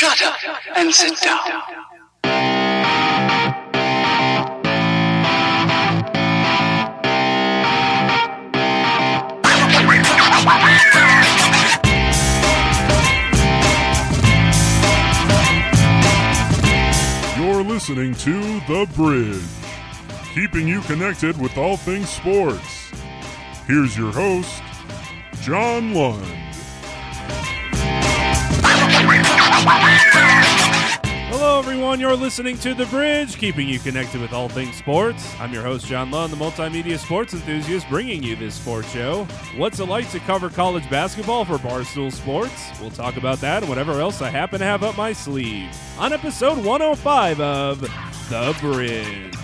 Shut 0.00 0.22
up 0.22 0.36
and 0.78 0.94
sit 0.94 1.20
down. 1.20 1.40
You're 17.36 17.62
listening 17.62 18.14
to 18.14 18.40
The 18.60 18.88
Bridge, 18.96 19.42
keeping 20.32 20.66
you 20.66 20.80
connected 20.80 21.38
with 21.38 21.58
all 21.58 21.76
things 21.76 22.08
sports. 22.08 22.90
Here's 23.66 23.98
your 23.98 24.12
host, 24.12 24.62
John 25.42 25.92
Lund. 25.92 26.49
Hello, 31.28 31.58
everyone. 31.58 32.00
You're 32.00 32.16
listening 32.16 32.56
to 32.58 32.72
The 32.72 32.86
Bridge, 32.86 33.36
keeping 33.36 33.68
you 33.68 33.78
connected 33.78 34.20
with 34.20 34.32
all 34.32 34.48
things 34.48 34.76
sports. 34.76 35.34
I'm 35.38 35.52
your 35.52 35.62
host, 35.62 35.86
John 35.86 36.10
Lund, 36.10 36.32
the 36.32 36.36
multimedia 36.36 36.98
sports 36.98 37.34
enthusiast, 37.34 37.86
bringing 37.90 38.22
you 38.22 38.36
this 38.36 38.54
sports 38.54 38.90
show. 38.90 39.24
What's 39.56 39.78
it 39.78 39.84
like 39.84 40.10
to 40.12 40.20
cover 40.20 40.48
college 40.48 40.88
basketball 40.88 41.44
for 41.44 41.58
Barstool 41.58 42.10
Sports? 42.10 42.70
We'll 42.80 42.90
talk 42.90 43.18
about 43.18 43.38
that 43.40 43.62
and 43.62 43.68
whatever 43.68 44.00
else 44.00 44.22
I 44.22 44.30
happen 44.30 44.60
to 44.60 44.64
have 44.64 44.82
up 44.82 44.96
my 44.96 45.12
sleeve 45.12 45.68
on 45.98 46.14
episode 46.14 46.56
105 46.64 47.40
of 47.40 47.80
The 48.30 48.56
Bridge. 48.60 49.39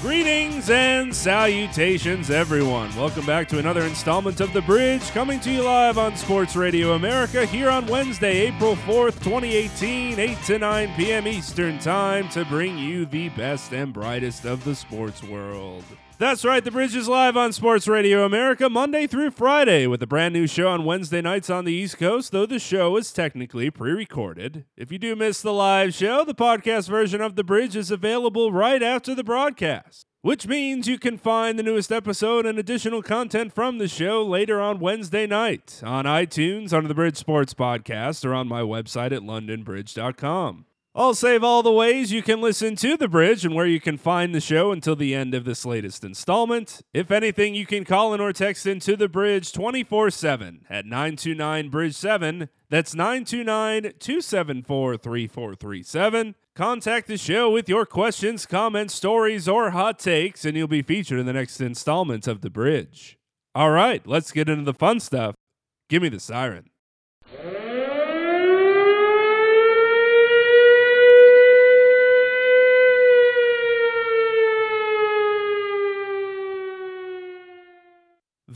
Greetings 0.00 0.70
and 0.70 1.12
salutations, 1.12 2.30
everyone. 2.30 2.94
Welcome 2.94 3.26
back 3.26 3.48
to 3.48 3.58
another 3.58 3.82
installment 3.82 4.40
of 4.40 4.52
The 4.52 4.62
Bridge, 4.62 5.10
coming 5.10 5.40
to 5.40 5.50
you 5.50 5.64
live 5.64 5.98
on 5.98 6.14
Sports 6.14 6.54
Radio 6.54 6.92
America 6.92 7.44
here 7.44 7.68
on 7.68 7.84
Wednesday, 7.88 8.46
April 8.46 8.76
4th, 8.76 9.20
2018, 9.24 10.20
8 10.20 10.38
to 10.44 10.58
9 10.60 10.94
p.m. 10.94 11.26
Eastern 11.26 11.80
Time, 11.80 12.28
to 12.28 12.44
bring 12.44 12.78
you 12.78 13.06
the 13.06 13.30
best 13.30 13.72
and 13.72 13.92
brightest 13.92 14.44
of 14.44 14.62
the 14.62 14.76
sports 14.76 15.24
world. 15.24 15.82
That's 16.18 16.44
right, 16.44 16.64
The 16.64 16.72
Bridge 16.72 16.96
is 16.96 17.06
live 17.06 17.36
on 17.36 17.52
Sports 17.52 17.86
Radio 17.86 18.24
America 18.24 18.68
Monday 18.68 19.06
through 19.06 19.30
Friday 19.30 19.86
with 19.86 20.02
a 20.02 20.06
brand 20.08 20.34
new 20.34 20.48
show 20.48 20.66
on 20.66 20.84
Wednesday 20.84 21.20
nights 21.20 21.48
on 21.48 21.64
the 21.64 21.72
East 21.72 21.96
Coast, 21.96 22.32
though 22.32 22.44
the 22.44 22.58
show 22.58 22.96
is 22.96 23.12
technically 23.12 23.70
pre 23.70 23.92
recorded. 23.92 24.64
If 24.76 24.90
you 24.90 24.98
do 24.98 25.14
miss 25.14 25.40
the 25.40 25.52
live 25.52 25.94
show, 25.94 26.24
the 26.24 26.34
podcast 26.34 26.88
version 26.88 27.20
of 27.20 27.36
The 27.36 27.44
Bridge 27.44 27.76
is 27.76 27.92
available 27.92 28.50
right 28.50 28.82
after 28.82 29.14
the 29.14 29.22
broadcast. 29.22 30.06
Which 30.20 30.48
means 30.48 30.88
you 30.88 30.98
can 30.98 31.18
find 31.18 31.56
the 31.56 31.62
newest 31.62 31.92
episode 31.92 32.46
and 32.46 32.58
additional 32.58 33.00
content 33.00 33.52
from 33.52 33.78
the 33.78 33.86
show 33.86 34.26
later 34.26 34.60
on 34.60 34.80
Wednesday 34.80 35.28
night 35.28 35.80
on 35.84 36.04
iTunes, 36.04 36.72
under 36.72 36.88
the 36.88 36.94
Bridge 36.94 37.16
Sports 37.16 37.54
Podcast, 37.54 38.24
or 38.24 38.34
on 38.34 38.48
my 38.48 38.62
website 38.62 39.12
at 39.12 39.22
lundinbridge.com. 39.22 40.64
I'll 40.98 41.14
save 41.14 41.44
all 41.44 41.62
the 41.62 41.70
ways 41.70 42.10
you 42.10 42.24
can 42.24 42.40
listen 42.40 42.74
to 42.74 42.96
The 42.96 43.06
Bridge 43.06 43.44
and 43.44 43.54
where 43.54 43.68
you 43.68 43.78
can 43.78 43.98
find 43.98 44.34
the 44.34 44.40
show 44.40 44.72
until 44.72 44.96
the 44.96 45.14
end 45.14 45.32
of 45.32 45.44
this 45.44 45.64
latest 45.64 46.02
installment. 46.02 46.82
If 46.92 47.12
anything, 47.12 47.54
you 47.54 47.66
can 47.66 47.84
call 47.84 48.12
in 48.14 48.20
or 48.20 48.32
text 48.32 48.66
into 48.66 48.96
The 48.96 49.08
Bridge 49.08 49.52
24 49.52 50.10
7 50.10 50.64
at 50.68 50.86
929 50.86 51.68
Bridge 51.68 51.94
7. 51.94 52.48
That's 52.68 52.96
929 52.96 53.92
274 54.00 54.96
3437. 54.96 56.34
Contact 56.56 57.06
the 57.06 57.16
show 57.16 57.48
with 57.48 57.68
your 57.68 57.86
questions, 57.86 58.44
comments, 58.44 58.92
stories, 58.92 59.46
or 59.46 59.70
hot 59.70 60.00
takes, 60.00 60.44
and 60.44 60.56
you'll 60.56 60.66
be 60.66 60.82
featured 60.82 61.20
in 61.20 61.26
the 61.26 61.32
next 61.32 61.60
installment 61.60 62.26
of 62.26 62.40
The 62.40 62.50
Bridge. 62.50 63.16
All 63.54 63.70
right, 63.70 64.04
let's 64.04 64.32
get 64.32 64.48
into 64.48 64.64
the 64.64 64.74
fun 64.74 64.98
stuff. 64.98 65.36
Give 65.88 66.02
me 66.02 66.08
the 66.08 66.18
siren. 66.18 66.70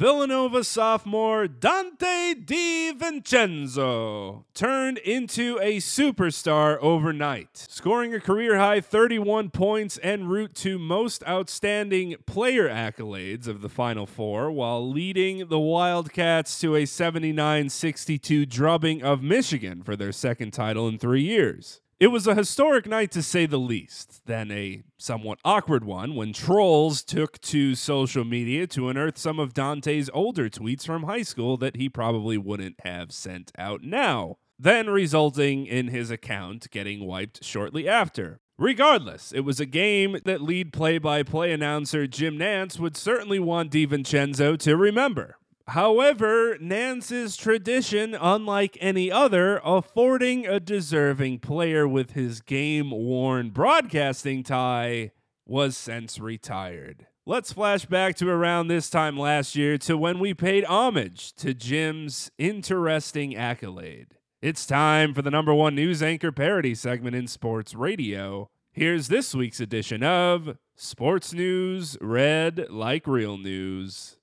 Villanova 0.02 0.64
sophomore 0.64 1.46
Donte 1.46 2.44
DiVincenzo 2.44 4.42
turned 4.52 4.98
into 4.98 5.60
a 5.62 5.76
superstar 5.76 6.76
overnight, 6.80 7.56
scoring 7.56 8.12
a 8.12 8.18
career 8.18 8.58
high 8.58 8.80
31 8.80 9.50
points 9.50 10.00
en 10.02 10.26
route 10.26 10.56
to 10.56 10.76
most 10.76 11.22
outstanding 11.28 12.16
player 12.26 12.68
accolades 12.68 13.46
of 13.46 13.62
the 13.62 13.68
Final 13.68 14.06
Four 14.06 14.50
while 14.50 14.90
leading 14.90 15.46
the 15.46 15.60
Wildcats 15.60 16.58
to 16.58 16.74
a 16.74 16.84
79 16.84 17.68
62 17.68 18.44
drubbing 18.44 19.04
of 19.04 19.22
Michigan 19.22 19.84
for 19.84 19.94
their 19.94 20.10
second 20.10 20.50
title 20.50 20.88
in 20.88 20.98
three 20.98 21.22
years. 21.22 21.80
It 22.02 22.10
was 22.10 22.26
a 22.26 22.34
historic 22.34 22.88
night 22.88 23.12
to 23.12 23.22
say 23.22 23.46
the 23.46 23.60
least, 23.60 24.22
then 24.26 24.50
a 24.50 24.82
somewhat 24.98 25.38
awkward 25.44 25.84
one 25.84 26.16
when 26.16 26.32
trolls 26.32 27.04
took 27.04 27.40
to 27.42 27.76
social 27.76 28.24
media 28.24 28.66
to 28.66 28.88
unearth 28.88 29.16
some 29.16 29.38
of 29.38 29.54
Donte's 29.54 30.10
older 30.12 30.50
tweets 30.50 30.84
from 30.84 31.04
high 31.04 31.22
school 31.22 31.56
that 31.58 31.76
he 31.76 31.88
probably 31.88 32.36
wouldn't 32.36 32.80
have 32.80 33.12
sent 33.12 33.52
out 33.56 33.84
now, 33.84 34.38
then 34.58 34.90
resulting 34.90 35.64
in 35.64 35.86
his 35.86 36.10
account 36.10 36.68
getting 36.72 37.06
wiped 37.06 37.44
shortly 37.44 37.88
after. 37.88 38.40
Regardless, 38.58 39.30
it 39.30 39.42
was 39.42 39.60
a 39.60 39.64
game 39.64 40.18
that 40.24 40.42
lead 40.42 40.72
play 40.72 40.98
by 40.98 41.22
play 41.22 41.52
announcer 41.52 42.08
Jim 42.08 42.36
Nantz 42.36 42.80
would 42.80 42.96
certainly 42.96 43.38
want 43.38 43.70
DiVincenzo 43.70 44.58
to 44.58 44.76
remember. 44.76 45.36
However, 45.72 46.58
Nantz's 46.60 47.34
tradition, 47.34 48.14
unlike 48.14 48.76
any 48.78 49.10
other, 49.10 49.58
affording 49.64 50.46
a 50.46 50.60
deserving 50.60 51.38
player 51.38 51.88
with 51.88 52.10
his 52.10 52.42
game 52.42 52.90
worn 52.90 53.48
broadcasting 53.48 54.42
tie, 54.42 55.12
was 55.46 55.74
since 55.74 56.18
retired. 56.18 57.06
Let's 57.24 57.54
flash 57.54 57.86
back 57.86 58.16
to 58.16 58.28
around 58.28 58.68
this 58.68 58.90
time 58.90 59.16
last 59.18 59.56
year 59.56 59.78
to 59.78 59.96
when 59.96 60.18
we 60.18 60.34
paid 60.34 60.64
homage 60.64 61.32
to 61.36 61.54
Jim's 61.54 62.30
interesting 62.36 63.34
accolade. 63.34 64.18
It's 64.42 64.66
time 64.66 65.14
for 65.14 65.22
the 65.22 65.30
number 65.30 65.54
one 65.54 65.74
news 65.74 66.02
anchor 66.02 66.32
parody 66.32 66.74
segment 66.74 67.16
in 67.16 67.26
sports 67.26 67.74
radio. 67.74 68.50
Here's 68.72 69.08
this 69.08 69.34
week's 69.34 69.60
edition 69.60 70.02
of 70.02 70.58
Sports 70.76 71.32
News 71.32 71.96
Read 72.02 72.66
Like 72.68 73.06
Real 73.06 73.38
News. 73.38 74.18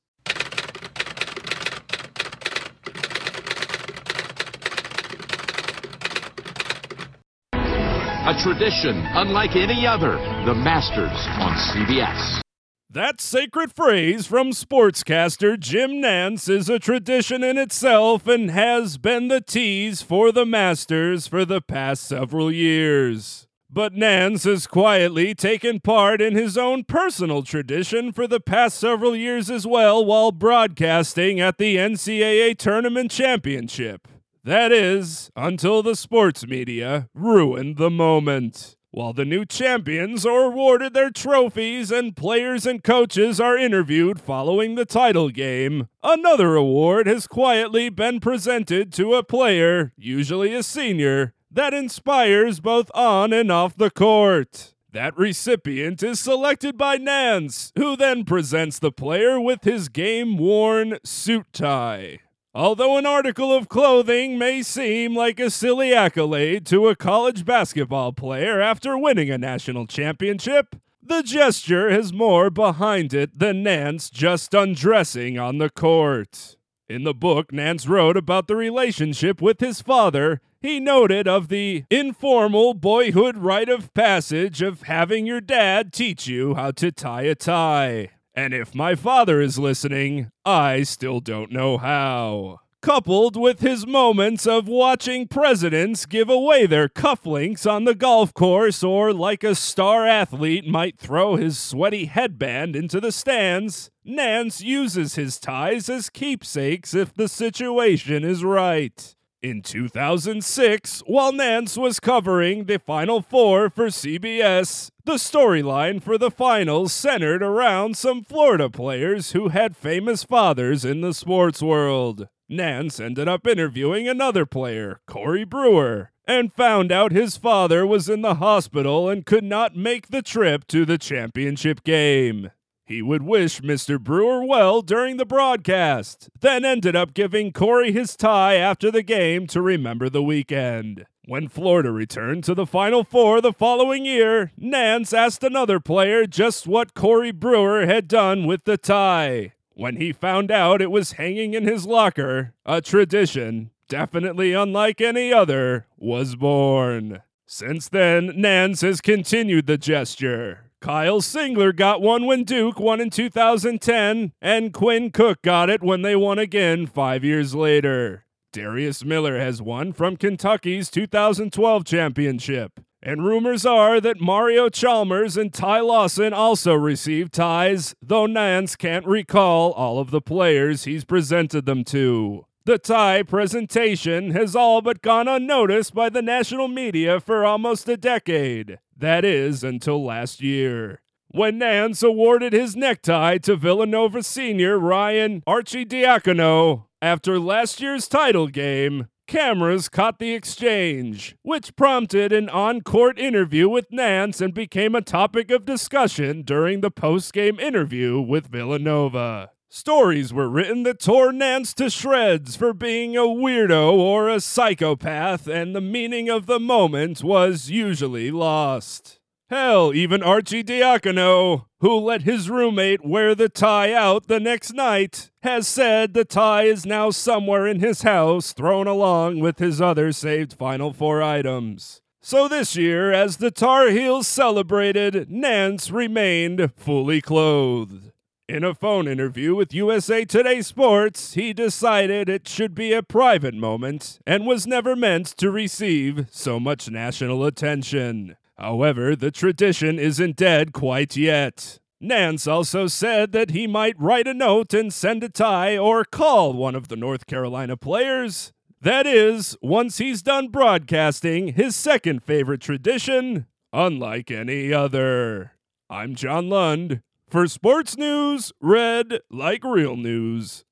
A 8.29 8.43
tradition 8.43 8.95
unlike 9.13 9.55
any 9.55 9.87
other. 9.87 10.11
The 10.45 10.53
Masters 10.53 11.17
on 11.39 11.53
CBS. 11.55 12.41
That 12.87 13.19
sacred 13.19 13.73
phrase 13.73 14.27
from 14.27 14.51
sportscaster 14.51 15.59
Jim 15.59 15.93
Nantz 15.93 16.47
is 16.47 16.69
a 16.69 16.77
tradition 16.77 17.43
in 17.43 17.57
itself 17.57 18.27
and 18.27 18.51
has 18.51 18.99
been 18.99 19.29
the 19.29 19.41
tease 19.41 20.03
for 20.03 20.31
the 20.31 20.45
Masters 20.45 21.25
for 21.25 21.43
the 21.43 21.59
past 21.59 22.03
several 22.03 22.51
years. 22.51 23.47
But 23.67 23.95
Nantz 23.95 24.43
has 24.43 24.67
quietly 24.67 25.33
taken 25.33 25.79
part 25.79 26.21
in 26.21 26.35
his 26.35 26.55
own 26.55 26.83
personal 26.83 27.41
tradition 27.41 28.11
for 28.11 28.27
the 28.27 28.39
past 28.39 28.79
several 28.79 29.15
years 29.15 29.49
as 29.49 29.65
well 29.65 30.05
while 30.05 30.31
broadcasting 30.31 31.39
at 31.39 31.57
the 31.57 31.77
NCAA 31.77 32.59
Tournament 32.59 33.09
Championship. 33.09 34.07
That 34.43 34.71
is, 34.71 35.31
until 35.35 35.83
the 35.83 35.95
sports 35.95 36.47
media 36.47 37.09
ruined 37.13 37.77
the 37.77 37.89
moment. 37.89 38.77
While 38.91 39.13
the 39.13 39.25
new 39.25 39.45
champions 39.45 40.25
are 40.25 40.45
awarded 40.45 40.93
their 40.93 41.11
trophies 41.11 41.91
and 41.91 42.15
players 42.15 42.65
and 42.65 42.83
coaches 42.83 43.39
are 43.39 43.57
interviewed 43.57 44.19
following 44.19 44.75
the 44.75 44.85
title 44.85 45.29
game, 45.29 45.89
another 46.01 46.55
award 46.55 47.05
has 47.05 47.27
quietly 47.27 47.89
been 47.89 48.19
presented 48.19 48.91
to 48.93 49.13
a 49.13 49.23
player, 49.23 49.93
usually 49.95 50.55
a 50.55 50.63
senior, 50.63 51.33
that 51.51 51.73
inspires 51.73 52.59
both 52.59 52.89
on 52.95 53.33
and 53.33 53.51
off 53.51 53.75
the 53.75 53.91
court. 53.91 54.73
That 54.91 55.15
recipient 55.15 56.01
is 56.01 56.19
selected 56.19 56.75
by 56.75 56.97
Nantz, 56.97 57.71
who 57.77 57.95
then 57.95 58.23
presents 58.23 58.79
the 58.79 58.91
player 58.91 59.39
with 59.39 59.65
his 59.65 59.87
game 59.87 60.37
worn 60.37 60.97
suit 61.03 61.45
tie. 61.53 62.21
Although 62.55 62.97
an 62.97 63.05
article 63.05 63.53
of 63.53 63.69
clothing 63.69 64.39
may 64.39 64.63
seem 64.63 65.15
like 65.15 65.39
a 65.39 65.51
silly 65.51 65.93
accolade 65.93 66.65
to 66.67 66.87
a 66.87 66.95
college 66.95 67.45
basketball 67.45 68.11
player 68.11 68.59
after 68.59 68.97
winning 68.97 69.29
a 69.29 69.37
national 69.37 69.85
championship, 69.85 70.75
the 71.01 71.21
gesture 71.21 71.91
has 71.91 72.11
more 72.11 72.49
behind 72.49 73.13
it 73.13 73.37
than 73.37 73.63
Nantz 73.63 74.11
just 74.11 74.55
undressing 74.55 75.37
on 75.37 75.59
the 75.59 75.69
court. 75.69 76.55
In 76.87 77.03
the 77.03 77.13
book 77.13 77.51
Nantz 77.51 77.87
wrote 77.87 78.17
about 78.17 78.47
the 78.47 78.55
relationship 78.55 79.43
with 79.43 79.59
his 79.59 79.79
father, 79.79 80.41
he 80.59 80.79
noted 80.79 81.27
of 81.27 81.49
the 81.49 81.85
informal 81.91 82.73
boyhood 82.73 83.37
rite 83.37 83.69
of 83.69 83.93
passage 83.93 84.63
of 84.63 84.81
having 84.83 85.27
your 85.27 85.39
dad 85.39 85.93
teach 85.93 86.25
you 86.25 86.55
how 86.55 86.71
to 86.71 86.91
tie 86.91 87.23
a 87.23 87.35
tie. 87.35 88.09
And 88.41 88.53
if 88.53 88.73
my 88.73 88.95
father 88.95 89.41
is 89.41 89.59
listening, 89.59 90.31
I 90.45 90.83
still 90.83 91.19
don't 91.19 91.51
know 91.51 91.77
how. 91.77 92.61
coupled 92.81 93.35
with 93.35 93.59
his 93.59 93.85
moments 93.85 94.47
of 94.47 94.65
watching 94.65 95.27
presidents 95.27 96.05
give 96.05 96.29
away 96.29 96.65
their 96.65 96.87
cufflinks 96.87 97.69
on 97.69 97.83
the 97.83 97.93
golf 97.93 98.33
course 98.33 98.81
or 98.81 99.11
like 99.13 99.43
a 99.43 99.55
star 99.55 100.07
athlete 100.07 100.65
might 100.65 100.97
throw 100.97 101.35
his 101.35 101.59
sweaty 101.59 102.05
headband 102.05 102.77
into 102.77 103.01
the 103.01 103.11
stands, 103.11 103.91
Nantz 104.07 104.61
uses 104.63 105.15
his 105.15 105.37
ties 105.37 105.89
as 105.89 106.09
keepsakes 106.09 106.93
if 106.93 107.13
the 107.13 107.27
situation 107.27 108.23
is 108.23 108.45
right. 108.45 109.17
In 109.41 109.61
2006, 109.61 111.01
while 111.07 111.31
Nantz 111.31 111.77
was 111.77 112.01
covering 112.01 112.65
the 112.65 112.77
Final 112.77 113.21
Four 113.21 113.69
for 113.69 113.85
CBS, 113.85 114.91
the 115.05 115.13
storyline 115.13 116.03
for 116.03 116.17
the 116.17 116.29
finals 116.29 116.91
centered 116.91 117.41
around 117.41 117.95
some 117.95 118.21
Florida 118.21 118.69
players 118.69 119.31
who 119.31 119.47
had 119.47 119.77
famous 119.77 120.25
fathers 120.25 120.83
in 120.83 120.99
the 120.99 121.13
sports 121.13 121.61
world. 121.61 122.27
Nantz 122.51 122.99
ended 122.99 123.29
up 123.29 123.47
interviewing 123.47 124.09
another 124.09 124.45
player, 124.45 124.99
Corey 125.07 125.45
Brewer, 125.45 126.11
and 126.27 126.51
found 126.51 126.91
out 126.91 127.13
his 127.13 127.37
father 127.37 127.87
was 127.87 128.09
in 128.09 128.21
the 128.21 128.35
hospital 128.35 129.07
and 129.07 129.25
could 129.25 129.45
not 129.45 129.73
make 129.73 130.09
the 130.09 130.21
trip 130.21 130.67
to 130.67 130.83
the 130.83 130.97
championship 130.97 131.85
game. 131.85 132.51
He 132.89 133.03
would 133.03 133.21
wish 133.21 133.61
Mr. 133.61 133.99
Brewer 133.99 134.43
well 134.43 134.81
during 134.81 135.17
the 135.17 135.25
broadcast, 135.25 136.27
then 136.39 136.65
ended 136.65 136.95
up 136.95 137.13
giving 137.13 137.53
Corey 137.53 137.91
his 137.91 138.15
tie 138.15 138.55
after 138.55 138.89
the 138.89 139.03
game 139.03 139.45
to 139.49 139.61
remember 139.61 140.09
the 140.09 140.23
weekend. 140.23 141.05
When 141.23 141.49
Florida 141.49 141.91
returned 141.91 142.45
to 142.45 142.55
the 142.55 142.65
Final 142.65 143.03
Four 143.03 143.41
the 143.41 143.53
following 143.53 144.05
year, 144.05 144.51
Nantz 144.59 145.15
asked 145.15 145.43
another 145.43 145.79
player 145.79 146.25
just 146.25 146.65
what 146.65 146.95
Corey 146.95 147.31
Brewer 147.31 147.85
had 147.85 148.07
done 148.07 148.47
with 148.47 148.63
the 148.63 148.75
tie. 148.75 149.53
When 149.75 149.97
he 149.97 150.11
found 150.11 150.49
out 150.49 150.81
it 150.81 150.89
was 150.89 151.11
hanging 151.11 151.53
in 151.53 151.67
his 151.67 151.85
locker, 151.85 152.55
a 152.65 152.81
tradition, 152.81 153.69
definitely 153.87 154.53
unlike 154.53 154.99
any 154.99 155.31
other, 155.31 155.85
was 155.95 156.35
born. 156.35 157.21
Since 157.45 157.87
then, 157.89 158.29
Nantz 158.29 158.81
has 158.81 158.99
continued 158.99 159.67
the 159.67 159.77
gesture. 159.77 160.68
Kyle 160.81 161.19
Singler 161.19 161.75
got 161.75 162.01
one 162.01 162.25
when 162.25 162.45
Duke 162.45 162.79
won 162.79 163.01
in 163.01 163.09
2010, 163.09 164.31
and 164.41 164.73
Quinn 164.73 165.11
Cook 165.11 165.41
got 165.41 165.69
it 165.69 165.83
when 165.83 166.03
they 166.03 166.15
won 166.15 166.39
again 166.39 166.87
five 166.87 167.23
years 167.23 167.53
later. 167.53 168.23
Darius 168.53 169.03
Miller 169.03 169.37
has 169.37 169.61
won 169.61 169.91
from 169.91 170.15
Kentucky's 170.15 170.89
2012 170.89 171.83
championship. 171.83 172.79
And 173.01 173.25
rumors 173.25 173.65
are 173.65 173.99
that 174.01 174.19
Mario 174.21 174.69
Chalmers 174.69 175.37
and 175.37 175.53
Ty 175.53 175.81
Lawson 175.81 176.33
also 176.33 176.73
received 176.73 177.33
ties, 177.33 177.93
though 178.01 178.27
Nantz 178.27 178.77
can't 178.77 179.05
recall 179.05 179.71
all 179.73 179.99
of 179.99 180.11
the 180.11 180.21
players 180.21 180.85
he's 180.85 181.05
presented 181.05 181.65
them 181.65 181.83
to. 181.85 182.45
The 182.69 182.77
tie 182.77 183.23
presentation 183.23 184.29
has 184.29 184.55
all 184.55 184.83
but 184.83 185.01
gone 185.01 185.27
unnoticed 185.27 185.95
by 185.95 186.09
the 186.09 186.21
national 186.21 186.67
media 186.67 187.19
for 187.19 187.43
almost 187.43 187.89
a 187.89 187.97
decade. 187.97 188.77
That 188.95 189.25
is, 189.25 189.63
until 189.63 190.05
last 190.05 190.39
year. 190.39 191.01
When 191.29 191.59
Nantz 191.59 192.07
awarded 192.07 192.53
his 192.53 192.75
necktie 192.75 193.39
to 193.39 193.55
Villanova 193.55 194.21
senior 194.21 194.77
Ryan 194.77 195.41
Arcidiacono 195.47 196.85
after 197.01 197.39
last 197.39 197.81
year's 197.81 198.07
title 198.07 198.45
game, 198.45 199.07
cameras 199.25 199.89
caught 199.89 200.19
the 200.19 200.35
exchange, 200.35 201.35
which 201.41 201.75
prompted 201.75 202.31
an 202.31 202.49
on 202.49 202.81
court 202.81 203.17
interview 203.17 203.67
with 203.67 203.89
Nantz 203.89 204.41
and 204.41 204.53
became 204.53 204.93
a 204.93 205.01
topic 205.01 205.49
of 205.49 205.65
discussion 205.65 206.43
during 206.43 206.81
the 206.81 206.91
post 206.91 207.33
game 207.33 207.59
interview 207.59 208.21
with 208.21 208.45
Villanova. 208.45 209.49
Stories 209.71 210.33
were 210.33 210.49
written 210.49 210.81
that 210.81 210.99
tore 210.99 211.31
Nantz 211.31 211.75
to 211.75 211.91
shreds 211.91 212.55
for 212.55 212.73
being 212.73 213.15
a 213.15 213.21
weirdo 213.21 213.93
or 213.93 214.27
a 214.27 214.41
psychopath, 214.41 215.47
and 215.47 215.75
the 215.75 215.81
meaning 215.81 216.27
of 216.27 216.47
the 216.47 216.59
moment 216.59 217.23
was 217.23 217.69
usually 217.69 218.31
lost. 218.31 219.19
Hell, 219.51 219.93
even 219.93 220.21
Arcidiacono, 220.21 221.65
who 221.81 221.99
let 221.99 222.23
his 222.23 222.49
roommate 222.49 223.05
wear 223.05 223.35
the 223.35 223.47
tie 223.47 223.93
out 223.93 224.27
the 224.27 224.39
next 224.39 224.73
night, 224.73 225.29
has 225.43 225.67
said 225.67 226.15
the 226.15 226.25
tie 226.25 226.63
is 226.63 226.83
now 226.83 227.11
somewhere 227.11 227.67
in 227.67 227.79
his 227.79 228.01
house, 228.01 228.53
thrown 228.53 228.87
along 228.87 229.37
with 229.37 229.59
his 229.59 229.79
other 229.79 230.11
saved 230.11 230.53
Final 230.53 230.93
Four 230.93 231.21
items. 231.21 232.01
So 232.21 232.47
this 232.47 232.75
year, 232.75 233.11
as 233.11 233.37
the 233.37 233.51
Tar 233.51 233.91
Heels 233.91 234.25
celebrated, 234.25 235.29
Nantz 235.29 235.91
remained 235.91 236.73
fully 236.75 237.21
clothed. 237.21 238.08
In 238.49 238.63
a 238.63 238.73
phone 238.73 239.07
interview 239.07 239.53
with 239.53 239.75
USA 239.75 240.25
Today 240.25 240.63
Sports, 240.63 241.35
he 241.35 241.53
decided 241.53 242.27
it 242.27 242.47
should 242.47 242.73
be 242.73 242.93
a 242.93 243.03
private 243.03 243.53
moment 243.53 244.17
and 244.25 244.47
was 244.47 244.65
never 244.65 244.95
meant 244.95 245.27
to 245.37 245.51
receive 245.51 246.25
so 246.31 246.59
much 246.59 246.89
national 246.89 247.45
attention. 247.45 248.37
However, 248.57 249.15
the 249.15 249.29
tradition 249.29 249.99
isn't 249.99 250.35
dead 250.35 250.73
quite 250.73 251.15
yet. 251.15 251.77
Nantz 252.03 252.51
also 252.51 252.87
said 252.87 253.33
that 253.33 253.51
he 253.51 253.67
might 253.67 253.93
write 253.99 254.27
a 254.27 254.33
note 254.33 254.73
and 254.73 254.91
send 254.91 255.23
a 255.23 255.29
tie 255.29 255.77
or 255.77 256.03
call 256.03 256.53
one 256.53 256.73
of 256.73 256.87
the 256.87 256.95
North 256.95 257.27
Carolina 257.27 257.77
players. 257.77 258.51
That 258.81 259.05
is, 259.05 259.55
once 259.61 259.99
he's 259.99 260.23
done 260.23 260.47
broadcasting 260.47 261.49
his 261.49 261.75
second 261.75 262.23
favorite 262.23 262.61
tradition, 262.61 263.45
unlike 263.71 264.31
any 264.31 264.73
other. 264.73 265.51
I'm 265.87 266.15
John 266.15 266.49
Lund. 266.49 267.03
For 267.29 267.45
sports 267.45 267.95
news, 267.95 268.51
read 268.59 269.19
like 269.29 269.63
real 269.63 269.95
news. 269.95 270.65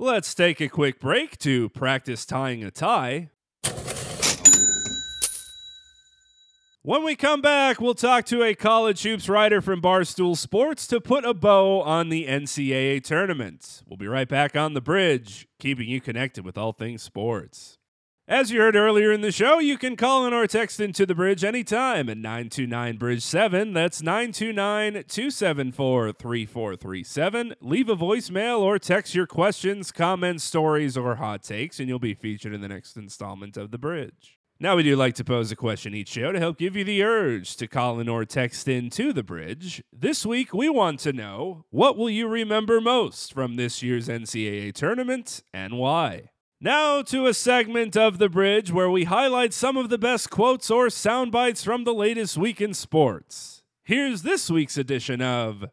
Let's 0.00 0.34
take 0.34 0.60
a 0.60 0.68
quick 0.68 0.98
break 0.98 1.38
to 1.38 1.68
practice 1.68 2.26
tying 2.26 2.64
a 2.64 2.72
tie. 2.72 3.30
When 6.82 7.04
we 7.04 7.14
come 7.14 7.40
back, 7.40 7.80
we'll 7.80 7.94
talk 7.94 8.24
to 8.24 8.42
a 8.42 8.56
college 8.56 9.04
hoops 9.04 9.28
writer 9.28 9.60
from 9.60 9.80
Barstool 9.80 10.36
Sports 10.36 10.88
to 10.88 11.00
put 11.00 11.24
a 11.24 11.32
bow 11.32 11.80
on 11.82 12.08
the 12.08 12.26
NCAA 12.26 13.04
tournament. 13.04 13.84
We'll 13.86 13.96
be 13.96 14.08
right 14.08 14.28
back 14.28 14.56
on 14.56 14.74
the 14.74 14.80
bridge, 14.80 15.46
keeping 15.60 15.88
you 15.88 16.00
connected 16.00 16.44
with 16.44 16.58
all 16.58 16.72
things 16.72 17.02
sports. 17.02 17.78
As 18.32 18.50
you 18.50 18.60
heard 18.60 18.76
earlier 18.76 19.12
in 19.12 19.20
the 19.20 19.30
show, 19.30 19.58
you 19.58 19.76
can 19.76 19.94
call 19.94 20.26
in 20.26 20.32
or 20.32 20.46
text 20.46 20.80
into 20.80 21.04
the 21.04 21.14
bridge 21.14 21.44
anytime 21.44 22.08
at 22.08 22.16
929 22.16 22.96
Bridge 22.96 23.22
7. 23.22 23.74
That's 23.74 24.00
929 24.00 25.04
274 25.06 26.12
3437. 26.12 27.54
Leave 27.60 27.90
a 27.90 27.94
voicemail 27.94 28.60
or 28.60 28.78
text 28.78 29.14
your 29.14 29.26
questions, 29.26 29.92
comments, 29.92 30.44
stories, 30.44 30.96
or 30.96 31.16
hot 31.16 31.42
takes, 31.42 31.78
and 31.78 31.90
you'll 31.90 31.98
be 31.98 32.14
featured 32.14 32.54
in 32.54 32.62
the 32.62 32.68
next 32.68 32.96
installment 32.96 33.58
of 33.58 33.70
The 33.70 33.76
Bridge. 33.76 34.38
Now, 34.58 34.76
we 34.76 34.82
do 34.82 34.96
like 34.96 35.14
to 35.16 35.24
pose 35.24 35.52
a 35.52 35.56
question 35.56 35.94
each 35.94 36.08
show 36.08 36.32
to 36.32 36.38
help 36.38 36.56
give 36.56 36.74
you 36.74 36.84
the 36.84 37.02
urge 37.02 37.56
to 37.56 37.66
call 37.66 38.00
in 38.00 38.08
or 38.08 38.24
text 38.24 38.66
in 38.66 38.88
to 38.90 39.12
the 39.12 39.22
bridge. 39.22 39.84
This 39.92 40.24
week, 40.24 40.54
we 40.54 40.70
want 40.70 41.00
to 41.00 41.12
know 41.12 41.66
what 41.68 41.98
will 41.98 42.08
you 42.08 42.28
remember 42.28 42.80
most 42.80 43.34
from 43.34 43.56
this 43.56 43.82
year's 43.82 44.08
NCAA 44.08 44.72
tournament 44.72 45.42
and 45.52 45.76
why? 45.76 46.30
Now 46.64 47.02
to 47.02 47.26
a 47.26 47.34
segment 47.34 47.96
of 47.96 48.18
The 48.18 48.28
Bridge 48.28 48.70
where 48.70 48.88
we 48.88 49.02
highlight 49.02 49.52
some 49.52 49.76
of 49.76 49.88
the 49.88 49.98
best 49.98 50.30
quotes 50.30 50.70
or 50.70 50.90
sound 50.90 51.32
bites 51.32 51.64
from 51.64 51.82
the 51.82 51.92
latest 51.92 52.38
week 52.38 52.60
in 52.60 52.72
sports. 52.72 53.64
Here's 53.82 54.22
this 54.22 54.48
week's 54.48 54.76
edition 54.76 55.20
of 55.20 55.64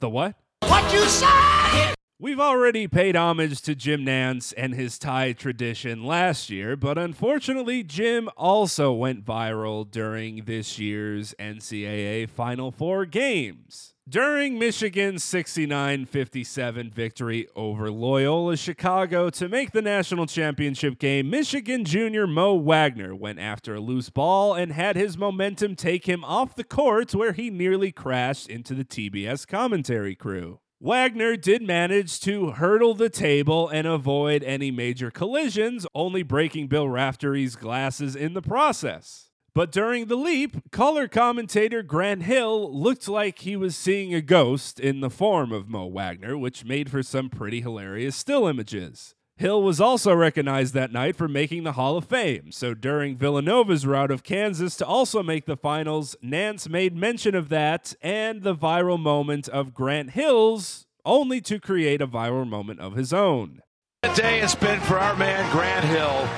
The 0.00 0.10
What? 0.10 0.36
What 0.60 0.92
you 0.92 1.00
say? 1.06 1.94
We've 2.18 2.40
already 2.40 2.86
paid 2.86 3.16
homage 3.16 3.62
to 3.62 3.74
Jim 3.74 4.04
Nantz 4.04 4.52
and 4.54 4.74
his 4.74 4.98
tie 4.98 5.32
tradition 5.32 6.04
last 6.04 6.50
year, 6.50 6.76
but 6.76 6.98
unfortunately, 6.98 7.82
Jim 7.82 8.28
also 8.36 8.92
went 8.92 9.24
viral 9.24 9.90
during 9.90 10.44
this 10.44 10.78
year's 10.78 11.34
NCAA 11.38 12.28
Final 12.28 12.70
Four 12.70 13.06
games. 13.06 13.93
During 14.06 14.58
Michigan's 14.58 15.24
69 15.24 16.04
57 16.04 16.90
victory 16.90 17.48
over 17.56 17.90
Loyola 17.90 18.54
Chicago 18.54 19.30
to 19.30 19.48
make 19.48 19.70
the 19.70 19.80
national 19.80 20.26
championship 20.26 20.98
game, 20.98 21.30
Michigan 21.30 21.86
junior 21.86 22.26
Mo 22.26 22.54
Wagner 22.56 23.16
went 23.16 23.38
after 23.38 23.74
a 23.74 23.80
loose 23.80 24.10
ball 24.10 24.52
and 24.52 24.72
had 24.72 24.94
his 24.94 25.16
momentum 25.16 25.74
take 25.74 26.04
him 26.04 26.22
off 26.22 26.54
the 26.54 26.64
court 26.64 27.14
where 27.14 27.32
he 27.32 27.48
nearly 27.48 27.90
crashed 27.90 28.46
into 28.50 28.74
the 28.74 28.84
TBS 28.84 29.46
commentary 29.46 30.14
crew. 30.14 30.60
Wagner 30.80 31.34
did 31.34 31.62
manage 31.62 32.20
to 32.20 32.50
hurdle 32.50 32.92
the 32.92 33.08
table 33.08 33.70
and 33.70 33.86
avoid 33.86 34.42
any 34.44 34.70
major 34.70 35.10
collisions, 35.10 35.86
only 35.94 36.22
breaking 36.22 36.66
Bill 36.66 36.90
Raftery's 36.90 37.56
glasses 37.56 38.14
in 38.14 38.34
the 38.34 38.42
process. 38.42 39.30
But 39.54 39.70
during 39.70 40.06
the 40.06 40.16
leap, 40.16 40.72
color 40.72 41.06
commentator 41.06 41.84
Grant 41.84 42.24
Hill 42.24 42.76
looked 42.76 43.06
like 43.06 43.38
he 43.38 43.54
was 43.54 43.76
seeing 43.76 44.12
a 44.12 44.20
ghost 44.20 44.80
in 44.80 44.98
the 44.98 45.10
form 45.10 45.52
of 45.52 45.68
Mo 45.68 45.86
Wagner, 45.86 46.36
which 46.36 46.64
made 46.64 46.90
for 46.90 47.04
some 47.04 47.30
pretty 47.30 47.60
hilarious 47.60 48.16
still 48.16 48.48
images. 48.48 49.14
Hill 49.36 49.62
was 49.62 49.80
also 49.80 50.12
recognized 50.12 50.74
that 50.74 50.92
night 50.92 51.14
for 51.14 51.28
making 51.28 51.62
the 51.62 51.72
Hall 51.72 51.96
of 51.96 52.06
Fame. 52.06 52.50
So 52.50 52.74
during 52.74 53.16
Villanova's 53.16 53.86
route 53.86 54.10
of 54.10 54.24
Kansas 54.24 54.76
to 54.76 54.86
also 54.86 55.22
make 55.22 55.46
the 55.46 55.56
finals, 55.56 56.16
Nantz 56.22 56.68
made 56.68 56.96
mention 56.96 57.36
of 57.36 57.48
that 57.50 57.94
and 58.02 58.42
the 58.42 58.56
viral 58.56 58.98
moment 58.98 59.48
of 59.48 59.72
Grant 59.72 60.10
Hill's, 60.10 60.86
only 61.04 61.40
to 61.42 61.60
create 61.60 62.00
a 62.00 62.08
viral 62.08 62.48
moment 62.48 62.80
of 62.80 62.96
his 62.96 63.12
own. 63.12 63.62
The 64.02 64.14
day 64.14 64.40
has 64.40 64.56
been 64.56 64.80
for 64.80 64.98
our 64.98 65.14
man 65.14 65.48
Grant 65.52 65.84
Hill, 65.84 66.28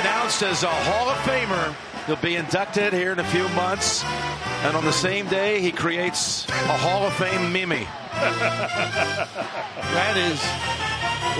announced 0.00 0.42
as 0.42 0.64
a 0.64 0.68
Hall 0.68 1.08
of 1.08 1.16
Famer. 1.18 1.93
He'll 2.06 2.16
be 2.16 2.36
inducted 2.36 2.92
here 2.92 3.12
in 3.12 3.18
a 3.18 3.24
few 3.24 3.48
months, 3.50 4.04
and 4.62 4.76
on 4.76 4.84
the 4.84 4.92
same 4.92 5.26
day, 5.28 5.60
he 5.60 5.72
creates 5.72 6.46
a 6.48 6.76
Hall 6.76 7.06
of 7.06 7.14
Fame 7.14 7.50
Mimi. 7.50 7.86
that 9.94 10.16
is 10.16 10.42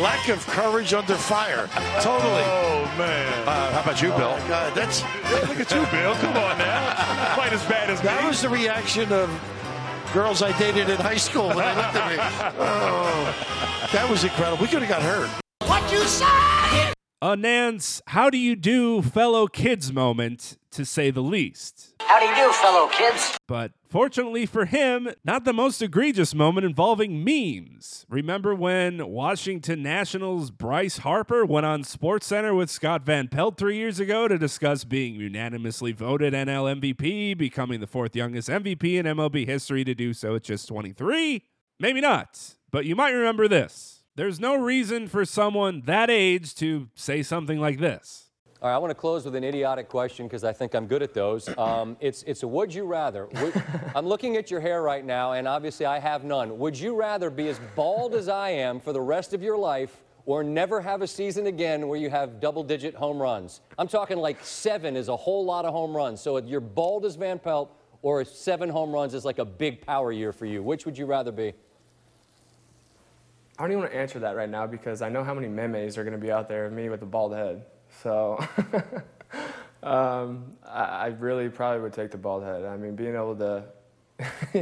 lack 0.03 0.29
of 0.29 0.45
courage 0.47 0.95
under 0.95 1.15
fire. 1.15 1.69
Totally. 2.01 2.43
Oh 2.47 2.91
man. 2.97 3.49
Uh, 3.49 3.73
how 3.73 3.83
about 3.83 4.01
you, 4.01 4.09
Bill? 4.11 4.37
Oh, 4.39 4.49
God, 4.49 4.75
that's 4.75 5.03
look 5.49 5.61
at 5.61 5.71
you, 5.71 5.85
Bill. 5.91 6.15
Come 6.15 6.37
on 6.37 6.59
now. 6.59 7.35
Quite 7.35 7.53
as 7.53 7.63
bad 7.67 7.91
as 7.91 8.01
that 8.01 8.23
me. 8.23 8.29
was 8.29 8.41
the 8.41 8.49
reaction 8.49 9.13
of 9.13 9.29
girls 10.15 10.43
I 10.43 10.57
dated 10.59 10.89
in 10.89 10.97
high 10.97 11.17
school 11.17 11.49
when 11.49 11.59
they 11.59 11.75
looked 11.75 11.95
at 11.95 12.11
me. 12.11 12.17
Oh, 12.59 13.89
that 13.93 14.09
was 14.09 14.25
incredible. 14.25 14.63
We 14.63 14.69
could 14.69 14.83
have 14.83 14.89
got 14.89 15.03
hurt. 15.03 15.29
What 15.69 15.93
you 15.93 16.01
say? 16.05 16.94
A 17.25 17.39
Nantz, 17.39 18.03
how 18.09 18.29
do 18.29 18.37
you 18.37 18.55
do, 18.55 19.01
fellow 19.01 19.47
kids 19.47 19.91
moment, 19.91 20.59
to 20.73 20.85
say 20.85 21.11
the 21.11 21.23
least. 21.23 21.95
How 22.01 22.21
do 22.21 22.27
you 22.27 22.35
do, 22.35 22.53
fellow 22.53 22.87
kids? 22.89 23.39
But 23.49 23.73
fortunately 23.89 24.45
for 24.45 24.67
him, 24.67 25.09
not 25.25 25.47
the 25.47 25.55
most 25.55 25.81
egregious 25.81 26.35
moment 26.35 26.67
involving 26.67 27.25
memes. 27.25 28.05
Remember 28.11 28.55
when 28.55 29.09
Washington 29.09 29.83
Nationals 29.83 30.51
Bryce 30.51 30.99
Harper 30.99 31.47
went 31.47 31.65
on 31.65 31.83
SportsCenter 31.83 32.55
with 32.55 32.69
Scott 32.69 33.07
Van 33.07 33.29
Pelt 33.29 33.57
three 33.57 33.79
years 33.79 33.99
ago 33.99 34.29
to 34.29 34.37
discuss 34.37 34.85
being 34.85 35.15
unanimously 35.15 35.93
voted 35.93 36.35
NL 36.35 36.79
MVP, 36.79 37.39
becoming 37.39 37.81
the 37.81 37.87
fourth 37.87 38.15
youngest 38.15 38.51
MVP 38.51 38.97
in 38.99 39.07
MLB 39.07 39.47
history 39.47 39.83
to 39.85 39.95
do 39.95 40.13
so 40.13 40.35
at 40.35 40.43
just 40.43 40.69
23? 40.69 41.43
Maybe 41.81 42.03
not, 42.03 42.57
but 42.71 42.85
you 42.85 42.95
might 42.95 43.13
remember 43.13 43.49
this. 43.49 43.94
There's 44.17 44.39
no 44.39 44.55
reason 44.55 45.09
for 45.09 45.25
someone 45.25 45.83
that 45.87 46.09
age 46.09 46.55
to 46.57 46.89
say 46.95 47.25
something 47.25 47.59
like 47.59 47.81
this. 47.81 48.31
All 48.63 48.69
right, 48.69 48.77
I 48.77 48.79
want 48.79 48.93
to 48.93 48.95
close 48.95 49.25
with 49.25 49.35
an 49.35 49.43
idiotic 49.43 49.89
question 49.89 50.29
because 50.29 50.45
I 50.45 50.53
think 50.53 50.75
I'm 50.75 50.87
good 50.87 51.03
at 51.03 51.13
those. 51.13 51.49
Um, 51.59 51.97
it's, 51.99 52.23
it's 52.23 52.45
a 52.45 52.49
would 52.49 52.73
you 52.73 52.85
rather. 52.85 53.27
Would, 53.27 53.61
I'm 53.97 54.07
looking 54.07 54.37
at 54.37 54.53
your 54.53 54.61
hair 54.61 54.83
right 54.83 55.05
now, 55.05 55.33
and 55.33 55.49
obviously 55.49 55.85
I 55.85 55.99
have 55.99 56.23
none. 56.23 56.61
Would 56.61 56.79
you 56.79 56.95
rather 56.95 57.29
be 57.29 57.49
as 57.49 57.59
bald 57.75 58.15
as 58.15 58.29
I 58.29 58.51
am 58.51 58.79
for 58.79 58.93
the 58.93 59.01
rest 59.01 59.35
of 59.35 59.43
your 59.43 59.59
life 59.59 60.05
or 60.27 60.45
never 60.45 60.81
have 60.81 61.03
a 61.03 61.09
season 61.09 61.49
again 61.49 61.89
where 61.89 61.99
you 61.99 62.09
have 62.09 62.39
double 62.39 62.63
digit 62.63 62.95
home 62.95 63.21
runs? 63.21 63.63
I'm 63.77 63.89
talking 63.89 64.19
like 64.19 64.45
seven 64.45 64.95
is 64.95 65.09
a 65.09 65.17
whole 65.17 65.45
lot 65.45 65.65
of 65.65 65.73
home 65.73 65.95
runs. 65.95 66.21
So 66.21 66.37
if 66.37 66.47
you're 66.47 66.61
bald 66.61 67.05
as 67.05 67.17
Van 67.17 67.41
Pelt 67.41 67.77
or 68.01 68.25
seven 68.25 68.69
home 68.69 68.93
runs 68.93 69.13
is 69.13 69.25
like 69.25 69.41
a 69.41 69.45
big 69.45 69.85
power 69.85 70.13
year 70.13 70.33
for 70.33 70.47
you. 70.47 70.63
Which 70.63 70.87
would 70.87 70.97
you 70.97 71.07
rather 71.07 71.33
be? 71.33 71.53
I 73.59 73.63
don't 73.63 73.71
even 73.71 73.81
want 73.83 73.93
to 73.93 73.99
answer 73.99 74.19
that 74.19 74.35
right 74.35 74.49
now 74.49 74.67
because 74.67 75.01
I 75.01 75.09
know 75.09 75.23
how 75.23 75.33
many 75.33 75.47
memes 75.47 75.97
are 75.97 76.03
going 76.03 76.19
to 76.19 76.25
be 76.25 76.33
out 76.33 76.49
there 76.49 76.67
of 76.67 76.73
me 76.73 76.89
with 76.89 77.03
a 77.03 77.07
bald 77.07 77.35
head. 77.35 77.65
So 78.03 78.45
um, 79.83 80.57
I, 80.67 80.83
I, 80.83 81.07
really 81.21 81.49
probably 81.49 81.81
would 81.83 81.93
take 81.93 82.11
the 82.11 82.19
bald 82.19 82.43
head. 82.43 82.65
I 82.65 82.77
mean, 82.77 82.97
being 82.97 83.15
able 83.15 83.37
to, 83.37 83.65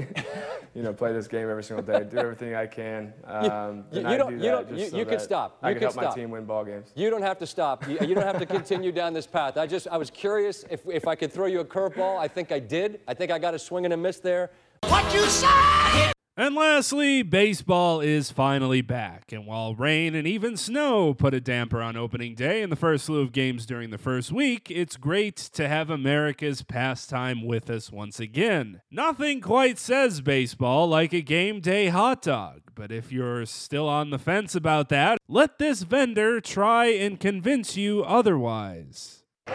you 0.74 0.82
know, 0.82 0.92
play 0.92 1.14
this 1.14 1.26
game 1.26 1.48
every 1.48 1.64
single 1.64 1.84
day, 1.84 2.04
do 2.04 2.18
everything 2.18 2.54
I 2.54 2.66
can. 2.66 3.14
Um, 3.24 3.84
you, 3.90 4.02
you, 4.02 4.10
you 4.10 4.16
don't. 4.18 4.38
Do 4.38 4.44
you 4.44 4.50
don't. 4.50 4.78
You, 4.78 4.88
so 4.90 4.96
you 4.98 5.06
can 5.06 5.20
stop. 5.20 5.58
You 5.62 5.68
I 5.68 5.72
can, 5.72 5.82
help 5.82 5.94
stop. 5.94 6.04
my 6.04 6.14
team 6.14 6.30
win 6.30 6.44
ball 6.44 6.62
games. 6.62 6.90
You 6.94 7.08
don't 7.08 7.22
have 7.22 7.38
to 7.38 7.46
stop. 7.46 7.88
You, 7.88 7.98
you 8.02 8.14
don't 8.14 8.26
have 8.26 8.38
to 8.40 8.46
continue 8.46 8.92
down 8.92 9.14
this 9.14 9.26
path. 9.26 9.56
I 9.56 9.66
just, 9.66 9.88
I 9.88 9.96
was 9.96 10.10
curious 10.10 10.66
if, 10.70 10.86
if 10.86 11.06
I 11.08 11.14
could 11.14 11.32
throw 11.32 11.46
you 11.46 11.60
a 11.60 11.64
curveball. 11.64 12.18
I 12.18 12.28
think 12.28 12.52
I 12.52 12.58
did. 12.58 13.00
I 13.08 13.14
think 13.14 13.30
I 13.30 13.38
got 13.38 13.54
a 13.54 13.58
swing 13.58 13.86
and 13.86 13.94
a 13.94 13.96
miss 13.96 14.18
there. 14.18 14.50
What 14.82 15.14
you 15.14 15.24
say? 15.26 16.12
And 16.34 16.54
lastly, 16.54 17.22
baseball 17.22 18.00
is 18.00 18.30
finally 18.30 18.80
back. 18.80 19.32
And 19.32 19.46
while 19.46 19.74
rain 19.74 20.14
and 20.14 20.26
even 20.26 20.56
snow 20.56 21.12
put 21.12 21.34
a 21.34 21.42
damper 21.42 21.82
on 21.82 21.94
opening 21.94 22.34
day 22.34 22.62
and 22.62 22.72
the 22.72 22.76
first 22.76 23.04
slew 23.04 23.20
of 23.20 23.32
games 23.32 23.66
during 23.66 23.90
the 23.90 23.98
first 23.98 24.32
week, 24.32 24.70
it's 24.70 24.96
great 24.96 25.36
to 25.36 25.68
have 25.68 25.90
America's 25.90 26.62
pastime 26.62 27.44
with 27.44 27.68
us 27.68 27.92
once 27.92 28.18
again. 28.18 28.80
Nothing 28.90 29.42
quite 29.42 29.78
says 29.78 30.22
baseball 30.22 30.88
like 30.88 31.12
a 31.12 31.20
game 31.20 31.60
day 31.60 31.88
hot 31.88 32.22
dog. 32.22 32.62
But 32.74 32.90
if 32.90 33.12
you're 33.12 33.44
still 33.44 33.86
on 33.86 34.08
the 34.08 34.18
fence 34.18 34.54
about 34.54 34.88
that, 34.88 35.18
let 35.28 35.58
this 35.58 35.82
vendor 35.82 36.40
try 36.40 36.86
and 36.86 37.20
convince 37.20 37.76
you 37.76 38.02
otherwise. 38.04 39.24
You 39.48 39.54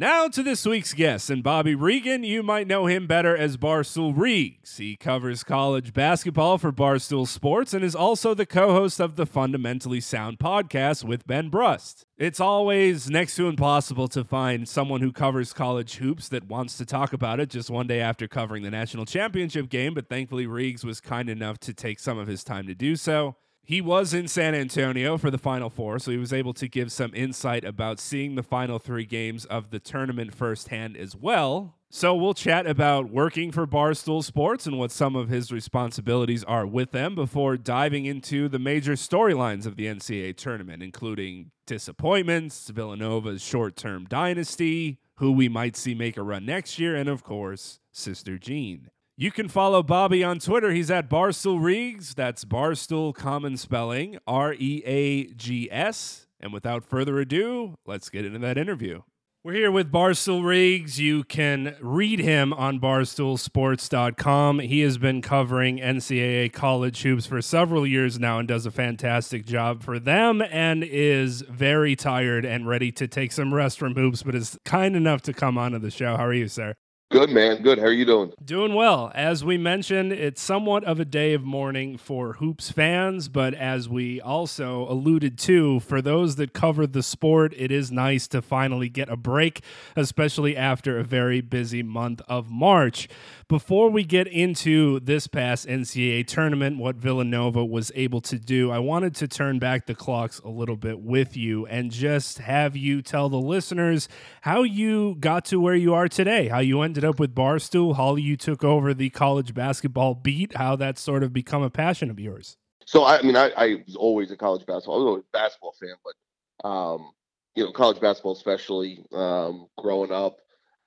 Now 0.00 0.28
to 0.28 0.42
this 0.42 0.64
week's 0.64 0.94
guest, 0.94 1.28
and 1.28 1.42
Bobby 1.42 1.74
Reagan. 1.74 2.24
You 2.24 2.42
might 2.42 2.66
know 2.66 2.86
him 2.86 3.06
better 3.06 3.36
as 3.36 3.58
Barstool 3.58 4.16
Reags. 4.16 4.78
He 4.78 4.96
covers 4.96 5.44
college 5.44 5.92
basketball 5.92 6.56
for 6.56 6.72
Barstool 6.72 7.28
Sports 7.28 7.74
and 7.74 7.84
is 7.84 7.94
also 7.94 8.32
the 8.32 8.46
co 8.46 8.72
host 8.72 8.98
of 8.98 9.16
the 9.16 9.26
Fundamentally 9.26 10.00
Sound 10.00 10.38
podcast 10.38 11.04
with 11.04 11.26
Ben 11.26 11.50
Brust. 11.50 12.06
It's 12.16 12.40
always 12.40 13.10
next 13.10 13.36
to 13.36 13.46
impossible 13.46 14.08
to 14.08 14.24
find 14.24 14.66
someone 14.66 15.02
who 15.02 15.12
covers 15.12 15.52
college 15.52 15.96
hoops 15.96 16.30
that 16.30 16.48
wants 16.48 16.78
to 16.78 16.86
talk 16.86 17.12
about 17.12 17.38
it 17.38 17.50
just 17.50 17.68
one 17.68 17.86
day 17.86 18.00
after 18.00 18.26
covering 18.26 18.62
the 18.62 18.70
national 18.70 19.04
championship 19.04 19.68
game, 19.68 19.92
but 19.92 20.08
thankfully 20.08 20.46
Reags 20.46 20.82
was 20.82 21.02
kind 21.02 21.28
enough 21.28 21.58
to 21.58 21.74
take 21.74 21.98
some 21.98 22.16
of 22.16 22.26
his 22.26 22.42
time 22.42 22.66
to 22.68 22.74
do 22.74 22.96
so. 22.96 23.36
He 23.62 23.80
was 23.80 24.12
in 24.12 24.26
San 24.26 24.54
Antonio 24.54 25.16
for 25.16 25.30
the 25.30 25.38
Final 25.38 25.70
Four, 25.70 25.98
so 25.98 26.10
he 26.10 26.16
was 26.16 26.32
able 26.32 26.52
to 26.54 26.66
give 26.66 26.90
some 26.90 27.14
insight 27.14 27.64
about 27.64 28.00
seeing 28.00 28.34
the 28.34 28.42
final 28.42 28.78
three 28.78 29.04
games 29.04 29.44
of 29.44 29.70
the 29.70 29.78
tournament 29.78 30.34
firsthand 30.34 30.96
as 30.96 31.14
well. 31.14 31.76
So 31.92 32.14
we'll 32.14 32.34
chat 32.34 32.68
about 32.68 33.10
working 33.10 33.50
for 33.50 33.66
Barstool 33.66 34.22
Sports 34.22 34.64
and 34.64 34.78
what 34.78 34.92
some 34.92 35.16
of 35.16 35.28
his 35.28 35.50
responsibilities 35.50 36.44
are 36.44 36.64
with 36.64 36.92
them 36.92 37.16
before 37.16 37.56
diving 37.56 38.06
into 38.06 38.48
the 38.48 38.60
major 38.60 38.92
storylines 38.92 39.66
of 39.66 39.74
the 39.74 39.86
NCAA 39.86 40.36
tournament, 40.36 40.84
including 40.84 41.50
disappointments, 41.66 42.70
Villanova's 42.70 43.42
short 43.42 43.74
term 43.74 44.04
dynasty, 44.04 44.98
who 45.16 45.32
we 45.32 45.48
might 45.48 45.76
see 45.76 45.94
make 45.94 46.16
a 46.16 46.22
run 46.22 46.46
next 46.46 46.78
year, 46.78 46.94
and 46.94 47.08
of 47.08 47.24
course, 47.24 47.80
Sister 47.92 48.38
Jean. 48.38 48.90
You 49.20 49.30
can 49.30 49.48
follow 49.48 49.82
Bobby 49.82 50.24
on 50.24 50.38
Twitter. 50.38 50.70
He's 50.70 50.90
at 50.90 51.10
Barstool 51.10 51.60
Reags. 51.60 52.14
That's 52.14 52.46
Barstool 52.46 53.14
common 53.14 53.58
spelling, 53.58 54.16
R 54.26 54.54
E 54.54 54.82
A 54.86 55.26
G 55.34 55.68
S. 55.70 56.26
And 56.40 56.54
without 56.54 56.86
further 56.86 57.20
ado, 57.20 57.74
let's 57.84 58.08
get 58.08 58.24
into 58.24 58.38
that 58.38 58.56
interview. 58.56 59.02
We're 59.44 59.52
here 59.52 59.70
with 59.70 59.92
Barstool 59.92 60.40
Reags. 60.40 60.96
You 60.96 61.24
can 61.24 61.76
read 61.82 62.20
him 62.20 62.54
on 62.54 62.80
barstoolsports.com. 62.80 64.60
He 64.60 64.80
has 64.80 64.96
been 64.96 65.20
covering 65.20 65.80
NCAA 65.80 66.50
college 66.54 67.02
hoops 67.02 67.26
for 67.26 67.42
several 67.42 67.86
years 67.86 68.18
now 68.18 68.38
and 68.38 68.48
does 68.48 68.64
a 68.64 68.70
fantastic 68.70 69.44
job 69.44 69.82
for 69.82 69.98
them 69.98 70.40
and 70.40 70.82
is 70.82 71.42
very 71.42 71.94
tired 71.94 72.46
and 72.46 72.66
ready 72.66 72.90
to 72.92 73.06
take 73.06 73.32
some 73.32 73.52
rest 73.52 73.78
from 73.78 73.94
hoops, 73.94 74.22
but 74.22 74.34
is 74.34 74.58
kind 74.64 74.96
enough 74.96 75.20
to 75.20 75.34
come 75.34 75.58
onto 75.58 75.78
the 75.78 75.90
show. 75.90 76.16
How 76.16 76.24
are 76.24 76.32
you, 76.32 76.48
sir? 76.48 76.74
Good, 77.10 77.30
man. 77.30 77.60
Good. 77.62 77.80
How 77.80 77.86
are 77.86 77.92
you 77.92 78.04
doing? 78.04 78.32
Doing 78.44 78.72
well. 78.72 79.10
As 79.16 79.44
we 79.44 79.58
mentioned, 79.58 80.12
it's 80.12 80.40
somewhat 80.40 80.84
of 80.84 81.00
a 81.00 81.04
day 81.04 81.34
of 81.34 81.42
mourning 81.42 81.96
for 81.96 82.34
Hoops 82.34 82.70
fans, 82.70 83.28
but 83.28 83.52
as 83.52 83.88
we 83.88 84.20
also 84.20 84.86
alluded 84.88 85.36
to, 85.38 85.80
for 85.80 86.00
those 86.00 86.36
that 86.36 86.52
cover 86.52 86.86
the 86.86 87.02
sport, 87.02 87.52
it 87.56 87.72
is 87.72 87.90
nice 87.90 88.28
to 88.28 88.40
finally 88.40 88.88
get 88.88 89.08
a 89.08 89.16
break, 89.16 89.64
especially 89.96 90.56
after 90.56 91.00
a 91.00 91.02
very 91.02 91.40
busy 91.40 91.82
month 91.82 92.22
of 92.28 92.48
March. 92.48 93.08
Before 93.48 93.90
we 93.90 94.04
get 94.04 94.28
into 94.28 95.00
this 95.00 95.26
past 95.26 95.66
NCAA 95.66 96.24
tournament, 96.28 96.78
what 96.78 96.94
Villanova 96.94 97.64
was 97.64 97.90
able 97.96 98.20
to 98.20 98.38
do, 98.38 98.70
I 98.70 98.78
wanted 98.78 99.16
to 99.16 99.26
turn 99.26 99.58
back 99.58 99.86
the 99.86 99.96
clocks 99.96 100.38
a 100.38 100.48
little 100.48 100.76
bit 100.76 101.00
with 101.00 101.36
you 101.36 101.66
and 101.66 101.90
just 101.90 102.38
have 102.38 102.76
you 102.76 103.02
tell 103.02 103.28
the 103.28 103.40
listeners 103.40 104.08
how 104.42 104.62
you 104.62 105.16
got 105.18 105.44
to 105.46 105.58
where 105.58 105.74
you 105.74 105.92
are 105.92 106.06
today, 106.06 106.46
how 106.46 106.60
you 106.60 106.82
ended 106.82 106.99
up 107.04 107.18
with 107.18 107.34
Barstool, 107.34 107.94
Holly, 107.94 108.22
you 108.22 108.36
took 108.36 108.64
over 108.64 108.94
the 108.94 109.10
college 109.10 109.54
basketball 109.54 110.14
beat, 110.14 110.56
how 110.56 110.76
that's 110.76 111.00
sort 111.00 111.22
of 111.22 111.32
become 111.32 111.62
a 111.62 111.70
passion 111.70 112.10
of 112.10 112.18
yours. 112.18 112.56
So, 112.86 113.04
I, 113.04 113.18
I 113.18 113.22
mean, 113.22 113.36
I, 113.36 113.50
I, 113.56 113.82
was 113.86 113.96
always 113.96 114.30
a 114.30 114.36
college 114.36 114.66
basketball, 114.66 114.96
I 114.96 114.98
was 114.98 115.06
always 115.06 115.24
a 115.24 115.36
basketball 115.36 115.74
fan, 115.80 115.94
but, 116.04 116.68
um, 116.68 117.12
you 117.54 117.64
know, 117.64 117.72
college 117.72 118.00
basketball, 118.00 118.32
especially 118.32 119.04
um, 119.12 119.66
growing 119.78 120.12
up, 120.12 120.36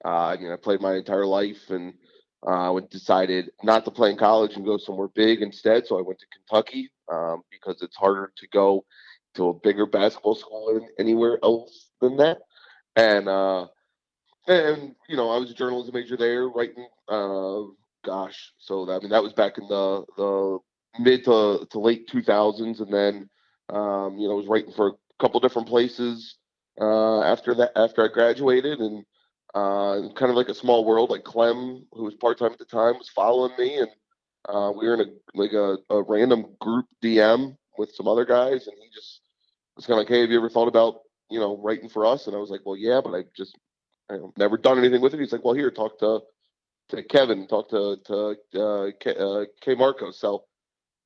uh, 0.03 0.27
I 0.27 0.38
mean, 0.38 0.51
I 0.51 0.58
played 0.58 0.82
my 0.82 0.96
entire 0.96 1.25
life 1.25 1.70
and, 1.70 1.93
uh, 2.46 2.77
decided 2.91 3.51
not 3.63 3.86
to 3.86 3.91
play 3.91 4.12
in 4.12 4.17
college 4.17 4.55
and 4.55 4.65
go 4.65 4.77
somewhere 4.77 5.08
big 5.08 5.41
instead. 5.41 5.88
So 5.88 5.98
I 5.98 6.01
went 6.01 6.20
to 6.20 6.25
Kentucky 6.27 6.91
um, 7.12 7.41
because 7.50 7.82
it's 7.82 7.96
harder 7.96 8.32
to 8.36 8.48
go 8.50 8.84
to 9.36 9.50
a 9.50 9.53
bigger 9.53 9.86
basketball 9.86 10.36
school 10.36 10.74
than 10.74 10.88
anywhere 11.00 11.39
else 11.41 11.89
than 12.01 12.17
that. 12.17 12.39
And 12.96 13.27
uh, 13.27 13.67
and 14.48 14.96
you 15.08 15.16
know, 15.16 15.30
I 15.30 15.38
was 15.38 15.52
a 15.52 15.56
journalism 15.56 15.94
major 15.94 16.18
there, 16.18 16.48
writing. 16.50 16.88
Uh, 17.08 17.62
gosh, 18.06 18.54
so 18.58 18.86
that, 18.86 18.94
I 18.94 19.00
mean, 19.00 19.10
that 19.10 19.24
was 19.24 19.34
back 19.34 19.58
in 19.58 19.68
the 19.68 20.04
the 20.18 20.60
mid 21.00 21.24
to, 21.26 21.66
to 21.72 21.80
late 21.80 22.10
2000s, 22.10 22.80
and 22.80 22.94
then 22.94 23.30
um, 23.70 24.18
you 24.18 24.28
know, 24.28 24.34
I 24.34 24.38
was 24.38 24.48
writing 24.48 24.74
for 24.74 24.88
a 24.88 24.94
couple 25.20 25.40
different 25.40 25.68
places 25.68 26.36
uh, 26.80 27.22
after 27.22 27.56
that. 27.56 27.72
After 27.76 28.04
I 28.04 28.14
graduated, 28.14 28.80
and 28.80 29.06
uh, 29.56 30.10
kind 30.16 30.30
of 30.30 30.36
like 30.36 30.50
a 30.50 30.54
small 30.56 30.86
world, 30.86 31.10
like 31.10 31.24
Clem, 31.24 31.86
who 31.94 32.04
was 32.04 32.16
part 32.16 32.38
time 32.38 32.52
at 32.52 32.60
the 32.60 32.66
time, 32.66 32.98
was 32.98 33.10
following 33.10 33.56
me, 33.58 33.78
and 33.80 33.90
uh, 34.50 34.72
we 34.76 34.88
were 34.88 34.96
in 34.96 35.02
a 35.02 35.06
like 35.36 35.54
a, 35.54 35.78
a 35.90 36.04
random 36.04 36.46
group 36.60 36.86
DM 37.02 37.56
with 37.78 37.92
some 37.94 38.08
other 38.08 38.26
guys, 38.26 38.68
and 38.68 38.76
he 38.82 38.90
just 38.94 39.22
was 39.76 39.86
kind 39.86 40.00
of 40.00 40.00
like, 40.00 40.10
"Hey, 40.10 40.22
have 40.22 40.32
you 40.32 40.38
ever 40.38 40.50
thought 40.50 40.68
about 40.68 41.02
you 41.30 41.40
know 41.40 41.58
writing 41.58 41.90
for 41.90 42.06
us?" 42.06 42.28
And 42.28 42.36
I 42.36 42.40
was 42.40 42.50
like, 42.50 42.62
"Well, 42.66 42.78
yeah, 42.78 43.02
but 43.04 43.16
I 43.16 43.24
just 43.36 43.58
I 44.10 44.18
never 44.38 44.58
done 44.58 44.78
anything 44.78 45.02
with 45.02 45.14
it." 45.14 45.20
He's 45.20 45.32
like, 45.32 45.44
"Well, 45.44 45.54
here, 45.54 45.72
talk 45.72 46.00
to 46.00 46.22
to 46.90 47.04
Kevin, 47.04 47.48
talk 47.48 47.70
to 47.70 47.98
to 48.06 48.16
uh, 48.62 48.92
K, 49.00 49.12
uh, 49.12 49.46
KMarko." 49.66 50.14
So 50.14 50.46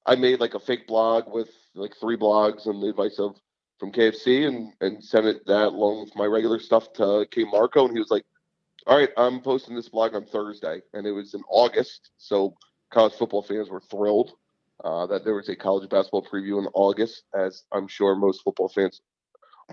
I 0.06 0.16
made 0.16 0.39
like 0.39 0.54
a 0.54 0.60
fake 0.60 0.88
blog 0.88 1.32
with 1.32 1.50
like 1.75 1.96
three 2.00 2.18
blogs 2.18 2.66
and 2.66 2.82
the 2.82 2.89
advice 2.89 3.20
of 3.20 3.36
from 3.80 3.92
KFC, 3.92 4.48
and 4.48 4.74
and 4.82 5.04
sent 5.04 5.25
it 5.25 5.46
that 5.46 5.68
along 5.68 6.01
with 6.01 6.16
my 6.16 6.25
regular 6.25 6.60
stuff 6.60 6.94
to 6.94 7.27
KMarko, 7.32 7.86
and 7.86 7.94
he 7.94 8.00
was 8.00 8.12
like, 8.12 8.25
"All 8.88 8.98
right, 8.98 9.10
I'm 9.18 9.42
posting 9.42 9.75
this 9.75 9.89
blog 9.89 10.16
on 10.16 10.25
Thursday," 10.25 10.82
and 10.94 11.06
it 11.06 11.12
was 11.12 11.34
in 11.34 11.42
August, 11.50 12.12
so 12.18 12.56
college 12.92 13.13
football 13.13 13.44
fans 13.44 13.70
were 13.70 13.82
thrilled 13.82 14.32
uh, 14.84 15.06
that 15.08 15.24
there 15.24 15.36
was 15.36 15.50
a 15.50 15.56
college 15.56 15.89
basketball 15.89 16.24
preview 16.24 16.60
in 16.60 16.68
August, 16.74 17.24
as 17.34 17.63
I'm 17.72 17.88
sure 17.88 18.16
most 18.16 18.44
football 18.44 18.70
fans 18.70 19.01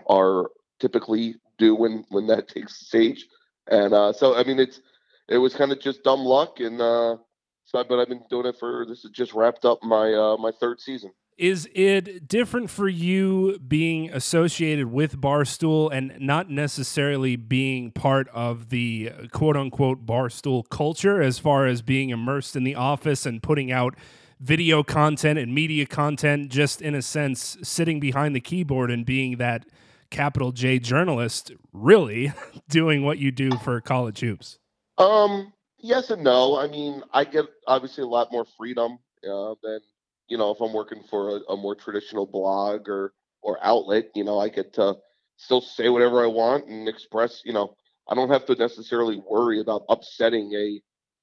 are 0.08 0.50
typically 0.80 1.36
do 1.58 1.74
when 1.74 2.04
when 2.10 2.26
that 2.28 2.48
takes 2.48 2.86
stage. 2.86 3.26
And 3.68 3.94
uh, 3.94 4.12
so, 4.12 4.34
I 4.34 4.44
mean, 4.44 4.58
it's 4.58 4.80
it 5.28 5.38
was 5.38 5.54
kind 5.54 5.72
of 5.72 5.80
just 5.80 6.04
dumb 6.04 6.20
luck, 6.20 6.60
and 6.60 6.80
uh, 6.80 7.16
so 7.64 7.84
but 7.84 7.98
I've 7.98 8.08
been 8.08 8.24
doing 8.28 8.46
it 8.46 8.56
for 8.58 8.84
this 8.86 9.02
has 9.02 9.10
just 9.10 9.32
wrapped 9.32 9.64
up 9.64 9.82
my 9.82 10.12
uh, 10.12 10.36
my 10.36 10.52
third 10.60 10.80
season. 10.80 11.12
Is 11.36 11.68
it 11.74 12.28
different 12.28 12.70
for 12.70 12.88
you 12.88 13.58
being 13.58 14.08
associated 14.12 14.92
with 14.92 15.20
Barstool 15.20 15.90
and 15.92 16.14
not 16.20 16.48
necessarily 16.48 17.34
being 17.34 17.90
part 17.90 18.28
of 18.28 18.68
the 18.68 19.10
quote 19.32 19.56
unquote 19.56 20.06
Barstool 20.06 20.68
culture 20.68 21.20
as 21.20 21.40
far 21.40 21.66
as 21.66 21.82
being 21.82 22.10
immersed 22.10 22.54
in 22.54 22.62
the 22.62 22.76
office 22.76 23.26
and 23.26 23.42
putting 23.42 23.72
out 23.72 23.96
video 24.38 24.84
content 24.84 25.38
and 25.38 25.52
media 25.52 25.86
content, 25.86 26.50
just 26.50 26.80
in 26.80 26.94
a 26.94 27.02
sense, 27.02 27.56
sitting 27.62 27.98
behind 27.98 28.36
the 28.36 28.40
keyboard 28.40 28.90
and 28.90 29.04
being 29.04 29.38
that 29.38 29.64
capital 30.10 30.52
J 30.52 30.78
journalist, 30.78 31.52
really 31.72 32.32
doing 32.68 33.04
what 33.04 33.18
you 33.18 33.30
do 33.30 33.50
for 33.58 33.80
college 33.80 34.20
hoops? 34.20 34.58
Um, 34.98 35.52
yes 35.78 36.10
and 36.10 36.24
no. 36.24 36.58
I 36.58 36.68
mean, 36.68 37.02
I 37.12 37.24
get 37.24 37.46
obviously 37.66 38.04
a 38.04 38.08
lot 38.08 38.32
more 38.32 38.46
freedom 38.56 38.98
uh, 39.28 39.54
than 39.62 39.80
you 40.28 40.38
know 40.38 40.50
if 40.50 40.60
I'm 40.60 40.72
working 40.72 41.02
for 41.08 41.36
a, 41.36 41.52
a, 41.52 41.56
more 41.56 41.74
traditional 41.74 42.26
blog 42.26 42.88
or 42.88 43.12
or 43.42 43.58
outlet. 43.62 44.06
You 44.14 44.24
know, 44.24 44.38
I 44.38 44.48
get 44.48 44.72
to 44.74 44.96
still 45.36 45.60
say 45.60 45.88
whatever 45.88 46.22
I 46.22 46.26
want 46.26 46.66
and 46.68 46.88
express. 46.88 47.42
You 47.44 47.52
know, 47.52 47.76
I 48.08 48.14
don't 48.14 48.30
have 48.30 48.46
to 48.46 48.54
necessarily 48.54 49.22
worry 49.28 49.60
about 49.60 49.84
upsetting 49.88 50.52
a 50.54 50.80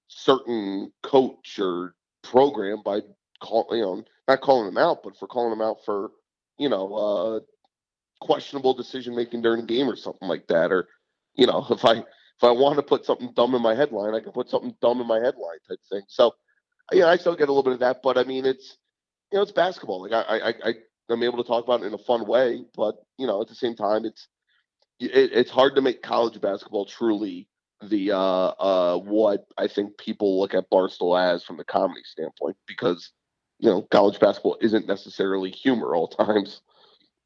certain 0.08 0.92
coach 1.04 1.58
or 1.60 1.96
program 2.24 2.82
by 2.84 3.00
call 3.42 3.68
you 3.72 3.82
know 3.82 4.04
not 4.28 4.42
calling 4.42 4.66
them 4.66 4.78
out, 4.78 5.00
but 5.04 5.18
for 5.18 5.28
calling 5.28 5.52
them 5.52 5.62
out 5.62 5.78
for 5.86 6.12
you 6.58 6.70
know 6.70 6.94
uh, 6.94 7.40
questionable 8.22 8.74
decision 8.74 9.16
making 9.16 9.42
during 9.42 9.62
a 9.62 9.66
game 9.66 9.90
or 9.90 9.96
something 9.96 10.28
like 10.28 10.48
that, 10.48 10.72
or 10.72 10.88
you 11.36 11.48
know 11.48 11.66
if 11.70 11.84
I 11.84 11.94
if 11.94 12.44
I 12.44 12.52
want 12.52 12.78
to 12.78 12.84
put 12.84 13.06
something 13.06 13.34
dumb 13.36 13.54
in 13.56 13.62
my 13.62 13.76
headline, 13.76 14.16
I 14.16 14.22
can 14.22 14.32
put 14.32 14.50
something 14.50 14.76
dumb 14.82 15.02
in 15.02 15.08
my 15.08 15.20
headline 15.20 15.60
type 15.68 15.80
thing. 15.90 16.04
So 16.08 16.34
yeah, 16.92 17.08
I 17.08 17.18
still 17.18 17.36
get 17.36 17.50
a 17.50 17.52
little 17.52 17.64
bit 17.64 17.74
of 17.74 17.80
that, 17.80 18.02
but 18.02 18.18
I 18.18 18.24
mean 18.24 18.46
it's 18.46 18.78
you 19.32 19.38
know 19.38 19.44
it's 19.44 19.52
basketball. 19.52 20.02
Like 20.02 20.14
I 20.14 20.38
I 20.38 20.54
I 20.70 20.74
I'm 21.10 21.24
able 21.24 21.44
to 21.44 21.48
talk 21.48 21.64
about 21.66 21.84
it 21.84 21.88
in 21.88 21.94
a 21.94 21.98
fun 21.98 22.26
way, 22.26 22.64
but 22.76 22.96
you 23.18 23.28
know 23.28 23.42
at 23.42 23.48
the 23.48 23.56
same 23.56 23.76
time 23.76 24.06
it's 24.06 24.28
it, 25.00 25.32
it's 25.34 25.52
hard 25.52 25.76
to 25.76 25.82
make 25.82 26.02
college 26.02 26.40
basketball 26.40 26.86
truly 26.86 27.48
the 27.84 28.12
uh 28.12 28.18
uh 28.18 28.98
what 28.98 29.46
I 29.58 29.68
think 29.68 29.98
people 29.98 30.40
look 30.40 30.54
at 30.54 30.70
Barstool 30.70 31.20
as 31.20 31.44
from 31.44 31.58
the 31.58 31.64
comedy 31.64 32.02
standpoint 32.04 32.56
because 32.68 33.12
you 33.60 33.70
know 33.70 33.82
college 33.84 34.20
basketball 34.20 34.58
isn't 34.62 34.88
necessarily 34.88 35.52
humor 35.52 35.96
all 35.96 36.08
times. 36.26 36.62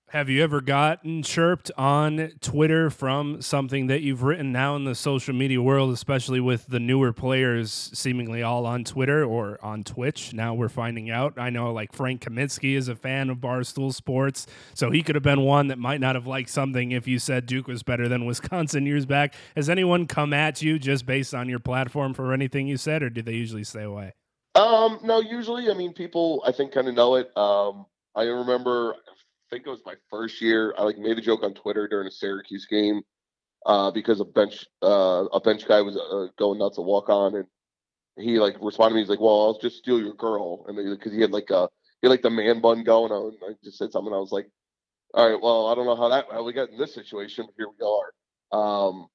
Have 0.10 0.30
you 0.30 0.44
ever 0.44 0.62
gotten 0.62 1.24
chirped 1.24 1.72
on 1.78 2.34
Twitter 2.40 2.92
from 2.92 3.42
something 3.42 3.88
that 3.88 4.02
you've 4.02 4.22
written 4.22 4.52
now 4.52 4.76
in 4.76 4.86
the 4.86 4.94
social 4.94 5.34
media 5.34 5.60
world, 5.60 5.92
especially 5.92 6.40
with 6.40 6.68
the 6.68 6.80
newer 6.80 7.12
players 7.12 7.90
seemingly 7.92 8.44
all 8.44 8.68
on 8.68 8.84
Twitter 8.84 9.26
or 9.26 9.58
on 9.64 9.84
Twitch? 9.84 10.32
Now 10.32 10.54
we're 10.54 10.70
finding 10.70 11.10
out. 11.10 11.34
I 11.38 11.50
know 11.50 11.74
like 11.74 11.92
Frank 11.92 12.22
Kaminsky 12.22 12.76
is 12.76 12.88
a 12.88 12.96
fan 12.96 13.32
of 13.32 13.40
Barstool 13.40 13.92
Sports, 13.92 14.46
so 14.76 14.92
he 14.92 15.02
could 15.02 15.16
have 15.16 15.24
been 15.24 15.42
one 15.42 15.68
that 15.68 15.80
might 15.80 16.00
not 16.00 16.14
have 16.14 16.28
liked 16.28 16.52
something 16.52 16.92
if 16.92 17.08
you 17.08 17.18
said 17.18 17.48
Duke 17.48 17.68
was 17.68 17.82
better 17.82 18.08
than 18.08 18.26
Wisconsin 18.26 18.86
years 18.86 19.08
back. 19.08 19.34
Has 19.56 19.70
anyone 19.70 20.06
come 20.06 20.34
at 20.34 20.62
you 20.62 20.78
just 20.78 21.08
based 21.08 21.34
on 21.34 21.50
your 21.50 21.60
platform 21.60 22.14
for 22.14 22.32
anything 22.32 22.68
you 22.68 22.78
said, 22.78 23.02
or 23.02 23.10
did 23.10 23.26
they 23.26 23.34
usually 23.34 23.64
stay 23.64 23.84
away? 23.84 24.14
Um, 24.54 25.00
no, 25.04 25.20
usually, 25.20 25.70
I 25.70 25.74
mean, 25.74 25.94
people 25.94 26.44
I 26.46 26.52
think 26.52 26.74
kind 26.74 26.88
of 26.88 26.94
know 26.94 27.16
it. 27.16 27.36
Um, 27.36 27.88
I 28.16 28.24
remember 28.24 28.96
think 29.56 29.68
it 29.68 29.70
was 29.70 29.86
my 29.86 29.96
first 30.10 30.42
year. 30.42 30.76
I 30.78 30.84
like 30.84 30.98
made 30.98 31.18
a 31.18 31.22
joke 31.22 31.44
on 31.44 31.54
Twitter 31.54 31.88
during 31.88 32.08
a 32.08 32.12
Syracuse 32.12 32.66
game 32.66 33.04
uh, 33.66 33.90
because 33.90 34.20
a 34.20 34.26
bench 34.26 34.66
uh, 34.84 35.26
a 35.32 35.40
bench 35.40 35.66
guy 35.66 35.82
was 35.82 35.96
uh, 35.96 36.28
going 36.38 36.60
nuts 36.60 36.76
to 36.76 36.82
walk 36.82 37.08
on, 37.08 37.36
and 37.36 37.46
he 38.18 38.38
like 38.38 38.58
responded 38.60 38.92
to 38.92 38.96
me. 38.96 39.02
He's 39.02 39.10
like, 39.10 39.22
"Well, 39.22 39.46
I'll 39.46 39.60
just 39.60 39.78
steal 39.78 40.00
your 40.00 40.14
girl," 40.14 40.66
and 40.68 40.76
because 40.76 41.14
he 41.14 41.22
had 41.22 41.32
like 41.32 41.50
a 41.52 41.70
he 42.02 42.08
had 42.08 42.12
like 42.12 42.22
the 42.22 42.30
man 42.30 42.60
bun 42.60 42.84
going 42.84 43.14
on. 43.14 43.34
I 43.48 43.54
just 43.64 43.78
said 43.78 43.94
something. 43.94 44.14
I 44.14 44.18
was 44.18 44.34
like, 44.34 44.50
"All 45.14 45.30
right, 45.30 45.42
well, 45.42 45.68
I 45.68 45.76
don't 45.76 45.86
know 45.86 45.96
how 45.96 46.10
that 46.10 46.26
how 46.30 46.44
we 46.44 46.52
got 46.52 46.70
in 46.70 46.78
this 46.78 46.94
situation, 46.94 47.46
but 47.46 47.56
here 47.58 47.68
we 47.80 47.86
are." 47.86 48.90
Um, 48.90 49.08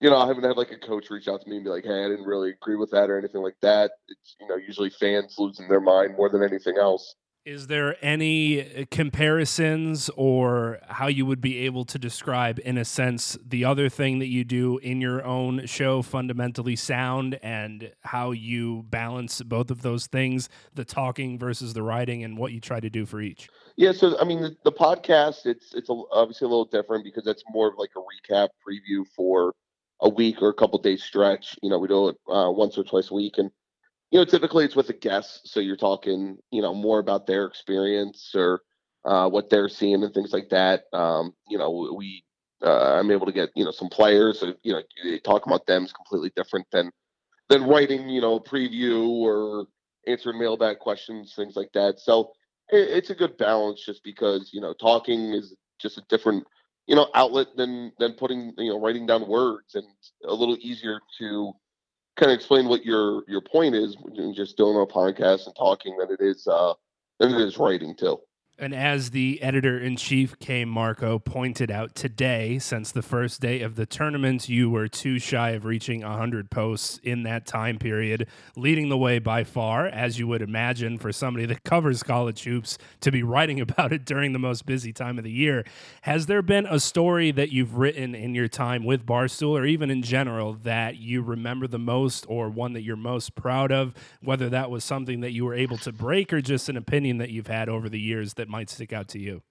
you 0.00 0.10
know, 0.10 0.16
I 0.16 0.26
haven't 0.26 0.44
had 0.44 0.56
like 0.56 0.72
a 0.72 0.78
coach 0.78 1.08
reach 1.08 1.28
out 1.28 1.42
to 1.42 1.48
me 1.48 1.56
and 1.56 1.64
be 1.64 1.70
like, 1.70 1.84
"Hey, 1.84 2.04
I 2.04 2.08
didn't 2.08 2.26
really 2.26 2.50
agree 2.50 2.76
with 2.76 2.90
that" 2.90 3.10
or 3.10 3.16
anything 3.16 3.42
like 3.42 3.58
that. 3.62 3.92
It's 4.08 4.34
you 4.40 4.48
know 4.48 4.56
usually 4.56 4.90
fans 4.90 5.36
losing 5.38 5.68
their 5.68 5.80
mind 5.80 6.16
more 6.16 6.28
than 6.28 6.42
anything 6.42 6.78
else. 6.78 7.14
Is 7.48 7.68
there 7.68 7.96
any 8.04 8.60
uh, 8.60 8.84
comparisons 8.90 10.10
or 10.16 10.80
how 10.86 11.06
you 11.06 11.24
would 11.24 11.40
be 11.40 11.60
able 11.60 11.86
to 11.86 11.98
describe, 11.98 12.60
in 12.62 12.76
a 12.76 12.84
sense, 12.84 13.38
the 13.42 13.64
other 13.64 13.88
thing 13.88 14.18
that 14.18 14.26
you 14.26 14.44
do 14.44 14.76
in 14.76 15.00
your 15.00 15.24
own 15.24 15.64
show, 15.64 16.02
Fundamentally 16.02 16.76
Sound, 16.76 17.38
and 17.42 17.90
how 18.02 18.32
you 18.32 18.84
balance 18.90 19.40
both 19.40 19.70
of 19.70 19.80
those 19.80 20.06
things, 20.08 20.50
the 20.74 20.84
talking 20.84 21.38
versus 21.38 21.72
the 21.72 21.82
writing, 21.82 22.22
and 22.22 22.36
what 22.36 22.52
you 22.52 22.60
try 22.60 22.80
to 22.80 22.90
do 22.90 23.06
for 23.06 23.22
each? 23.22 23.48
Yeah, 23.76 23.92
so 23.92 24.20
I 24.20 24.24
mean, 24.24 24.42
the, 24.42 24.54
the 24.64 24.72
podcast 24.72 25.46
it's 25.46 25.72
it's 25.72 25.88
obviously 25.88 26.44
a 26.44 26.48
little 26.48 26.66
different 26.66 27.02
because 27.02 27.26
it's 27.26 27.44
more 27.48 27.68
of 27.68 27.78
like 27.78 27.92
a 27.96 28.00
recap 28.00 28.48
preview 28.60 29.06
for 29.16 29.54
a 30.02 30.08
week 30.10 30.42
or 30.42 30.50
a 30.50 30.54
couple 30.54 30.78
days 30.82 31.02
stretch. 31.02 31.56
You 31.62 31.70
know, 31.70 31.78
we 31.78 31.88
do 31.88 32.08
it 32.08 32.16
uh, 32.30 32.50
once 32.50 32.76
or 32.76 32.84
twice 32.84 33.10
a 33.10 33.14
week, 33.14 33.38
and 33.38 33.50
you 34.10 34.18
know, 34.18 34.24
typically 34.24 34.64
it's 34.64 34.76
with 34.76 34.88
a 34.88 34.94
guest, 34.94 35.48
so 35.48 35.60
you're 35.60 35.76
talking, 35.76 36.38
you 36.50 36.62
know, 36.62 36.74
more 36.74 36.98
about 36.98 37.26
their 37.26 37.44
experience 37.44 38.32
or 38.34 38.62
uh, 39.04 39.28
what 39.28 39.50
they're 39.50 39.68
seeing 39.68 40.02
and 40.02 40.14
things 40.14 40.32
like 40.32 40.48
that. 40.50 40.84
Um, 40.92 41.32
you 41.48 41.58
know, 41.58 41.94
we 41.96 42.24
uh, 42.64 42.98
I'm 42.98 43.10
able 43.10 43.26
to 43.26 43.32
get 43.32 43.50
you 43.54 43.64
know 43.64 43.70
some 43.70 43.88
players, 43.88 44.42
you 44.62 44.72
know, 44.72 45.18
talk 45.24 45.46
about 45.46 45.66
them 45.66 45.84
is 45.84 45.92
completely 45.92 46.32
different 46.34 46.66
than 46.72 46.90
than 47.48 47.64
writing, 47.64 48.08
you 48.08 48.20
know, 48.20 48.40
preview 48.40 49.08
or 49.08 49.66
answering 50.06 50.38
mailbag 50.38 50.78
questions, 50.78 51.34
things 51.34 51.56
like 51.56 51.70
that. 51.74 51.98
So 51.98 52.32
it, 52.70 52.88
it's 52.88 53.10
a 53.10 53.14
good 53.14 53.36
balance, 53.36 53.84
just 53.84 54.02
because 54.02 54.50
you 54.52 54.60
know, 54.60 54.72
talking 54.72 55.32
is 55.34 55.54
just 55.78 55.98
a 55.98 56.02
different 56.08 56.44
you 56.86 56.96
know 56.96 57.08
outlet 57.14 57.48
than 57.56 57.92
than 57.98 58.14
putting 58.14 58.54
you 58.56 58.70
know 58.70 58.80
writing 58.80 59.06
down 59.06 59.28
words 59.28 59.74
and 59.74 59.86
a 60.24 60.34
little 60.34 60.56
easier 60.60 60.98
to 61.18 61.52
kind 62.18 62.32
of 62.32 62.36
explain 62.36 62.68
what 62.68 62.84
your 62.84 63.22
your 63.28 63.40
point 63.40 63.74
is 63.74 63.96
just 64.34 64.56
doing 64.56 64.76
a 64.76 64.86
podcast 64.86 65.46
and 65.46 65.54
talking 65.56 65.96
than 65.98 66.10
it 66.10 66.20
is 66.20 66.46
uh 66.46 66.74
it 67.20 67.30
is 67.40 67.58
writing 67.58 67.94
too. 67.96 68.18
And 68.60 68.74
as 68.74 69.10
the 69.10 69.40
editor 69.40 69.78
in 69.78 69.94
chief, 69.94 70.36
K. 70.40 70.64
Marco, 70.64 71.20
pointed 71.20 71.70
out 71.70 71.94
today, 71.94 72.58
since 72.58 72.90
the 72.90 73.02
first 73.02 73.40
day 73.40 73.60
of 73.60 73.76
the 73.76 73.86
tournament, 73.86 74.48
you 74.48 74.68
were 74.68 74.88
too 74.88 75.20
shy 75.20 75.50
of 75.50 75.64
reaching 75.64 76.00
100 76.00 76.50
posts 76.50 76.98
in 77.04 77.22
that 77.22 77.46
time 77.46 77.78
period, 77.78 78.26
leading 78.56 78.88
the 78.88 78.98
way 78.98 79.20
by 79.20 79.44
far, 79.44 79.86
as 79.86 80.18
you 80.18 80.26
would 80.26 80.42
imagine 80.42 80.98
for 80.98 81.12
somebody 81.12 81.46
that 81.46 81.62
covers 81.62 82.02
college 82.02 82.42
hoops 82.42 82.78
to 83.00 83.12
be 83.12 83.22
writing 83.22 83.60
about 83.68 83.92
it 83.92 84.04
during 84.04 84.32
the 84.32 84.40
most 84.40 84.66
busy 84.66 84.92
time 84.92 85.18
of 85.18 85.24
the 85.24 85.30
year. 85.30 85.64
Has 86.02 86.26
there 86.26 86.42
been 86.42 86.66
a 86.66 86.80
story 86.80 87.30
that 87.30 87.52
you've 87.52 87.76
written 87.76 88.12
in 88.12 88.34
your 88.34 88.48
time 88.48 88.84
with 88.84 89.06
Barstool 89.06 89.56
or 89.56 89.66
even 89.66 89.88
in 89.88 90.02
general 90.02 90.54
that 90.64 90.96
you 90.96 91.22
remember 91.22 91.68
the 91.68 91.78
most 91.78 92.26
or 92.28 92.48
one 92.48 92.72
that 92.72 92.82
you're 92.82 92.96
most 92.96 93.36
proud 93.36 93.70
of, 93.70 93.94
whether 94.20 94.48
that 94.48 94.68
was 94.68 94.82
something 94.82 95.20
that 95.20 95.30
you 95.30 95.44
were 95.44 95.54
able 95.54 95.78
to 95.78 95.92
break 95.92 96.32
or 96.32 96.40
just 96.40 96.68
an 96.68 96.76
opinion 96.76 97.18
that 97.18 97.30
you've 97.30 97.46
had 97.46 97.68
over 97.68 97.88
the 97.88 98.00
years 98.00 98.34
that 98.34 98.47
that 98.48 98.52
might 98.52 98.70
stick 98.70 98.92
out 98.92 99.08
to 99.08 99.18
you? 99.18 99.42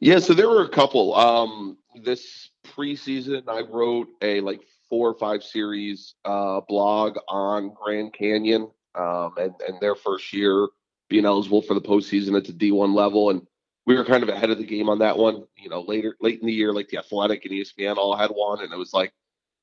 Yeah, 0.00 0.18
so 0.18 0.34
there 0.34 0.48
were 0.48 0.64
a 0.64 0.68
couple. 0.68 1.14
Um, 1.14 1.78
this 2.02 2.50
preseason, 2.66 3.48
I 3.48 3.60
wrote 3.60 4.08
a 4.22 4.40
like 4.40 4.62
four 4.88 5.08
or 5.10 5.14
five 5.14 5.42
series 5.42 6.14
uh, 6.24 6.60
blog 6.68 7.18
on 7.28 7.74
Grand 7.74 8.12
Canyon 8.12 8.70
um, 8.94 9.34
and, 9.36 9.54
and 9.66 9.80
their 9.80 9.94
first 9.94 10.32
year 10.32 10.68
being 11.08 11.24
eligible 11.24 11.62
for 11.62 11.74
the 11.74 11.80
postseason 11.80 12.36
at 12.36 12.44
the 12.44 12.52
D1 12.52 12.94
level. 12.94 13.30
And 13.30 13.46
we 13.84 13.94
were 13.94 14.04
kind 14.04 14.22
of 14.22 14.28
ahead 14.28 14.50
of 14.50 14.58
the 14.58 14.64
game 14.64 14.88
on 14.88 14.98
that 15.00 15.16
one. 15.16 15.44
You 15.56 15.68
know, 15.68 15.82
later, 15.82 16.16
late 16.20 16.40
in 16.40 16.46
the 16.46 16.52
year, 16.52 16.72
like 16.72 16.88
the 16.88 16.98
Athletic 16.98 17.44
and 17.44 17.54
ESPN 17.54 17.96
all 17.96 18.16
had 18.16 18.30
one. 18.30 18.62
And 18.62 18.72
it 18.72 18.78
was 18.78 18.92
like, 18.92 19.12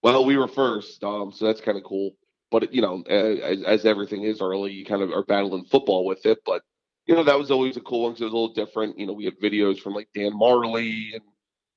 well, 0.02 0.26
we 0.26 0.38
were 0.38 0.48
first. 0.48 1.04
Um, 1.04 1.32
so 1.32 1.46
that's 1.46 1.62
kind 1.62 1.78
of 1.78 1.84
cool. 1.84 2.12
But, 2.52 2.74
you 2.74 2.82
know, 2.82 3.02
as, 3.10 3.64
as 3.64 3.86
everything 3.86 4.24
is 4.24 4.40
early, 4.40 4.72
you 4.72 4.86
kind 4.86 5.02
of 5.02 5.12
are 5.12 5.24
battling 5.24 5.66
football 5.66 6.06
with 6.06 6.26
it. 6.26 6.40
But, 6.46 6.62
you 7.06 7.16
know, 7.16 7.24
that 7.24 7.38
was 7.38 7.52
always 7.52 7.78
a 7.78 7.82
cool 7.82 8.04
one 8.04 8.12
because 8.12 8.22
it 8.22 8.26
was 8.26 8.34
a 8.34 8.36
little 8.36 8.54
different. 8.54 8.98
You 8.98 9.08
know, 9.08 9.14
we 9.14 9.26
had 9.26 9.40
videos 9.40 9.80
from 9.80 9.94
like 9.94 10.10
Dan 10.16 10.34
Majerle 10.34 11.16
and 11.16 11.22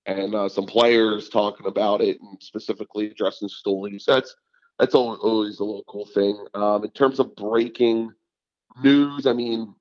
and 0.06 0.34
uh, 0.34 0.48
some 0.48 0.66
players 0.66 1.28
talking 1.28 1.66
about 1.66 2.00
it 2.00 2.18
and 2.20 2.40
specifically 2.40 3.10
addressing 3.10 3.48
Stoolie. 3.48 4.00
So 4.00 4.14
that's 4.14 4.34
that's 4.78 4.94
always 4.94 5.58
a 5.58 5.64
little 5.64 5.84
cool 5.88 6.06
thing. 6.06 6.44
Um, 6.54 6.84
in 6.84 6.90
terms 6.90 7.18
of 7.18 7.34
breaking 7.34 8.12
news, 8.82 9.26
I 9.26 9.32
mean, 9.32 9.74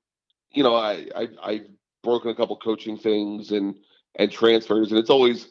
you 0.52 0.62
know, 0.62 0.74
I, 0.74 1.06
I 1.14 1.28
I've 1.42 1.66
broken 2.02 2.30
a 2.30 2.34
couple 2.34 2.56
coaching 2.56 2.96
things 2.96 3.52
and 3.52 3.76
and 4.16 4.32
transfers, 4.32 4.90
and 4.90 4.98
it's 4.98 5.10
always, 5.10 5.48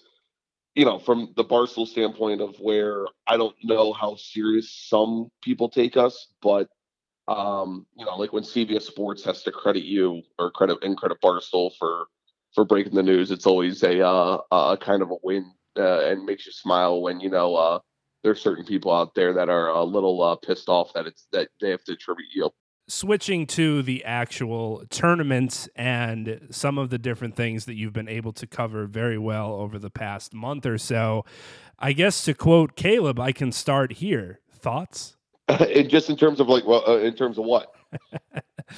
you 0.74 0.84
know, 0.84 1.00
from 1.00 1.32
the 1.38 1.46
Barstool 1.46 1.88
standpoint 1.88 2.42
of 2.42 2.56
where 2.60 3.06
I 3.28 3.38
don't 3.38 3.56
know 3.64 3.94
how 3.94 4.16
serious 4.16 4.74
some 4.90 5.30
people 5.42 5.70
take 5.70 5.96
us, 5.96 6.28
but 6.42 6.68
um, 7.28 7.86
you 7.96 8.06
know, 8.06 8.16
like 8.18 8.34
when 8.34 8.44
CBS 8.44 8.84
Sports 8.84 9.24
has 9.24 9.44
to 9.44 9.52
credit 9.52 9.84
you 9.84 10.22
or 10.38 10.52
credit 10.52 10.78
and 10.84 10.98
credit 10.98 11.20
Barstool 11.22 11.72
for 11.78 12.08
for 12.56 12.66
breaking 12.66 12.96
the 12.96 13.04
news. 13.04 13.30
It's 13.30 13.46
always 13.46 13.84
a 13.84 14.02
uh, 14.04 14.40
a 14.52 14.78
kind 14.78 15.02
of 15.02 15.12
a 15.12 15.18
win 15.22 15.52
uh, 15.78 16.06
and 16.06 16.26
makes 16.26 16.46
you 16.46 16.54
smile 16.54 17.02
when 17.02 17.20
you 17.20 17.30
know 17.30 17.56
uh, 17.56 17.80
there's 18.24 18.42
certain 18.42 18.66
people 18.66 18.92
out 18.92 19.14
there 19.14 19.34
that 19.34 19.50
are 19.50 19.70
a 19.70 19.84
little 19.84 20.24
uh, 20.24 20.36
pissed 20.36 20.70
off 20.70 20.94
that 20.94 21.06
it's 21.06 21.28
that 21.32 21.50
they 21.62 21.70
have 21.70 21.84
to 21.84 21.94
attribute 21.94 22.30
you. 22.34 22.50
Switching 22.88 23.48
to 23.48 23.82
the 23.82 24.06
actual 24.06 24.84
tournaments 24.92 25.68
and 25.76 26.48
some 26.52 26.78
of 26.78 26.92
the 26.92 27.00
different 27.00 27.36
things 27.36 27.66
that 27.66 27.74
you've 27.74 27.94
been 27.94 28.08
able 28.08 28.32
to 28.32 28.46
cover 28.46 28.86
very 28.86 29.18
well 29.18 29.54
over 29.54 29.80
the 29.80 29.90
past 29.90 30.36
month 30.36 30.68
or 30.68 30.78
so, 30.78 31.26
I 31.80 31.94
guess 31.94 32.24
to 32.26 32.36
quote 32.36 32.76
Caleb, 32.76 33.20
I 33.20 33.32
can 33.32 33.52
start 33.52 33.94
here. 33.94 34.40
Thoughts? 34.52 35.18
just 35.88 36.10
in 36.10 36.18
terms 36.18 36.40
of 36.40 36.48
like, 36.48 36.66
well, 36.66 36.84
uh, 36.88 36.98
in 36.98 37.16
terms 37.16 37.38
of 37.38 37.46
what? 37.46 37.74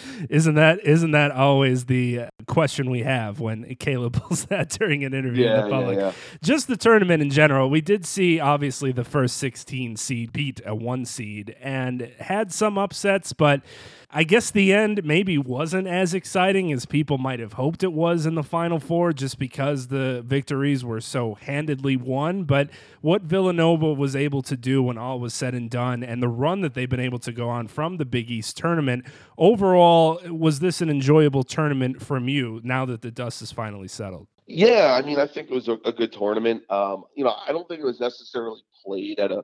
isn't 0.29 0.55
that 0.55 0.83
isn't 0.83 1.11
that 1.11 1.31
always 1.31 1.85
the 1.85 2.19
uh, 2.19 2.29
question 2.47 2.89
we 2.89 3.03
have 3.03 3.39
when 3.39 3.75
Caleb 3.75 4.13
pulls 4.21 4.45
that 4.45 4.69
during 4.69 5.03
an 5.03 5.13
interview 5.13 5.45
yeah, 5.45 5.59
in 5.59 5.63
the 5.63 5.69
public? 5.69 5.97
Yeah, 5.97 6.05
yeah. 6.07 6.13
Just 6.43 6.67
the 6.67 6.77
tournament 6.77 7.21
in 7.21 7.29
general. 7.29 7.69
We 7.69 7.81
did 7.81 8.05
see 8.05 8.39
obviously 8.39 8.91
the 8.91 9.03
first 9.03 9.37
16 9.37 9.97
seed 9.97 10.31
beat 10.33 10.61
a 10.65 10.75
one 10.75 11.05
seed 11.05 11.55
and 11.61 12.11
had 12.19 12.51
some 12.51 12.77
upsets, 12.77 13.33
but 13.33 13.61
I 14.09 14.23
guess 14.23 14.51
the 14.51 14.73
end 14.73 15.03
maybe 15.03 15.37
wasn't 15.37 15.85
as 15.85 16.13
exciting 16.13 16.71
as 16.71 16.85
people 16.85 17.17
might 17.17 17.41
have 17.41 17.53
hoped 17.53 17.83
it 17.83 17.91
was 17.91 18.25
in 18.25 18.35
the 18.35 18.43
Final 18.43 18.79
Four 18.79 19.11
just 19.11 19.37
because 19.37 19.87
the 19.87 20.23
victories 20.25 20.85
were 20.85 21.01
so 21.01 21.33
handedly 21.35 21.97
won. 21.97 22.45
But 22.45 22.69
what 23.01 23.23
Villanova 23.23 23.93
was 23.93 24.15
able 24.15 24.41
to 24.43 24.55
do 24.55 24.81
when 24.81 24.97
all 24.97 25.19
was 25.19 25.33
said 25.33 25.53
and 25.53 25.69
done 25.69 26.03
and 26.03 26.23
the 26.23 26.29
run 26.29 26.61
that 26.61 26.73
they've 26.73 26.89
been 26.89 27.01
able 27.01 27.19
to 27.19 27.33
go 27.33 27.49
on 27.49 27.67
from 27.67 27.97
the 27.97 28.05
Big 28.05 28.31
East 28.31 28.55
tournament, 28.55 29.05
overall, 29.37 30.19
was 30.29 30.59
this 30.59 30.81
an 30.81 30.89
enjoyable 30.89 31.43
tournament 31.43 32.01
from 32.01 32.27
you 32.27 32.61
now 32.63 32.85
that 32.85 33.01
the 33.01 33.11
dust 33.11 33.41
is 33.41 33.51
finally 33.51 33.87
settled? 33.87 34.27
Yeah, 34.45 34.97
I 34.97 35.05
mean, 35.05 35.19
I 35.19 35.27
think 35.27 35.49
it 35.49 35.53
was 35.53 35.67
a, 35.67 35.77
a 35.85 35.91
good 35.91 36.13
tournament. 36.13 36.63
Um, 36.71 37.03
you 37.15 37.23
know, 37.23 37.35
I 37.45 37.51
don't 37.51 37.67
think 37.67 37.81
it 37.81 37.85
was 37.85 37.99
necessarily 37.99 38.61
played 38.85 39.19
at 39.19 39.31
a, 39.31 39.43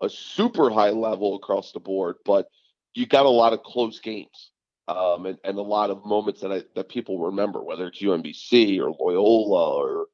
a 0.00 0.08
super 0.08 0.70
high 0.70 0.90
level 0.90 1.36
across 1.36 1.72
the 1.72 1.80
board, 1.80 2.16
but– 2.24 2.48
you 2.94 3.06
got 3.06 3.26
a 3.26 3.30
lot 3.30 3.52
of 3.52 3.62
close 3.62 4.00
games 4.00 4.52
um, 4.88 5.26
and, 5.26 5.38
and 5.44 5.58
a 5.58 5.62
lot 5.62 5.90
of 5.90 6.06
moments 6.06 6.40
that 6.40 6.52
I, 6.52 6.62
that 6.74 6.88
people 6.88 7.18
remember, 7.18 7.62
whether 7.62 7.88
it's 7.88 8.00
UMBC 8.00 8.80
or 8.80 8.90
Loyola 8.98 9.74
or 9.76 10.06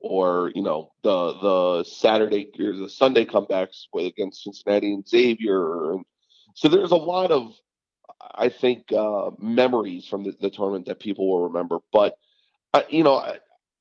or 0.00 0.52
you 0.54 0.62
know 0.62 0.92
the 1.02 1.32
the 1.40 1.84
Saturday 1.84 2.50
or 2.60 2.76
the 2.76 2.90
Sunday 2.90 3.24
comebacks 3.24 3.86
with 3.92 4.06
against 4.06 4.44
Cincinnati 4.44 4.92
and 4.92 5.08
Xavier. 5.08 5.92
And 5.92 6.04
so 6.54 6.68
there's 6.68 6.92
a 6.92 6.96
lot 6.96 7.30
of 7.30 7.52
I 8.20 8.48
think 8.48 8.92
uh, 8.92 9.30
memories 9.38 10.06
from 10.06 10.24
the, 10.24 10.34
the, 10.40 10.50
tournament 10.50 10.86
that 10.86 11.00
people 11.00 11.28
will 11.28 11.48
remember. 11.48 11.78
But 11.92 12.16
uh, 12.72 12.82
you 12.88 13.04
know, 13.04 13.22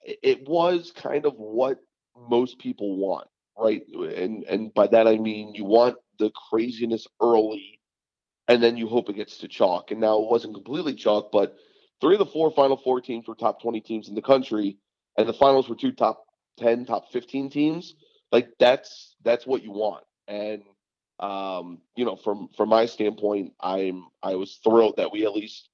it 0.02 0.48
was 0.48 0.92
kind 0.92 1.26
of 1.26 1.34
what 1.36 1.80
most 2.30 2.60
people 2.60 2.98
want, 2.98 3.28
right? 3.58 3.84
And 3.88 4.44
and 4.44 4.74
by 4.74 4.88
that 4.88 5.08
I 5.08 5.18
mean 5.18 5.56
you 5.56 5.66
want 5.66 5.98
the 6.20 6.32
craziness 6.50 7.08
early 7.22 7.80
and 8.48 8.62
then 8.62 8.78
you 8.78 8.88
hope 8.88 9.10
it 9.10 9.16
gets 9.16 9.38
to 9.40 9.48
chalk. 9.48 9.92
And 9.92 10.00
now 10.00 10.22
it 10.22 10.30
wasn't 10.30 10.54
completely 10.54 10.94
chalk, 10.94 11.32
but 11.32 11.56
three 12.02 12.16
of 12.16 12.20
the 12.20 12.26
four 12.26 12.52
Final 12.52 12.78
Four 12.78 13.02
teams 13.02 13.28
were 13.28 13.36
top 13.36 13.62
20 13.62 13.82
teams 13.82 14.10
in 14.10 14.16
the 14.16 14.22
country, 14.22 14.78
and 15.18 15.28
the 15.28 15.34
finals 15.34 15.68
were 15.68 15.76
two 15.76 15.92
top 15.92 16.26
10, 16.60 16.86
top 16.86 17.12
15 17.12 17.50
teams. 17.50 17.96
Like 18.32 18.50
that's 18.60 19.16
that's 19.24 19.46
what 19.46 19.64
you 19.64 19.72
want. 19.72 20.04
And 20.28 20.64
um, 21.20 21.80
you 21.96 22.06
know, 22.06 22.16
from 22.16 22.50
from 22.56 22.70
my 22.70 22.86
standpoint, 22.86 23.54
I'm 23.60 24.06
I 24.22 24.36
was 24.36 24.60
thrilled 24.64 24.98
that 24.98 25.12
we 25.12 25.26
at 25.26 25.34
least 25.34 25.70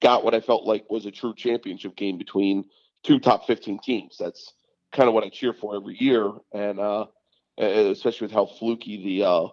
got 0.00 0.24
what 0.24 0.34
I 0.34 0.40
felt 0.40 0.64
like 0.64 0.90
was 0.90 1.06
a 1.06 1.10
true 1.10 1.34
championship 1.34 1.96
game 1.96 2.18
between 2.18 2.64
two 3.02 3.18
top 3.18 3.46
15 3.46 3.80
teams. 3.80 4.16
That's 4.18 4.52
kind 4.92 5.08
of 5.08 5.14
what 5.14 5.24
I 5.24 5.28
cheer 5.28 5.52
for 5.52 5.76
every 5.76 5.96
year, 5.98 6.30
and 6.52 6.80
uh, 6.80 7.06
especially 7.58 8.26
with 8.26 8.34
how 8.34 8.46
fluky 8.46 9.02
the 9.02 9.26
uh, 9.26 9.48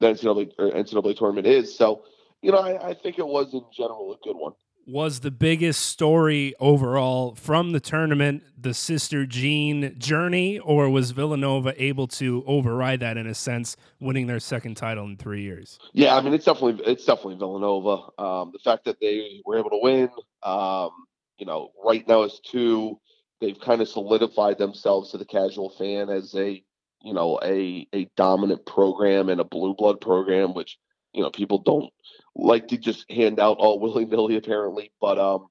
the 0.00 0.06
NCAA, 0.08 0.54
NCAA 0.56 1.16
tournament 1.16 1.46
is. 1.46 1.76
So, 1.76 2.04
you 2.42 2.52
know, 2.52 2.58
I, 2.58 2.90
I 2.90 2.94
think 2.94 3.18
it 3.18 3.26
was 3.26 3.52
in 3.54 3.64
general 3.72 4.12
a 4.12 4.24
good 4.24 4.36
one. 4.36 4.52
Was 4.90 5.20
the 5.20 5.30
biggest 5.30 5.84
story 5.84 6.54
overall 6.58 7.34
from 7.34 7.72
the 7.72 7.80
tournament 7.80 8.42
the 8.56 8.72
Sister 8.72 9.26
Jean 9.26 9.94
journey, 9.98 10.58
or 10.60 10.88
was 10.88 11.10
Villanova 11.10 11.74
able 11.76 12.08
to 12.08 12.42
override 12.46 13.00
that 13.00 13.18
in 13.18 13.26
a 13.26 13.34
sense, 13.34 13.76
winning 14.00 14.28
their 14.28 14.40
second 14.40 14.78
title 14.78 15.04
in 15.04 15.18
three 15.18 15.42
years? 15.42 15.78
Yeah, 15.92 16.16
I 16.16 16.22
mean 16.22 16.32
it's 16.32 16.46
definitely 16.46 16.82
it's 16.86 17.04
definitely 17.04 17.36
Villanova. 17.36 18.08
Um, 18.18 18.50
the 18.50 18.60
fact 18.64 18.86
that 18.86 18.98
they 18.98 19.42
were 19.44 19.58
able 19.58 19.68
to 19.68 19.78
win, 19.82 20.08
um, 20.42 20.92
you 21.36 21.44
know, 21.44 21.70
right 21.84 22.08
now 22.08 22.22
is 22.22 22.40
two. 22.42 22.98
They've 23.42 23.60
kind 23.60 23.82
of 23.82 23.88
solidified 23.90 24.56
themselves 24.56 25.10
to 25.10 25.18
the 25.18 25.26
casual 25.26 25.68
fan 25.68 26.08
as 26.08 26.34
a 26.34 26.64
you 27.02 27.12
know 27.12 27.38
a 27.44 27.86
a 27.92 28.08
dominant 28.16 28.64
program 28.64 29.28
and 29.28 29.38
a 29.38 29.44
blue 29.44 29.74
blood 29.74 30.00
program, 30.00 30.54
which 30.54 30.78
you 31.12 31.22
know 31.22 31.28
people 31.28 31.58
don't 31.58 31.92
like 32.38 32.68
to 32.68 32.78
just 32.78 33.10
hand 33.10 33.40
out 33.40 33.58
all 33.58 33.78
willy 33.80 34.06
nilly 34.06 34.36
apparently. 34.36 34.92
But 35.00 35.18
um, 35.18 35.48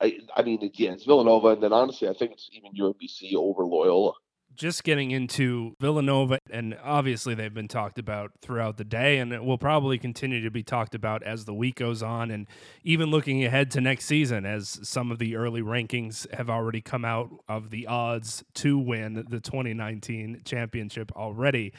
I 0.00 0.18
I 0.34 0.42
mean 0.42 0.70
yeah, 0.74 0.92
it's 0.92 1.04
Villanova, 1.04 1.48
and 1.48 1.62
then 1.62 1.72
honestly, 1.72 2.08
I 2.08 2.12
think 2.12 2.32
it's 2.32 2.50
even 2.52 2.72
UMBC 2.74 3.34
over 3.34 3.64
Loyola 3.64 4.12
just 4.56 4.84
getting 4.84 5.10
into 5.10 5.76
Villanova, 5.80 6.38
and 6.50 6.76
obviously 6.82 7.34
they've 7.34 7.52
been 7.52 7.68
talked 7.68 7.98
about 7.98 8.32
throughout 8.40 8.76
the 8.76 8.84
day, 8.84 9.18
and 9.18 9.32
it 9.32 9.44
will 9.44 9.58
probably 9.58 9.98
continue 9.98 10.42
to 10.42 10.50
be 10.50 10.62
talked 10.62 10.94
about 10.94 11.22
as 11.22 11.44
the 11.44 11.54
week 11.54 11.76
goes 11.76 12.02
on, 12.02 12.30
and 12.30 12.46
even 12.82 13.10
looking 13.10 13.44
ahead 13.44 13.70
to 13.72 13.80
next 13.80 14.06
season, 14.06 14.44
as 14.44 14.80
some 14.82 15.12
of 15.12 15.18
the 15.18 15.36
early 15.36 15.62
rankings 15.62 16.30
have 16.34 16.50
already 16.50 16.80
come 16.80 17.04
out 17.04 17.30
of 17.48 17.70
the 17.70 17.86
odds 17.86 18.44
to 18.54 18.78
win 18.78 19.24
the 19.28 19.40
2019 19.40 20.42
championship 20.44 21.12
already. 21.12 21.72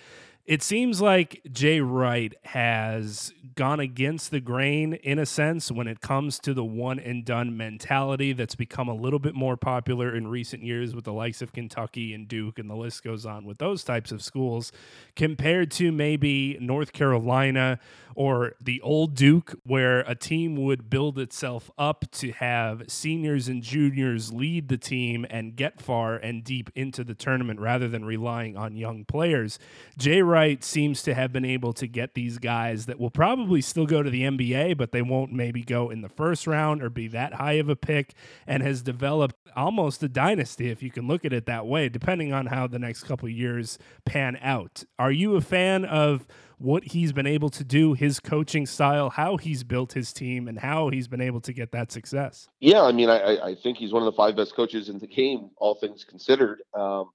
It 0.47 0.63
seems 0.63 1.01
like 1.01 1.41
Jay 1.51 1.81
Wright 1.81 2.33
has 2.43 3.33
gone 3.55 3.81
against 3.81 4.31
the 4.31 4.39
grain 4.39 4.93
in 4.93 5.19
a 5.19 5.25
sense 5.25 5.69
when 5.69 5.88
it 5.88 5.99
comes 5.99 6.39
to 6.39 6.53
the 6.53 6.63
one 6.63 6.99
and 6.99 7.25
done 7.25 7.57
mentality 7.57 8.31
that's 8.31 8.55
become 8.55 8.88
a 8.88 8.93
little 8.93 9.19
bit 9.19 9.36
more 9.36 9.57
popular 9.57 10.15
in 10.15 10.27
recent 10.27 10.63
years 10.63 10.95
with 10.95 11.03
the 11.03 11.12
likes 11.12 11.41
of 11.41 11.51
Kentucky 11.51 12.13
and 12.13 12.29
Duke, 12.29 12.60
and 12.60 12.69
the 12.69 12.77
list 12.77 13.03
goes 13.03 13.25
on 13.25 13.43
with 13.43 13.57
those 13.57 13.83
types 13.83 14.13
of 14.13 14.23
schools, 14.23 14.71
compared 15.17 15.69
to 15.71 15.91
maybe 15.91 16.57
North 16.62 16.93
Carolina 16.93 17.77
or 18.17 18.56
the 18.60 18.82
old 18.82 19.13
Duke, 19.13 19.53
where 19.63 19.99
a 19.99 20.15
team 20.15 20.56
would 20.56 20.89
build 20.89 21.19
itself 21.19 21.69
up 21.77 22.03
to 22.12 22.32
have 22.32 22.82
seniors 22.88 23.47
and 23.47 23.62
juniors 23.62 24.34
lead 24.34 24.69
the 24.69 24.77
team 24.77 25.23
and 25.30 25.56
get 25.56 25.80
far 25.80 26.15
and 26.15 26.43
deep 26.43 26.71
into 26.73 27.03
the 27.03 27.13
tournament 27.13 27.60
rather 27.60 27.88
than 27.88 28.03
relying 28.03 28.58
on 28.58 28.75
young 28.75 29.06
players. 29.06 29.60
Jay 29.99 30.23
Wright 30.23 30.63
seems 30.63 31.03
to 31.03 31.13
have 31.13 31.32
been 31.32 31.45
able 31.45 31.73
to 31.73 31.86
get 31.86 32.15
these 32.15 32.39
guys 32.39 32.88
that 32.88 32.99
will 32.99 33.12
probably 33.12 33.62
still 33.62 33.86
go 33.86 34.01
to 34.01 34.10
the 34.10 34.23
NBA, 34.23 34.75
but 34.77 34.91
they 34.91 35.03
won't 35.03 35.32
maybe 35.32 35.62
go 35.62 35.91
in 35.91 36.01
the 36.01 36.10
first 36.10 36.47
round 36.47 36.82
or 36.82 36.89
be 36.89 37.08
that 37.10 37.36
high 37.36 37.53
of 37.53 37.69
a 37.69 37.75
pick, 37.75 38.15
and 38.47 38.63
has 38.63 38.82
developed 38.82 39.36
almost 39.56 40.01
a 40.01 40.10
dynasty, 40.10 40.71
if 40.71 40.82
you 40.82 40.89
can 40.89 41.08
look 41.08 41.23
at 41.23 41.34
it 41.34 41.45
that 41.45 41.67
way, 41.67 41.88
depending 41.88 42.34
on 42.34 42.47
how 42.47 42.65
the 42.65 42.80
next 42.80 43.03
couple 43.03 43.30
years 43.30 43.77
pan 44.06 44.39
out. 44.41 44.86
Are 44.97 45.12
you 45.12 45.36
a 45.36 45.41
fan 45.41 45.86
of 45.86 46.25
what 46.58 46.84
he's 46.84 47.13
been 47.13 47.28
able 47.28 47.50
to 47.50 47.63
do, 47.63 47.93
his 47.93 48.20
coaching 48.20 48.65
style, 48.65 49.10
how 49.10 49.38
he's 49.38 49.63
built 49.63 49.93
his 49.93 50.12
team, 50.12 50.48
and 50.48 50.58
how 50.58 50.89
he's 50.89 51.08
been 51.08 51.22
able 51.22 51.39
to 51.41 51.54
get 51.54 51.72
that 51.72 51.91
success? 51.91 52.50
Yeah, 52.60 52.84
I 52.84 52.91
mean, 52.91 53.10
I, 53.10 53.38
I 53.38 53.56
think 53.56 53.78
he's 53.78 53.93
one 53.93 54.02
of 54.02 54.08
the 54.08 54.17
five 54.17 54.36
best 54.36 54.56
coaches 54.56 54.89
in 54.89 54.98
the 54.98 55.08
game, 55.08 55.52
all 55.58 55.76
things 55.76 56.04
considered. 56.04 56.62
Um, 56.74 57.12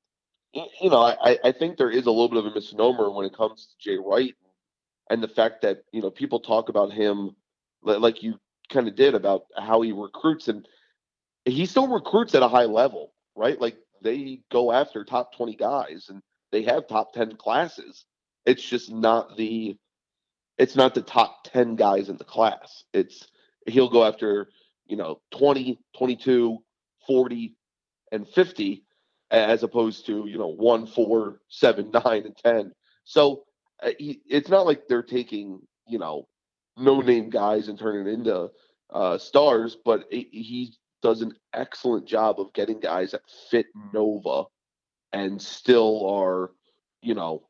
you 0.52 0.90
know, 0.90 1.02
I, 1.02 1.38
I 1.44 1.52
think 1.52 1.76
there 1.76 1.90
is 1.90 2.06
a 2.06 2.10
little 2.10 2.28
bit 2.28 2.38
of 2.38 2.46
a 2.46 2.54
misnomer 2.54 3.10
when 3.10 3.26
it 3.26 3.34
comes 3.34 3.66
to 3.66 3.90
Jay 3.90 3.98
Wright 3.98 4.34
and 5.10 5.22
the 5.22 5.28
fact 5.28 5.62
that, 5.62 5.84
you 5.92 6.02
know, 6.02 6.10
people 6.10 6.40
talk 6.40 6.68
about 6.68 6.92
him 6.92 7.34
like 7.82 8.22
you 8.22 8.38
kind 8.70 8.86
of 8.86 8.94
did 8.94 9.14
about 9.14 9.46
how 9.56 9.80
he 9.80 9.92
recruits 9.92 10.48
and 10.48 10.66
he 11.44 11.66
still 11.66 11.88
recruits 11.88 12.34
at 12.34 12.42
a 12.42 12.48
high 12.48 12.64
level, 12.64 13.12
right? 13.34 13.60
Like 13.60 13.76
they 14.02 14.40
go 14.50 14.72
after 14.72 15.04
top 15.04 15.34
20 15.36 15.56
guys 15.56 16.06
and 16.08 16.22
they 16.52 16.62
have 16.62 16.86
top 16.86 17.12
10 17.12 17.36
classes. 17.36 18.04
It's 18.46 18.62
just 18.62 18.90
not 18.90 19.36
the 19.36 19.76
it's 20.58 20.76
not 20.76 20.94
the 20.94 21.02
top 21.02 21.44
10 21.44 21.76
guys 21.76 22.08
in 22.08 22.16
the 22.16 22.24
class. 22.24 22.84
It's 22.92 23.26
he'll 23.66 23.88
go 23.88 24.04
after, 24.04 24.48
you 24.86 24.96
know, 24.96 25.20
20, 25.32 25.78
22, 25.96 26.58
40 27.06 27.56
and 28.12 28.28
50 28.28 28.84
as 29.30 29.62
opposed 29.62 30.06
to, 30.06 30.26
you 30.26 30.38
know, 30.38 30.48
1, 30.48 30.86
4, 30.86 31.40
7, 31.48 31.90
9 32.04 32.04
and 32.06 32.36
10. 32.36 32.72
So 33.04 33.44
uh, 33.82 33.90
he, 33.98 34.20
it's 34.28 34.50
not 34.50 34.66
like 34.66 34.86
they're 34.88 35.02
taking, 35.02 35.60
you 35.88 35.98
know, 35.98 36.28
no 36.76 37.00
name 37.00 37.30
guys 37.30 37.68
and 37.68 37.78
turning 37.78 38.12
into 38.12 38.50
uh, 38.92 39.18
stars, 39.18 39.76
but 39.84 40.04
it, 40.10 40.28
he 40.30 40.74
does 41.02 41.22
an 41.22 41.34
excellent 41.54 42.06
job 42.06 42.38
of 42.40 42.52
getting 42.52 42.78
guys 42.78 43.12
that 43.12 43.22
fit 43.50 43.66
Nova 43.92 44.44
and 45.12 45.40
still 45.40 46.08
are, 46.08 46.50
you 47.02 47.14
know, 47.14 47.42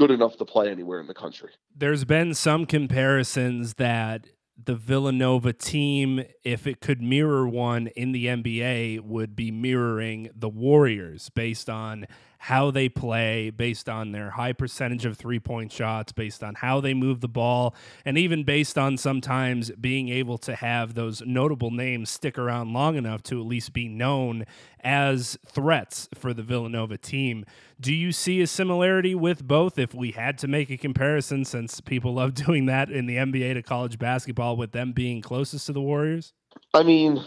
good 0.00 0.10
enough 0.10 0.38
to 0.38 0.46
play 0.46 0.70
anywhere 0.70 0.98
in 0.98 1.06
the 1.06 1.12
country. 1.12 1.50
There's 1.76 2.06
been 2.06 2.32
some 2.32 2.64
comparisons 2.64 3.74
that 3.74 4.28
the 4.56 4.74
Villanova 4.74 5.52
team, 5.52 6.22
if 6.42 6.66
it 6.66 6.80
could 6.80 7.02
mirror 7.02 7.46
one 7.46 7.88
in 7.88 8.12
the 8.12 8.24
NBA, 8.24 9.02
would 9.02 9.36
be 9.36 9.50
mirroring 9.50 10.30
the 10.34 10.48
Warriors 10.48 11.28
based 11.28 11.68
on 11.68 12.06
how 12.44 12.70
they 12.70 12.88
play, 12.88 13.50
based 13.50 13.86
on 13.86 14.12
their 14.12 14.30
high 14.30 14.54
percentage 14.54 15.04
of 15.04 15.18
three 15.18 15.38
point 15.38 15.70
shots, 15.70 16.10
based 16.10 16.42
on 16.42 16.54
how 16.54 16.80
they 16.80 16.94
move 16.94 17.20
the 17.20 17.28
ball, 17.28 17.74
and 18.02 18.16
even 18.16 18.44
based 18.44 18.78
on 18.78 18.96
sometimes 18.96 19.70
being 19.72 20.08
able 20.08 20.38
to 20.38 20.54
have 20.54 20.94
those 20.94 21.20
notable 21.26 21.70
names 21.70 22.08
stick 22.08 22.38
around 22.38 22.72
long 22.72 22.96
enough 22.96 23.22
to 23.22 23.38
at 23.38 23.46
least 23.46 23.74
be 23.74 23.88
known 23.88 24.46
as 24.82 25.36
threats 25.46 26.08
for 26.14 26.32
the 26.32 26.42
Villanova 26.42 26.96
team. 26.96 27.44
Do 27.78 27.92
you 27.92 28.10
see 28.10 28.40
a 28.40 28.46
similarity 28.46 29.14
with 29.14 29.46
both 29.46 29.78
if 29.78 29.94
we 29.94 30.12
had 30.12 30.38
to 30.38 30.48
make 30.48 30.70
a 30.70 30.78
comparison, 30.78 31.44
since 31.44 31.82
people 31.82 32.14
love 32.20 32.32
doing 32.32 32.64
that 32.66 32.90
in 32.90 33.04
the 33.04 33.16
NBA 33.16 33.52
to 33.52 33.62
college 33.62 33.98
basketball 33.98 34.56
with 34.56 34.72
them 34.72 34.92
being 34.92 35.20
closest 35.20 35.66
to 35.66 35.74
the 35.74 35.82
Warriors? 35.82 36.32
I 36.72 36.84
mean, 36.84 37.22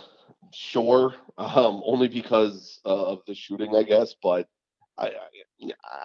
sure, 0.52 1.14
um, 1.38 1.84
only 1.86 2.08
because 2.08 2.80
uh, 2.84 3.12
of 3.12 3.20
the 3.28 3.36
shooting, 3.36 3.76
I 3.76 3.84
guess, 3.84 4.16
but 4.20 4.48
I, 4.98 5.12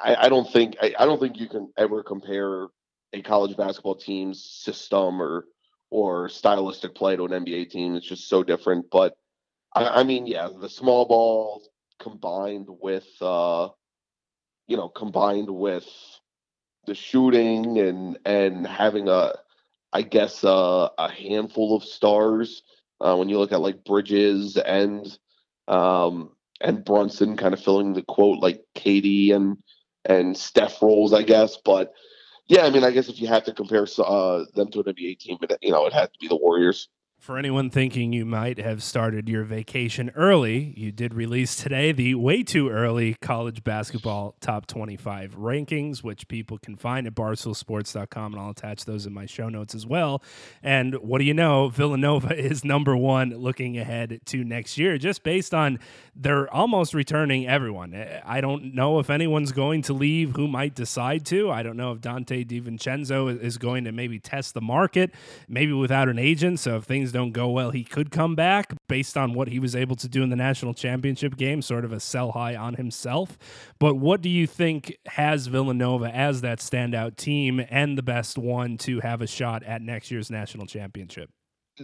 I, 0.05 0.17
I 0.21 0.29
don't 0.29 0.51
think 0.51 0.77
I, 0.81 0.95
I 0.99 1.05
don't 1.05 1.21
think 1.21 1.39
you 1.39 1.49
can 1.49 1.73
ever 1.77 2.03
compare 2.03 2.69
a 3.13 3.23
college 3.23 3.57
basketball 3.57 3.97
team's 3.97 4.45
system 4.45 5.21
or 5.21 5.47
or 5.91 6.29
stylistic 6.29 6.95
play 6.95 7.17
to 7.17 7.25
an 7.25 7.45
NBA 7.45 7.71
team. 7.71 7.95
It's 7.95 8.07
just 8.07 8.29
so 8.29 8.43
different. 8.43 8.87
But 8.91 9.17
I, 9.75 10.01
I 10.01 10.03
mean, 10.03 10.27
yeah, 10.27 10.49
the 10.61 10.69
small 10.69 11.07
ball 11.07 11.63
combined 11.99 12.67
with 12.69 13.07
uh, 13.21 13.69
you 14.67 14.77
know 14.77 14.89
combined 14.89 15.51
with 15.51 15.87
the 16.87 16.95
shooting 16.95 17.79
and 17.79 18.19
and 18.25 18.67
having 18.67 19.09
a 19.09 19.35
I 19.93 20.03
guess 20.03 20.45
a 20.45 20.91
handful 21.11 21.77
of 21.77 21.85
stars 21.85 22.63
uh, 23.01 23.17
when 23.17 23.29
you 23.29 23.39
look 23.39 23.53
at 23.53 23.61
like 23.61 23.85
Bridges 23.85 24.57
and 24.57 25.07
um, 25.67 26.31
and 26.61 26.85
Brunson 26.85 27.37
kind 27.37 27.55
of 27.55 27.63
filling 27.63 27.93
the 27.95 28.03
quote 28.03 28.41
like 28.41 28.63
Katie 28.75 29.33
and 29.33 29.59
and 30.05 30.37
Steph 30.37 30.81
roles, 30.83 31.13
I 31.13 31.23
guess. 31.23 31.57
But 31.65 31.93
yeah, 32.47 32.65
I 32.65 32.71
mean, 32.71 32.85
I 32.85 32.91
guess 32.91 33.09
if 33.09 33.21
you 33.21 33.29
have 33.29 33.45
to 33.45 33.53
compare 33.53 33.87
uh, 33.99 34.45
them 34.55 34.71
to 34.71 34.81
an 34.81 34.87
NBA 34.87 35.19
team, 35.19 35.39
you 35.61 35.71
know, 35.71 35.87
it 35.87 35.93
had 35.93 36.13
to 36.13 36.19
be 36.21 36.29
the 36.29 36.37
Warriors. 36.37 36.89
For 37.19 37.37
anyone 37.37 37.69
thinking 37.69 38.13
you 38.13 38.25
might 38.25 38.59
have 38.59 38.81
started 38.81 39.29
your 39.29 39.43
vacation 39.43 40.11
early, 40.15 40.73
you 40.77 40.93
did 40.93 41.13
release 41.13 41.57
today 41.57 41.91
the 41.91 42.15
way 42.15 42.45
too 42.45 42.71
early 42.71 43.17
college 43.21 43.65
basketball 43.65 44.37
top 44.41 44.67
25 44.67 45.35
rankings, 45.37 46.03
which 46.03 46.29
people 46.29 46.59
can 46.59 46.77
find 46.77 47.09
at 47.09 47.15
barstoolsports.com, 47.17 48.33
and 48.33 48.41
I'll 48.41 48.51
attach 48.51 48.85
those 48.85 49.05
in 49.05 49.13
my 49.13 49.27
show 49.27 49.49
notes 49.49 49.75
as 49.75 49.85
well. 49.85 50.23
And 50.63 50.95
what 50.95 51.19
do 51.19 51.25
you 51.25 51.35
know? 51.35 51.69
Villanova 51.69 52.35
is 52.39 52.65
number 52.65 52.97
one 52.97 53.31
looking 53.31 53.77
ahead 53.77 54.21
to 54.27 54.45
next 54.45 54.79
year, 54.79 54.97
just 54.97 55.23
based 55.25 55.53
on 55.53 55.81
they're 56.15 56.53
almost 56.55 56.95
returning 56.95 57.47
everyone. 57.47 57.95
Eh, 57.95 58.21
I 58.25 58.41
don't 58.41 58.75
know 58.75 59.01
if 59.01 59.11
anyone's 59.11 59.53
going 59.53 59.83
to 59.83 59.93
leave 59.93 60.35
who 60.37 60.49
might 60.49 60.75
decide 60.75 61.27
to. 61.27 61.51
I 61.51 61.63
don't 61.63 61.77
know 61.77 61.93
if 61.93 62.01
Donte 62.01 62.47
DiVincenzo 62.47 63.39
is 63.41 63.59
going 63.59 63.85
to 63.85 63.93
maybe 63.93 64.19
test 64.19 64.55
the 64.55 64.61
market, 64.61 65.13
maybe 65.49 65.73
without 65.73 66.09
an 66.09 66.19
agent. 66.19 66.61
So 66.61 66.77
if 66.77 66.85
things 66.85 67.08
things 67.09 67.13
don't 67.13 67.33
go 67.33 67.49
well, 67.51 67.71
he 67.71 67.85
could 67.85 68.11
come 68.11 68.35
back 68.35 68.75
based 68.89 69.17
on 69.17 69.35
what 69.35 69.49
he 69.49 69.59
was 69.59 69.75
able 69.75 69.97
to 69.97 70.09
do 70.09 70.23
in 70.23 70.31
the 70.31 70.37
national 70.37 70.75
championship 70.75 71.37
game, 71.37 71.63
sort 71.63 71.85
of 71.85 71.93
a 71.93 72.01
sell 72.01 72.33
high 72.33 72.57
on 72.57 72.75
himself. 72.75 73.39
But 73.79 73.97
what 73.97 74.21
do 74.21 74.29
you 74.29 74.47
think 74.47 74.97
has 75.07 75.47
Villanova 75.47 76.15
as 76.15 76.41
that 76.43 76.59
standout 76.59 77.17
team 77.17 77.65
and 77.71 77.97
the 77.97 78.03
best 78.03 78.39
one 78.39 78.77
to 78.79 79.01
have 79.01 79.23
a 79.23 79.27
shot 79.27 79.63
at 79.63 79.83
next 79.83 80.11
year's 80.11 80.31
national 80.31 80.67
championship? 80.67 81.31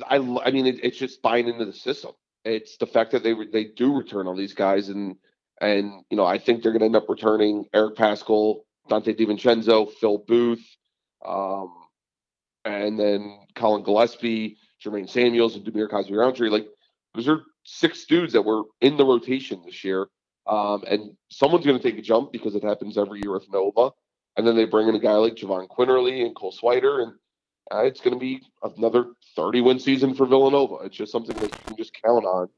I, 0.09 0.17
I 0.17 0.51
mean, 0.51 0.67
it, 0.67 0.81
it's 0.83 0.99
just 0.99 1.23
buying 1.23 1.49
into 1.49 1.65
the 1.65 1.73
system. 1.73 2.13
It's 2.45 2.77
the 2.77 2.87
fact 2.87 3.13
that 3.13 3.23
they 3.23 3.35
they 3.53 3.65
do 3.65 3.97
return 3.97 4.27
all 4.27 4.37
these 4.37 4.53
guys, 4.53 4.91
and 4.91 5.17
and 5.63 6.05
you 6.11 6.17
know 6.17 6.27
I 6.27 6.37
think 6.37 6.63
they're 6.63 6.73
going 6.73 6.81
to 6.81 6.87
end 6.87 6.97
up 6.97 7.09
returning 7.09 7.65
Eric 7.73 7.97
Paschall, 7.97 8.65
Donte 8.91 9.19
DiVincenzo, 9.19 9.91
Phil 9.95 10.19
Booth, 10.19 10.67
um, 11.25 11.73
and 12.67 12.99
then 12.99 13.39
Collin 13.55 13.83
Gillespie, 13.83 14.59
Jermaine 14.85 15.09
Samuels 15.09 15.57
and 15.57 15.65
Dhamir 15.65 15.89
Cosby 15.89 16.15
Roundtree. 16.15 16.51
Like 16.51 16.67
those 17.15 17.29
are 17.29 17.43
six 17.65 18.05
dudes 18.05 18.33
that 18.33 18.43
were 18.43 18.63
in 18.81 18.97
the 18.97 19.05
rotation 19.05 19.63
this 19.65 19.85
year. 19.85 20.09
Um, 20.47 20.85
and 20.87 21.17
someone's 21.31 21.65
going 21.65 21.79
to 21.79 21.83
take 21.83 21.99
a 21.99 22.03
jump 22.03 22.33
because 22.33 22.55
it 22.55 22.63
happens 22.63 22.99
every 22.99 23.21
year 23.23 23.33
with 23.33 23.51
Nova. 23.51 23.91
And 24.37 24.47
then 24.47 24.57
they 24.57 24.67
bring 24.67 24.89
in 24.89 24.95
a 24.95 25.01
guy 25.01 25.13
like 25.13 25.37
Jahvon 25.37 25.69
Quinerly 25.69 26.27
and 26.27 26.35
Cole 26.35 26.53
Swider, 26.53 27.03
and 27.03 27.13
uh, 27.73 27.85
it's 27.85 28.01
going 28.01 28.15
to 28.15 28.21
be 28.21 28.43
another 28.63 29.13
30 29.37 29.61
win 29.61 29.79
season 29.79 30.15
for 30.15 30.27
Villanova. 30.27 30.85
It's 30.85 30.97
just 30.97 31.13
something 31.13 31.37
that 31.37 31.51
you 31.51 31.59
can 31.67 31.77
just 31.77 31.95
count 32.03 32.25
on 32.25 32.49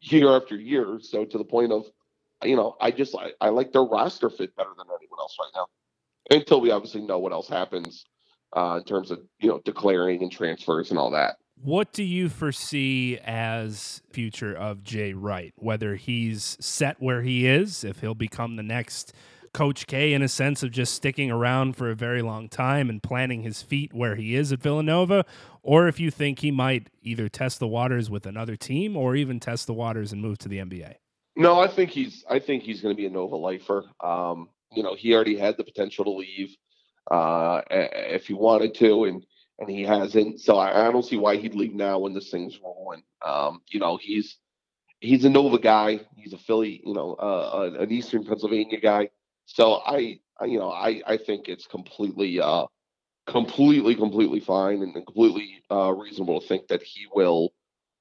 year 0.00 0.34
after 0.36 0.56
year. 0.56 0.98
So 1.02 1.24
to 1.24 1.38
the 1.38 1.44
point 1.44 1.72
of, 1.72 1.86
you 2.44 2.56
know, 2.56 2.76
I 2.80 2.92
just 2.92 3.16
I, 3.16 3.32
I 3.40 3.48
like 3.48 3.72
their 3.72 3.82
roster 3.82 4.30
fit 4.30 4.54
better 4.56 4.70
than 4.76 4.86
anyone 4.86 5.18
else 5.18 5.36
right 5.40 5.50
now. 5.54 5.66
Until 6.30 6.60
we 6.60 6.70
obviously 6.70 7.02
know 7.02 7.18
what 7.18 7.32
else 7.32 7.48
happens 7.48 8.04
uh, 8.56 8.76
in 8.78 8.84
terms 8.84 9.10
of 9.10 9.20
you 9.40 9.48
know 9.48 9.60
declaring 9.64 10.22
and 10.22 10.32
transfers 10.32 10.90
and 10.90 10.98
all 10.98 11.10
that. 11.10 11.36
What 11.56 11.92
do 11.92 12.02
you 12.02 12.28
foresee 12.28 13.18
as 13.24 14.02
future 14.10 14.54
of 14.54 14.82
Jay 14.82 15.12
Wright? 15.12 15.54
Whether 15.56 15.96
he's 15.96 16.56
set 16.60 17.00
where 17.00 17.22
he 17.22 17.46
is, 17.46 17.84
if 17.84 18.00
he'll 18.00 18.14
become 18.14 18.56
the 18.56 18.62
next 18.62 19.14
Coach 19.54 19.86
K 19.86 20.12
in 20.12 20.20
a 20.20 20.28
sense 20.28 20.62
of 20.62 20.72
just 20.72 20.94
sticking 20.94 21.30
around 21.30 21.76
for 21.76 21.88
a 21.88 21.94
very 21.94 22.20
long 22.20 22.48
time 22.48 22.90
and 22.90 23.02
planting 23.02 23.42
his 23.42 23.62
feet 23.62 23.94
where 23.94 24.16
he 24.16 24.34
is 24.34 24.52
at 24.52 24.60
Villanova, 24.60 25.24
or 25.62 25.88
if 25.88 25.98
you 26.00 26.10
think 26.10 26.40
he 26.40 26.50
might 26.50 26.90
either 27.02 27.28
test 27.28 27.60
the 27.60 27.68
waters 27.68 28.10
with 28.10 28.26
another 28.26 28.56
team 28.56 28.96
or 28.96 29.14
even 29.14 29.40
test 29.40 29.66
the 29.66 29.72
waters 29.72 30.12
and 30.12 30.20
move 30.20 30.38
to 30.38 30.48
the 30.48 30.58
NBA. 30.58 30.94
No, 31.36 31.60
I 31.60 31.68
think 31.68 31.90
he's 31.90 32.24
I 32.28 32.40
think 32.40 32.64
he's 32.64 32.80
going 32.80 32.94
to 32.94 33.00
be 33.00 33.06
a 33.06 33.10
Nova 33.10 33.36
lifer. 33.36 33.84
Um, 34.02 34.48
you 34.72 34.82
know, 34.82 34.94
he 34.94 35.14
already 35.14 35.38
had 35.38 35.56
the 35.56 35.64
potential 35.64 36.04
to 36.04 36.10
leave 36.10 36.56
uh, 37.10 37.62
if 37.70 38.26
he 38.26 38.34
wanted 38.34 38.74
to, 38.74 39.04
and 39.04 39.24
and 39.58 39.68
he 39.68 39.82
hasn't. 39.82 40.40
So 40.40 40.56
I, 40.56 40.88
I, 40.88 40.92
don't 40.92 41.04
see 41.04 41.16
why 41.16 41.36
he'd 41.36 41.54
leave 41.54 41.74
now 41.74 41.98
when 41.98 42.14
this 42.14 42.30
thing's 42.30 42.58
rolling. 42.62 43.02
Um, 43.24 43.60
you 43.68 43.80
know, 43.80 43.98
he's 44.00 44.38
he's 45.00 45.24
a 45.24 45.30
Nova 45.30 45.58
guy. 45.58 46.00
He's 46.16 46.32
a 46.32 46.38
Philly, 46.38 46.82
you 46.84 46.94
know, 46.94 47.14
uh, 47.14 47.70
an 47.78 47.90
Eastern 47.90 48.24
Pennsylvania 48.24 48.80
guy. 48.80 49.10
So 49.46 49.74
I, 49.86 50.20
I 50.40 50.46
you 50.46 50.58
know, 50.58 50.70
I 50.70 51.02
I 51.06 51.16
think 51.16 51.48
it's 51.48 51.66
completely, 51.66 52.40
uh, 52.40 52.66
completely, 53.26 53.94
completely 53.94 54.40
fine 54.40 54.82
and 54.82 54.94
completely 54.94 55.62
uh, 55.70 55.92
reasonable 55.92 56.40
to 56.40 56.46
think 56.46 56.68
that 56.68 56.82
he 56.82 57.06
will 57.14 57.52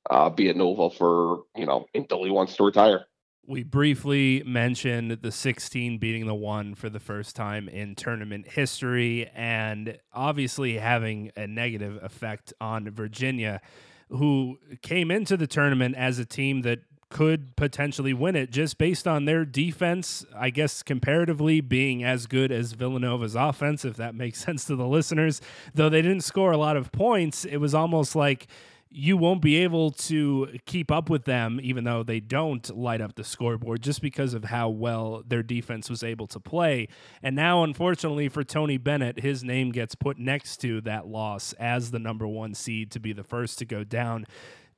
uh, 0.10 0.30
be 0.30 0.50
a 0.50 0.54
Nova 0.54 0.90
for 0.90 1.44
you 1.56 1.66
know 1.66 1.86
until 1.94 2.24
he 2.24 2.32
wants 2.32 2.56
to 2.56 2.64
retire. 2.64 3.06
We 3.46 3.64
briefly 3.64 4.42
mentioned 4.46 5.12
the 5.22 5.32
16 5.32 5.98
beating 5.98 6.28
the 6.28 6.34
one 6.34 6.76
for 6.76 6.90
the 6.90 7.02
first 7.02 7.36
time 7.36 7.68
in 7.68 7.94
tournament 7.94 8.48
history, 8.48 9.30
and 9.36 9.98
obviously 10.14 10.78
having 10.78 11.30
a 11.36 11.46
negative 11.46 12.02
effect 12.02 12.54
on 12.62 12.90
Virginia, 12.90 13.60
who 14.08 14.60
came 14.82 15.12
into 15.12 15.36
the 15.36 15.48
tournament 15.48 15.96
as 15.98 16.20
a 16.20 16.26
team 16.26 16.62
that 16.62 16.80
could 17.10 17.56
potentially 17.58 18.14
win 18.14 18.36
it 18.36 18.50
just 18.50 18.78
based 18.78 19.08
on 19.08 19.26
their 19.26 19.44
defense, 19.44 20.26
I 20.36 20.50
guess, 20.50 20.82
comparatively 20.82 21.60
being 21.62 22.04
as 22.04 22.28
good 22.28 22.52
as 22.52 22.72
Villanova's 22.74 23.36
offense, 23.36 23.84
if 23.84 23.98
that 23.98 24.16
makes 24.16 24.40
sense 24.46 24.66
to 24.66 24.76
the 24.76 24.88
listeners. 24.88 25.42
Though 25.74 25.90
they 25.90 26.02
didn't 26.02 26.22
score 26.22 26.52
a 26.54 26.58
lot 26.58 26.78
of 26.78 26.92
points, 26.94 27.44
it 27.44 27.58
was 27.58 27.76
almost 27.76 28.16
like 28.16 28.48
you 28.94 29.18
won't 29.18 29.42
be 29.42 29.58
able 29.58 29.92
to 29.92 30.60
keep 30.66 30.92
up 30.92 31.10
with 31.10 31.26
them, 31.26 31.60
even 31.62 31.84
though 31.84 32.04
they 32.04 32.20
don't 32.20 32.76
light 32.78 33.02
up 33.02 33.16
the 33.16 33.24
scoreboard, 33.24 33.82
just 33.82 34.02
because 34.02 34.34
of 34.34 34.46
how 34.46 34.70
well 34.70 35.24
their 35.28 35.42
defense 35.42 35.90
was 35.90 36.04
able 36.04 36.28
to 36.28 36.40
play. 36.40 36.88
And 37.22 37.36
now, 37.36 37.64
unfortunately 37.64 38.30
for 38.30 38.44
Tony 38.44 38.78
Bennett, 38.78 39.20
his 39.20 39.44
name 39.44 39.72
gets 39.72 39.96
put 39.96 40.20
next 40.20 40.58
to 40.58 40.80
that 40.82 41.08
loss 41.08 41.54
as 41.54 41.92
the 41.92 42.00
number 42.00 42.28
one 42.28 42.54
seed 42.54 42.92
to 42.92 43.00
be 43.00 43.14
the 43.14 43.24
first 43.24 43.58
to 43.60 43.66
go 43.66 43.84
down 43.84 44.26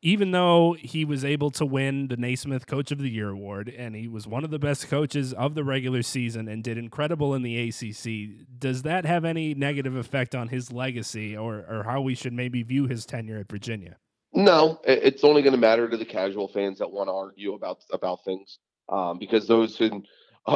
even 0.01 0.29
though 0.29 0.75
he 0.79 1.03
was 1.03 1.25
able 1.25 1.49
to 1.49 1.65
win 1.65 2.09
the 2.09 2.15
Naismith 2.15 2.67
Coach 2.67 2.91
of 2.91 2.99
the 2.99 3.09
Year 3.09 3.29
award 3.29 3.73
and 3.75 3.95
he 3.95 4.07
was 4.07 4.27
one 4.27 4.43
of 4.43 4.51
the 4.51 4.59
best 4.59 4.87
coaches 4.87 5.33
of 5.33 5.55
the 5.55 5.63
regular 5.63 6.03
season 6.03 6.47
and 6.47 6.63
did 6.63 6.77
incredible 6.77 7.33
in 7.33 7.41
the 7.41 7.57
ACC, 7.69 8.47
does 8.59 8.83
that 8.83 9.05
have 9.05 9.25
any 9.25 9.55
negative 9.55 9.95
effect 9.95 10.35
on 10.35 10.49
his 10.49 10.71
legacy 10.71 11.35
or, 11.35 11.65
or 11.67 11.83
how 11.85 12.01
we 12.01 12.13
should 12.13 12.33
maybe 12.33 12.61
view 12.61 12.85
his 12.85 13.03
tenure 13.07 13.39
at 13.39 13.49
Virginia? 13.49 13.97
No, 14.35 14.81
it's 14.83 15.23
only 15.23 15.41
going 15.41 15.53
to 15.53 15.59
matter 15.59 15.89
to 15.89 15.95
the 15.95 16.05
casual 16.05 16.49
fans 16.49 16.79
that 16.79 16.91
want 16.91 17.07
to 17.07 17.13
argue 17.13 17.53
about 17.53 17.79
about 17.91 18.25
things, 18.25 18.59
um, 18.89 19.17
because 19.17 19.47
those 19.47 19.79
in 19.79 20.03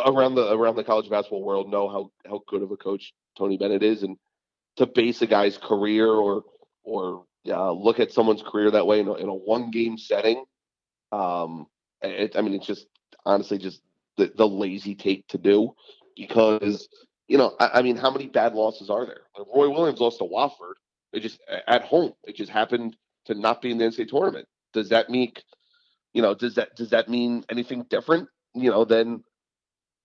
around 0.05 0.35
the 0.35 0.51
around 0.51 0.75
the 0.75 0.83
college 0.83 1.09
basketball 1.09 1.43
world 1.43 1.69
know 1.69 1.87
how 1.87 2.11
how 2.29 2.41
good 2.47 2.61
of 2.61 2.71
a 2.71 2.77
coach 2.77 3.13
Tony 3.37 3.57
Bennett 3.57 3.81
is, 3.81 4.03
and 4.03 4.17
to 4.75 4.85
base 4.85 5.21
a 5.21 5.27
guy's 5.27 5.57
career 5.57 6.07
or 6.07 6.43
or 6.83 7.23
uh, 7.47 7.71
look 7.71 8.01
at 8.01 8.11
someone's 8.11 8.43
career 8.43 8.69
that 8.69 8.85
way 8.85 8.99
in 8.99 9.07
a, 9.07 9.13
in 9.13 9.29
a 9.29 9.33
one 9.33 9.71
game 9.71 9.97
setting. 9.97 10.43
Um, 11.13 11.65
it, 12.01 12.35
I 12.35 12.41
mean, 12.41 12.55
it's 12.55 12.67
just 12.67 12.87
honestly 13.25 13.57
just 13.57 13.81
the, 14.17 14.31
the 14.35 14.47
lazy 14.47 14.93
take 14.93 15.25
to 15.29 15.37
do 15.37 15.73
because, 16.17 16.89
you 17.29 17.37
know, 17.37 17.55
I, 17.59 17.69
I 17.75 17.81
mean, 17.81 17.95
how 17.95 18.11
many 18.11 18.27
bad 18.27 18.53
losses 18.53 18.89
are 18.89 19.05
there? 19.05 19.21
Roy 19.37 19.69
Williams 19.69 20.01
lost 20.01 20.17
to 20.17 20.25
Wofford. 20.25 20.75
It 21.13 21.21
just 21.21 21.39
at 21.67 21.83
home. 21.83 22.13
It 22.25 22.35
just 22.35 22.51
happened 22.51 22.95
to 23.29 23.35
not 23.35 23.61
be 23.61 23.71
in 23.71 23.77
the 23.77 23.85
NCAA 23.85 24.09
tournament. 24.09 24.47
Does 24.73 24.89
that 24.89 25.09
mean, 25.09 25.31
you 26.13 26.21
know, 26.21 26.33
does 26.35 26.55
that 26.55 26.75
does 26.75 26.89
that 26.89 27.09
mean 27.09 27.45
anything 27.49 27.85
different, 27.89 28.27
you 28.53 28.69
know, 28.69 28.85
than 28.85 29.23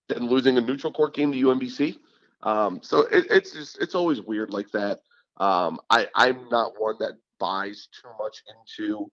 than 0.08 0.28
losing 0.28 0.56
a 0.56 0.60
neutral 0.60 0.92
court 0.92 1.14
game 1.14 1.32
to 1.32 1.38
UMBC? 1.38 1.96
Um, 2.42 2.80
so 2.82 3.00
it, 3.00 3.26
it's 3.30 3.52
just 3.52 3.80
it's 3.80 3.94
always 3.94 4.20
weird 4.20 4.50
like 4.50 4.70
that. 4.72 5.00
Um, 5.38 5.80
I 5.90 6.08
I'm 6.14 6.48
not 6.50 6.72
one 6.78 6.96
that 7.00 7.14
buys 7.40 7.88
too 8.00 8.10
much 8.18 8.42
into 8.78 9.10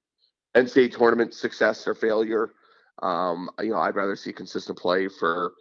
NCAA 0.56 0.95
tournament 0.95 1.34
success 1.34 1.88
or 1.88 1.95
failure. 1.95 2.52
Um, 3.02 3.50
you 3.60 3.71
know, 3.71 3.80
I'd 3.80 3.95
rather 3.95 4.15
see 4.15 4.34
consistent 4.34 4.78
play 4.78 5.08
for 5.08 5.54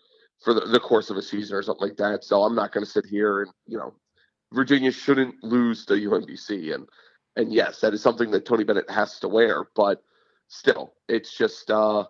for 0.43 0.55
the, 0.55 0.63
the 0.63 0.81
course 0.81 1.11
of 1.11 1.17
a 1.17 1.23
season 1.23 1.57
or 1.57 1.63
something 1.63 1.89
like 1.89 1.97
that. 1.99 2.25
So 2.25 2.43
I'm 2.43 2.55
not 2.55 2.73
going 2.73 2.85
to 2.85 2.91
sit 2.91 3.07
here 3.07 3.43
and 3.43 3.53
you 3.67 3.79
know, 3.79 3.95
Virginia 4.53 4.91
shouldn't 4.91 5.43
lose 5.45 5.87
to 5.87 5.95
UMBC, 5.95 6.75
and 6.75 6.89
and 7.37 7.53
yes, 7.53 7.81
that 7.81 7.95
is 7.95 8.03
something 8.03 8.31
that 8.33 8.45
Tony 8.45 8.64
Bennett 8.64 8.90
has 8.90 9.19
to 9.21 9.29
wear. 9.29 9.66
But 9.75 10.03
still, 10.49 10.93
it's 11.09 11.37
just 11.37 11.71
uh, 11.71 12.05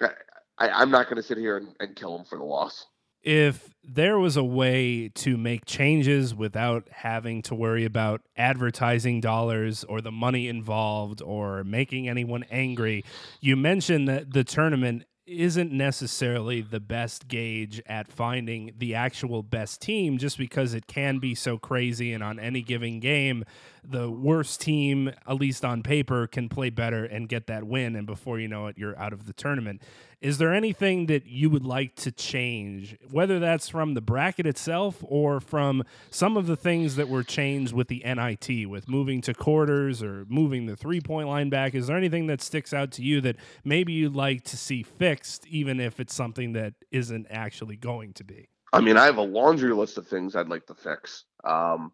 I, 0.00 0.10
I'm 0.58 0.90
not 0.90 1.06
going 1.06 1.16
to 1.16 1.22
sit 1.22 1.38
here 1.38 1.56
and, 1.56 1.74
and 1.80 1.96
kill 1.96 2.16
him 2.16 2.24
for 2.24 2.38
the 2.38 2.44
loss 2.44 2.86
if 3.22 3.72
there 3.84 4.18
was 4.18 4.36
a 4.36 4.44
way 4.44 5.08
to 5.08 5.36
make 5.36 5.64
changes 5.64 6.34
without 6.34 6.88
having 6.90 7.42
to 7.42 7.54
worry 7.54 7.84
about 7.84 8.20
advertising 8.36 9.20
dollars 9.20 9.84
or 9.84 10.00
the 10.00 10.10
money 10.10 10.48
involved 10.48 11.22
or 11.22 11.62
making 11.62 12.08
anyone 12.08 12.44
angry, 12.50 13.04
you 13.40 13.56
mentioned 13.56 14.08
that 14.08 14.32
the 14.32 14.44
tournament 14.44 15.04
isn't 15.24 15.70
necessarily 15.72 16.60
the 16.60 16.80
best 16.80 17.28
gauge 17.28 17.80
at 17.86 18.10
finding 18.10 18.72
the 18.76 18.94
actual 18.94 19.42
best 19.42 19.80
team 19.80 20.18
just 20.18 20.36
because 20.36 20.74
it 20.74 20.88
can 20.88 21.18
be 21.18 21.32
so 21.34 21.56
crazy 21.56 22.12
and 22.12 22.24
on 22.24 22.40
any 22.40 22.60
given 22.60 22.98
game 22.98 23.44
the 23.84 24.10
worst 24.10 24.60
team 24.60 25.12
at 25.26 25.36
least 25.36 25.64
on 25.64 25.82
paper 25.82 26.26
can 26.26 26.48
play 26.48 26.70
better 26.70 27.04
and 27.04 27.28
get 27.28 27.46
that 27.46 27.64
win 27.64 27.96
and 27.96 28.06
before 28.06 28.38
you 28.38 28.48
know 28.48 28.66
it 28.66 28.78
you're 28.78 28.98
out 28.98 29.12
of 29.12 29.26
the 29.26 29.32
tournament 29.32 29.82
is 30.22 30.38
there 30.38 30.54
anything 30.54 31.06
that 31.06 31.26
you 31.26 31.50
would 31.50 31.64
like 31.64 31.96
to 31.96 32.12
change, 32.12 32.96
whether 33.10 33.40
that's 33.40 33.68
from 33.68 33.94
the 33.94 34.00
bracket 34.00 34.46
itself 34.46 35.02
or 35.02 35.40
from 35.40 35.82
some 36.10 36.36
of 36.36 36.46
the 36.46 36.54
things 36.54 36.94
that 36.94 37.08
were 37.08 37.24
changed 37.24 37.72
with 37.72 37.88
the 37.88 38.04
NIT, 38.04 38.68
with 38.68 38.88
moving 38.88 39.20
to 39.22 39.34
quarters 39.34 40.00
or 40.00 40.24
moving 40.28 40.66
the 40.66 40.76
three 40.76 41.00
point 41.00 41.26
line 41.26 41.50
back? 41.50 41.74
Is 41.74 41.88
there 41.88 41.96
anything 41.96 42.28
that 42.28 42.40
sticks 42.40 42.72
out 42.72 42.92
to 42.92 43.02
you 43.02 43.20
that 43.22 43.34
maybe 43.64 43.92
you'd 43.92 44.14
like 44.14 44.44
to 44.44 44.56
see 44.56 44.84
fixed, 44.84 45.44
even 45.48 45.80
if 45.80 45.98
it's 45.98 46.14
something 46.14 46.52
that 46.52 46.74
isn't 46.92 47.26
actually 47.28 47.76
going 47.76 48.12
to 48.12 48.22
be? 48.22 48.48
I 48.72 48.80
mean, 48.80 48.96
I 48.96 49.06
have 49.06 49.18
a 49.18 49.22
laundry 49.22 49.74
list 49.74 49.98
of 49.98 50.06
things 50.06 50.36
I'd 50.36 50.48
like 50.48 50.66
to 50.66 50.74
fix. 50.74 51.24
Um, 51.42 51.90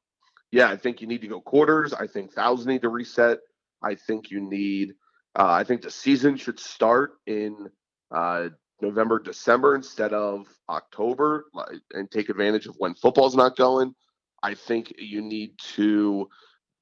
yeah, 0.50 0.70
I 0.70 0.76
think 0.76 1.00
you 1.00 1.06
need 1.06 1.20
to 1.22 1.28
go 1.28 1.40
quarters. 1.40 1.92
I 1.92 2.06
think 2.06 2.32
fouls 2.32 2.66
need 2.66 2.82
to 2.82 2.88
reset. 2.88 3.38
I 3.82 3.94
think 3.94 4.30
you 4.30 4.40
need. 4.40 4.92
Uh, 5.38 5.50
I 5.50 5.64
think 5.64 5.82
the 5.82 5.90
season 5.90 6.36
should 6.36 6.58
start 6.58 7.12
in 7.26 7.68
uh, 8.10 8.48
November, 8.80 9.18
December 9.18 9.74
instead 9.74 10.12
of 10.12 10.46
October 10.68 11.46
and 11.92 12.10
take 12.10 12.28
advantage 12.28 12.66
of 12.66 12.74
when 12.78 12.94
football's 12.94 13.36
not 13.36 13.56
going. 13.56 13.94
I 14.42 14.54
think 14.54 14.94
you 14.98 15.20
need 15.20 15.52
to 15.74 16.28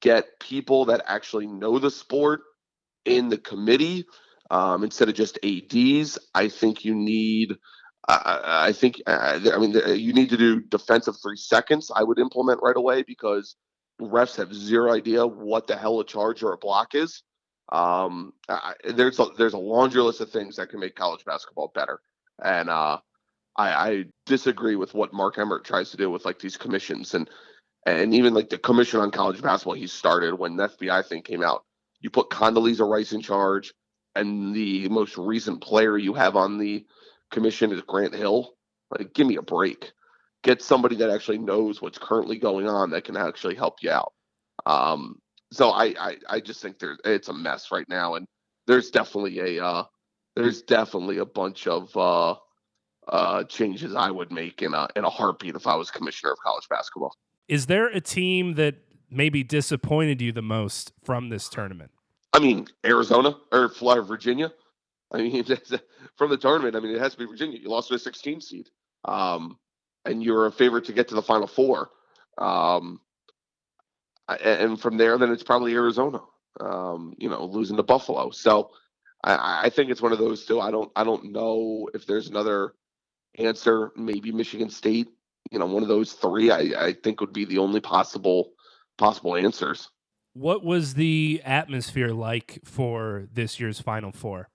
get 0.01 0.27
people 0.41 0.87
that 0.87 1.03
actually 1.07 1.47
know 1.47 1.79
the 1.79 1.91
sport 1.91 2.43
in 3.05 3.29
the 3.29 3.39
committee 3.39 4.05
um, 4.51 4.85
instead 4.85 5.09
of 5.09 5.15
just 5.15 5.39
ADs. 5.43 6.19
I 6.35 6.49
think 6.49 6.85
you 6.85 6.95
need. 6.95 7.57
Uh, 8.09 8.41
I 8.45 8.73
think. 8.73 9.03
Uh, 9.07 9.41
I 9.53 9.59
mean, 9.59 9.73
you 9.99 10.13
need 10.13 10.31
to 10.31 10.37
do 10.37 10.61
defensive 10.61 11.17
three 11.21 11.37
seconds. 11.37 11.91
I 11.95 12.03
would 12.03 12.19
implement 12.19 12.61
right 12.63 12.77
away 12.77 13.03
because 13.03 13.57
refs 14.01 14.37
have 14.37 14.55
zero 14.55 14.93
idea 14.93 15.27
what 15.27 15.67
the 15.67 15.77
hell 15.77 16.01
a 16.01 16.05
charge 16.05 16.43
or 16.43 16.53
a 16.53 16.59
block 16.59 16.95
is. 16.95 17.23
Um, 17.73 18.33
I, 18.49 18.75
there's 18.95 19.19
a, 19.19 19.27
there's 19.37 19.55
a 19.55 19.59
laundry 19.59 20.01
list 20.03 20.21
of 20.21 20.31
things 20.31 20.57
that 20.57 20.69
can 20.69 20.79
make 20.79 20.95
college 20.95 21.25
basketball 21.25 21.73
better, 21.75 22.01
and 22.45 22.71
uh, 22.71 22.99
I, 23.57 23.69
I 23.71 24.05
disagree 24.25 24.77
with 24.77 24.95
what 24.95 25.13
Mark 25.13 25.39
Emmert 25.39 25.65
tries 25.65 25.91
to 25.91 25.97
do 25.97 26.09
with 26.11 26.25
like 26.25 26.39
these 26.39 26.57
commissions 26.57 27.15
and 27.15 27.29
and 27.87 28.15
even 28.15 28.35
like 28.35 28.51
the 28.51 28.59
commission 28.59 29.01
on 29.01 29.11
college 29.11 29.43
basketball 29.43 29.75
he 29.75 29.87
started 29.87 30.35
when 30.35 30.57
the 30.57 30.69
FBI 30.69 31.07
thing 31.07 31.23
came 31.23 31.43
out. 31.43 31.65
You 32.01 32.11
put 32.11 32.31
Condoleezza 32.31 32.89
Rice 32.89 33.13
in 33.13 33.23
charge, 33.23 33.73
and 34.15 34.55
the 34.55 34.89
most 34.89 35.17
recent 35.19 35.61
player 35.61 35.99
you 35.99 36.15
have 36.15 36.37
on 36.37 36.59
the 36.59 36.87
commission 37.31 37.73
is 37.73 37.83
Grant 37.83 38.15
Hill. 38.15 38.55
Like, 38.91 39.15
give 39.15 39.27
me 39.27 39.37
a 39.37 39.43
break. 39.43 39.93
Get 40.43 40.63
somebody 40.63 40.97
that 40.97 41.11
actually 41.11 41.39
knows 41.39 41.83
what's 41.83 41.99
currently 41.99 42.39
going 42.39 42.69
on 42.69 42.91
that 42.91 43.05
can 43.05 43.17
actually 43.17 43.57
help 43.57 43.77
you 43.83 43.91
out. 43.91 44.13
Um, 44.65 45.17
so 45.53 45.71
I, 45.71 45.95
I 45.99 46.17
I 46.29 46.41
just 46.41 46.61
think 46.61 46.79
there 46.79 46.97
it's 47.05 47.29
a 47.29 47.33
mess 47.33 47.71
right 47.71 47.89
now, 47.89 48.15
and 48.15 48.27
there's 48.67 48.91
definitely 48.91 49.59
a 49.59 49.65
uh, 49.65 49.85
there's 50.35 50.63
definitely 50.63 51.19
a 51.19 51.25
bunch 51.25 51.67
of 51.67 51.97
uh, 51.97 52.35
uh, 53.09 53.45
changes 53.45 53.95
I 53.95 54.11
would 54.11 54.33
make 54.33 54.63
in 54.63 54.75
a 54.75 54.89
in 54.97 55.05
a 55.05 55.11
heartbeat 55.11 55.55
if 55.55 55.67
I 55.67 55.75
was 55.77 55.91
commissioner 55.91 56.33
of 56.33 56.39
college 56.45 56.69
basketball. 56.69 57.15
Is 57.49 57.67
there 57.67 57.89
a 57.89 58.01
team 58.01 58.55
that 58.55 58.77
maybe 59.11 59.43
disappointed 59.43 60.21
you 60.21 60.33
the 60.33 60.43
most 60.43 60.93
from 61.05 61.29
this 61.29 61.49
tournament? 61.49 61.91
I 62.33 62.39
mean, 62.39 62.67
Arizona 62.85 63.37
or 63.53 63.69
Florida, 63.69 64.03
Virginia. 64.03 64.53
I 65.13 65.19
mean, 65.19 65.45
from 66.17 66.31
the 66.31 66.37
tournament, 66.37 66.77
I 66.77 66.81
mean, 66.81 66.95
it 66.95 67.01
has 67.01 67.13
to 67.13 67.19
be 67.19 67.27
Virginia. 67.27 67.59
You 67.59 67.69
lost 67.69 67.89
to 67.89 67.95
a 67.95 67.99
16 67.99 68.41
seed, 68.41 68.69
um, 69.05 69.59
and 70.05 70.23
you're 70.23 70.47
a 70.47 70.53
favorite 70.53 70.87
to 70.87 70.93
get 70.93 71.09
to 71.09 71.15
the 71.15 71.23
Final 71.23 71.47
Four. 71.47 71.91
Um, 72.39 73.01
and 74.29 74.81
from 74.81 74.97
there, 74.97 75.17
then 75.19 75.31
it's 75.31 75.43
probably 75.43 75.75
Arizona. 75.75 76.21
Um, 76.59 77.15
you 77.19 77.29
know, 77.29 77.45
losing 77.45 77.77
to 77.77 77.83
Buffalo. 77.83 78.31
So 78.31 78.71
I, 79.23 79.63
I 79.65 79.71
think 79.71 79.91
it's 79.91 80.01
one 80.01 80.13
of 80.13 80.19
those 80.19 80.47
two. 80.47 80.61
I 80.61 80.71
don't 80.71 80.91
I 80.97 81.05
don't 81.05 81.33
know 81.33 81.91
if 81.93 82.07
there's 82.07 82.29
another 82.29 82.73
answer. 83.39 83.93
Maybe 83.95 84.33
Michigan 84.33 84.71
State. 84.71 85.09
You 85.51 85.59
know, 85.59 85.67
one 85.67 85.83
of 85.83 85.89
those 85.89 86.13
three. 86.13 86.51
I, 86.51 86.87
I 86.87 86.93
think 86.95 87.21
would 87.21 87.33
be 87.33 87.45
the 87.45 87.59
only 87.59 87.81
possible 87.81 88.53
possible 88.97 89.37
answers. 89.37 89.91
What 90.33 90.65
was 90.65 90.95
the 90.95 91.41
atmosphere 91.45 92.13
like 92.13 92.61
for 92.65 93.29
this 93.33 93.61
year's 93.61 93.81
Final 93.81 94.13
Four? 94.13 94.49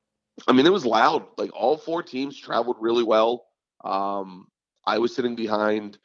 I 0.48 0.54
mean, 0.54 0.66
it 0.66 0.74
was 0.74 0.86
loud. 0.86 1.26
Like 1.38 1.52
all 1.54 1.78
four 1.78 2.04
teams 2.04 2.38
traveled 2.38 2.78
really 2.80 3.04
well. 3.04 3.46
Um, 3.84 4.48
I 4.86 4.98
was 4.98 5.16
sitting 5.16 5.36
behind 5.36 5.98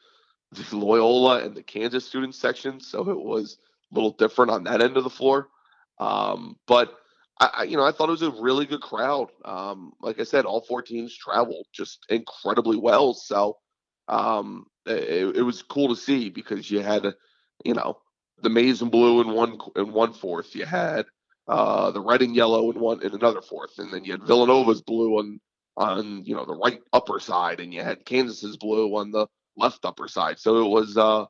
the 0.53 0.65
Loyola 0.77 1.45
and 1.45 1.55
the 1.55 1.63
Kansas 1.63 2.07
student 2.07 2.35
section, 2.35 2.81
so 2.81 3.09
it 3.11 3.19
was 3.19 3.59
a 3.91 3.95
little 3.95 4.13
different 4.13 4.51
on 4.51 4.65
that 4.65 4.83
end 4.83 4.97
of 4.97 5.05
the 5.05 5.11
floor. 5.11 5.49
Um, 5.99 6.57
but 6.67 6.95
I, 7.41 7.51
I, 7.55 7.63
you 7.65 7.77
know, 7.77 7.85
I 7.85 7.93
thought 7.93 8.09
it 8.09 8.13
was 8.13 8.23
a 8.23 8.31
really 8.31 8.67
good 8.67 8.81
crowd. 8.81 9.31
Um, 9.45 9.93
like 10.01 10.21
I 10.21 10.25
said, 10.25 10.45
all 10.45 10.61
four 10.61 10.83
teams 10.83 11.17
traveled 11.17 11.67
just 11.73 12.05
incredibly 12.09 12.77
well. 12.77 13.15
So 13.15 13.59
um, 14.09 14.67
it, 14.87 15.37
it, 15.37 15.43
was 15.43 15.63
cool 15.63 15.89
to 15.89 15.97
see 15.97 16.31
because 16.31 16.71
you 16.71 16.81
had, 16.81 17.15
you 17.65 17.75
know, 17.75 17.99
the 18.43 18.51
maize 18.51 18.83
and 18.83 18.91
blue 18.91 19.21
in 19.21 19.31
one 19.31 19.59
in 19.77 19.93
one 19.93 20.13
fourth. 20.13 20.55
You 20.55 20.67
had 20.67 21.07
uh, 21.49 21.91
the 21.91 22.01
red 22.01 22.23
and 22.23 22.35
yellow 22.35 22.71
in 22.71 22.81
one 22.81 23.03
in 23.03 23.15
another 23.15 23.41
fourth, 23.41 23.79
and 23.79 23.93
then 23.93 24.05
you 24.05 24.13
had 24.13 24.23
Villanova's 24.23 24.83
blue 24.83 25.19
on 25.19 25.41
on 25.77 26.25
you 26.25 26.35
know 26.35 26.45
the 26.45 26.55
right 26.55 26.81
upper 26.93 27.21
side, 27.21 27.61
and 27.61 27.73
you 27.73 27.83
had 27.83 28.05
Kansas's 28.05 28.57
blue 28.57 28.95
on 28.97 29.11
the 29.11 29.27
left 29.57 29.85
upper 29.85 30.09
side. 30.09 30.39
So 30.39 30.65
it 30.65 30.69
was, 30.69 30.97
uh, 30.97 31.27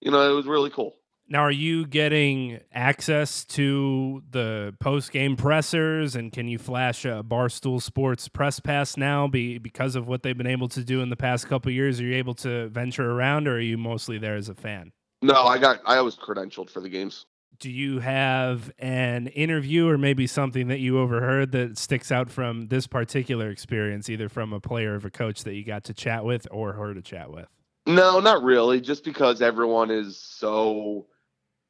you 0.00 0.10
know, 0.10 0.30
it 0.30 0.34
was 0.34 0.46
really 0.46 0.70
cool. 0.70 0.96
Now, 1.28 1.40
are 1.40 1.50
you 1.50 1.86
getting 1.86 2.60
access 2.72 3.44
to 3.46 4.22
the 4.30 4.74
post 4.80 5.10
game 5.10 5.36
pressers, 5.36 6.14
and 6.14 6.32
can 6.32 6.46
you 6.46 6.56
flash 6.56 7.04
a 7.04 7.24
Barstool 7.26 7.82
Sports 7.82 8.28
press 8.28 8.60
pass 8.60 8.96
now? 8.96 9.26
Be 9.26 9.58
because 9.58 9.96
of 9.96 10.06
what 10.06 10.22
they've 10.22 10.38
been 10.38 10.46
able 10.46 10.68
to 10.68 10.84
do 10.84 11.00
in 11.00 11.10
the 11.10 11.16
past 11.16 11.48
couple 11.48 11.72
years, 11.72 12.00
are 12.00 12.04
you 12.04 12.14
able 12.14 12.34
to 12.34 12.68
venture 12.68 13.10
around, 13.10 13.48
or 13.48 13.54
are 13.54 13.60
you 13.60 13.76
mostly 13.76 14.18
there 14.18 14.36
as 14.36 14.48
a 14.48 14.54
fan? 14.54 14.92
No, 15.20 15.34
I 15.34 15.58
got 15.58 15.80
I 15.84 16.00
was 16.00 16.14
credentialed 16.14 16.70
for 16.70 16.80
the 16.80 16.88
games. 16.88 17.26
Do 17.58 17.70
you 17.70 18.00
have 18.00 18.70
an 18.78 19.28
interview 19.28 19.88
or 19.88 19.98
maybe 19.98 20.26
something 20.26 20.68
that 20.68 20.80
you 20.80 20.98
overheard 20.98 21.52
that 21.52 21.78
sticks 21.78 22.12
out 22.12 22.30
from 22.30 22.68
this 22.68 22.86
particular 22.86 23.50
experience, 23.50 24.08
either 24.08 24.28
from 24.28 24.52
a 24.52 24.60
player 24.60 24.94
or 24.94 25.06
a 25.06 25.10
coach 25.10 25.44
that 25.44 25.54
you 25.54 25.64
got 25.64 25.84
to 25.84 25.94
chat 25.94 26.24
with 26.24 26.46
or 26.50 26.72
heard 26.72 26.94
to 26.96 27.02
chat 27.02 27.30
with? 27.30 27.46
No, 27.86 28.20
not 28.20 28.42
really. 28.42 28.80
Just 28.80 29.04
because 29.04 29.40
everyone 29.40 29.90
is 29.90 30.18
so 30.18 31.06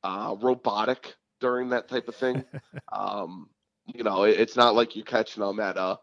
uh, 0.02 0.34
robotic 0.40 1.14
during 1.40 1.68
that 1.70 1.88
type 1.88 2.08
of 2.08 2.16
thing. 2.16 2.44
um, 2.92 3.48
you 3.86 4.02
know, 4.02 4.24
it, 4.24 4.40
it's 4.40 4.56
not 4.56 4.74
like 4.74 4.96
you're 4.96 5.04
catching 5.04 5.42
them 5.42 5.60
at 5.60 5.76
a 5.76 5.98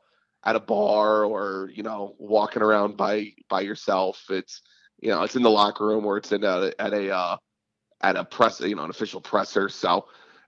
at 0.46 0.56
a 0.56 0.60
bar 0.60 1.24
or 1.24 1.72
you 1.74 1.84
know 1.84 2.16
walking 2.20 2.62
around 2.62 2.98
by 2.98 3.34
by 3.50 3.62
yourself. 3.62 4.24
It's 4.30 4.62
you 5.00 5.10
know 5.10 5.24
it's 5.24 5.36
in 5.36 5.44
the 5.44 5.50
locker 5.50 5.86
room 5.86 6.06
or 6.06 6.18
it's 6.18 6.32
in 6.32 6.44
a, 6.44 6.72
at 6.80 6.94
a 6.94 7.14
uh, 7.14 7.38
at 8.04 8.16
a 8.18 8.26
press 8.26 8.60
you 8.62 8.76
know 8.76 8.84
an 8.84 8.90
official 8.90 9.22
presser. 9.22 9.70
So 9.70 10.06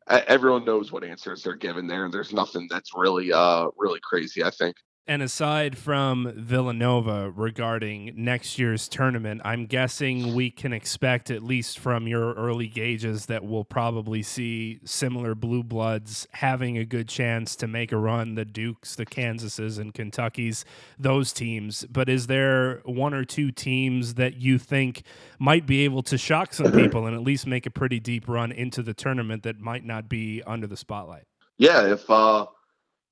everyone 0.08 0.66
knows 0.66 0.92
what 0.92 1.04
answers 1.04 1.44
they're 1.44 1.56
given 1.56 1.88
there, 1.88 2.06
and 2.06 2.14
there's 2.14 2.34
nothing 2.34 2.68
that's 2.70 2.92
really 2.96 3.34
uh 3.34 3.68
really 3.78 4.00
crazy. 4.04 4.44
I 4.44 4.52
think. 4.52 4.76
And 5.08 5.22
aside 5.22 5.78
from 5.78 6.34
Villanova 6.36 7.30
regarding 7.30 8.14
next 8.16 8.58
year's 8.58 8.88
tournament, 8.88 9.40
I'm 9.46 9.68
guessing 9.68 10.34
we 10.34 10.50
can 10.50 10.74
expect, 10.74 11.30
at 11.30 11.44
least 11.44 11.78
from 11.78 12.08
your 12.08 12.34
early 12.34 12.68
gauges, 12.68 13.28
that 13.28 13.46
we'll 13.46 13.66
probably 13.66 14.24
see 14.24 14.80
similar 14.84 15.36
blue 15.36 15.62
bloods 15.62 16.28
having 16.32 16.80
a 16.80 16.86
good 16.86 17.08
chance 17.08 17.56
to 17.58 17.68
make 17.68 17.92
a 17.92 17.98
run 17.98 18.34
the 18.34 18.46
Dukes, 18.46 18.96
the 18.96 19.06
Kansases, 19.06 19.78
and 19.78 19.94
Kentuckies, 19.94 20.66
those 20.98 21.32
teams. 21.32 21.86
But 21.86 22.10
is 22.10 22.26
there 22.26 22.82
one 22.86 23.14
or 23.14 23.26
two 23.26 23.52
teams 23.52 24.16
that 24.16 24.38
you 24.38 24.58
think 24.58 25.04
might 25.38 25.68
be 25.68 25.86
able 25.86 26.02
to 26.02 26.18
shock 26.18 26.52
some 26.52 26.72
people 26.72 27.06
and 27.06 27.16
at 27.16 27.22
least 27.22 27.46
make 27.46 27.68
a 27.68 27.72
pretty 27.72 28.00
deep 28.00 28.28
run 28.28 28.52
into 28.52 28.82
the 28.82 28.96
tournament 28.96 29.44
that 29.44 29.60
might 29.60 29.86
not 29.86 30.10
be 30.10 30.42
under 30.48 30.66
the 30.66 30.78
spotlight? 30.78 31.26
Yeah, 31.60 31.86
if 31.86 32.10
uh 32.10 32.48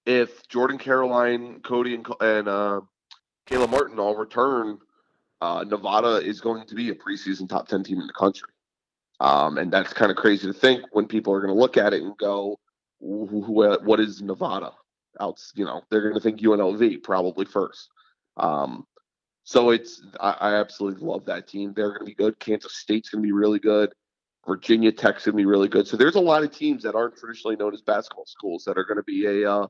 if 0.06 0.48
Jordan 0.48 0.78
Caroline, 0.78 1.60
Cody, 1.62 1.96
and, 1.96 2.06
and 2.20 2.48
uh, 2.48 2.82
Caleb 3.46 3.70
Martin 3.70 4.00
all 4.00 4.16
return, 4.16 4.78
uh, 5.42 5.64
Nevada 5.68 6.18
is 6.18 6.42
going 6.42 6.66
to 6.68 6.76
be 6.76 6.90
a 6.90 6.96
preseason 6.96 7.48
top 7.48 7.68
10 7.68 7.84
team 7.84 8.00
in 8.00 8.08
the 8.08 8.14
country. 8.14 8.50
Um, 9.20 9.58
and 9.58 9.72
that's 9.72 9.94
kind 9.94 10.12
of 10.12 10.18
crazy 10.18 10.48
to 10.48 10.54
think 10.54 10.84
when 10.92 11.08
people 11.08 11.34
are 11.34 11.40
going 11.40 11.54
to 11.54 11.60
look 11.60 11.78
at 11.78 11.94
it 11.94 12.02
and 12.02 12.18
go, 12.18 12.60
what 13.00 14.00
is 14.00 14.22
Nevada? 14.22 14.72
Out, 15.20 15.40
you 15.56 15.66
know, 15.66 15.82
they're 15.90 16.02
going 16.02 16.16
to 16.16 16.20
think 16.20 16.40
UNLV 16.40 17.04
probably 17.04 17.46
first. 17.46 17.90
Um, 18.38 18.88
so 19.44 19.70
it's, 19.70 20.02
I, 20.20 20.32
I 20.40 20.56
absolutely 20.56 21.06
love 21.06 21.26
that 21.26 21.48
team. 21.48 21.74
They're 21.74 21.90
going 21.90 22.00
to 22.00 22.06
be 22.06 22.16
good. 22.16 22.40
Kansas 22.40 22.78
State's 22.78 23.10
going 23.10 23.22
to 23.22 23.28
be 23.28 23.34
really 23.34 23.60
good. 23.60 23.94
Virginia 24.48 24.92
Tech's 24.92 25.26
going 25.26 25.34
to 25.34 25.38
be 25.38 25.46
really 25.46 25.68
good. 25.68 25.88
So 25.88 25.96
there's 25.96 26.16
a 26.16 26.22
lot 26.22 26.44
of 26.44 26.52
teams 26.52 26.84
that 26.84 26.96
aren't 26.96 27.16
traditionally 27.16 27.56
known 27.56 27.74
as 27.74 27.82
basketball 27.82 28.26
schools 28.26 28.64
that 28.66 28.78
are 28.78 28.84
going 28.84 28.98
to 28.98 29.04
be 29.04 29.26
a, 29.26 29.50
uh, 29.50 29.68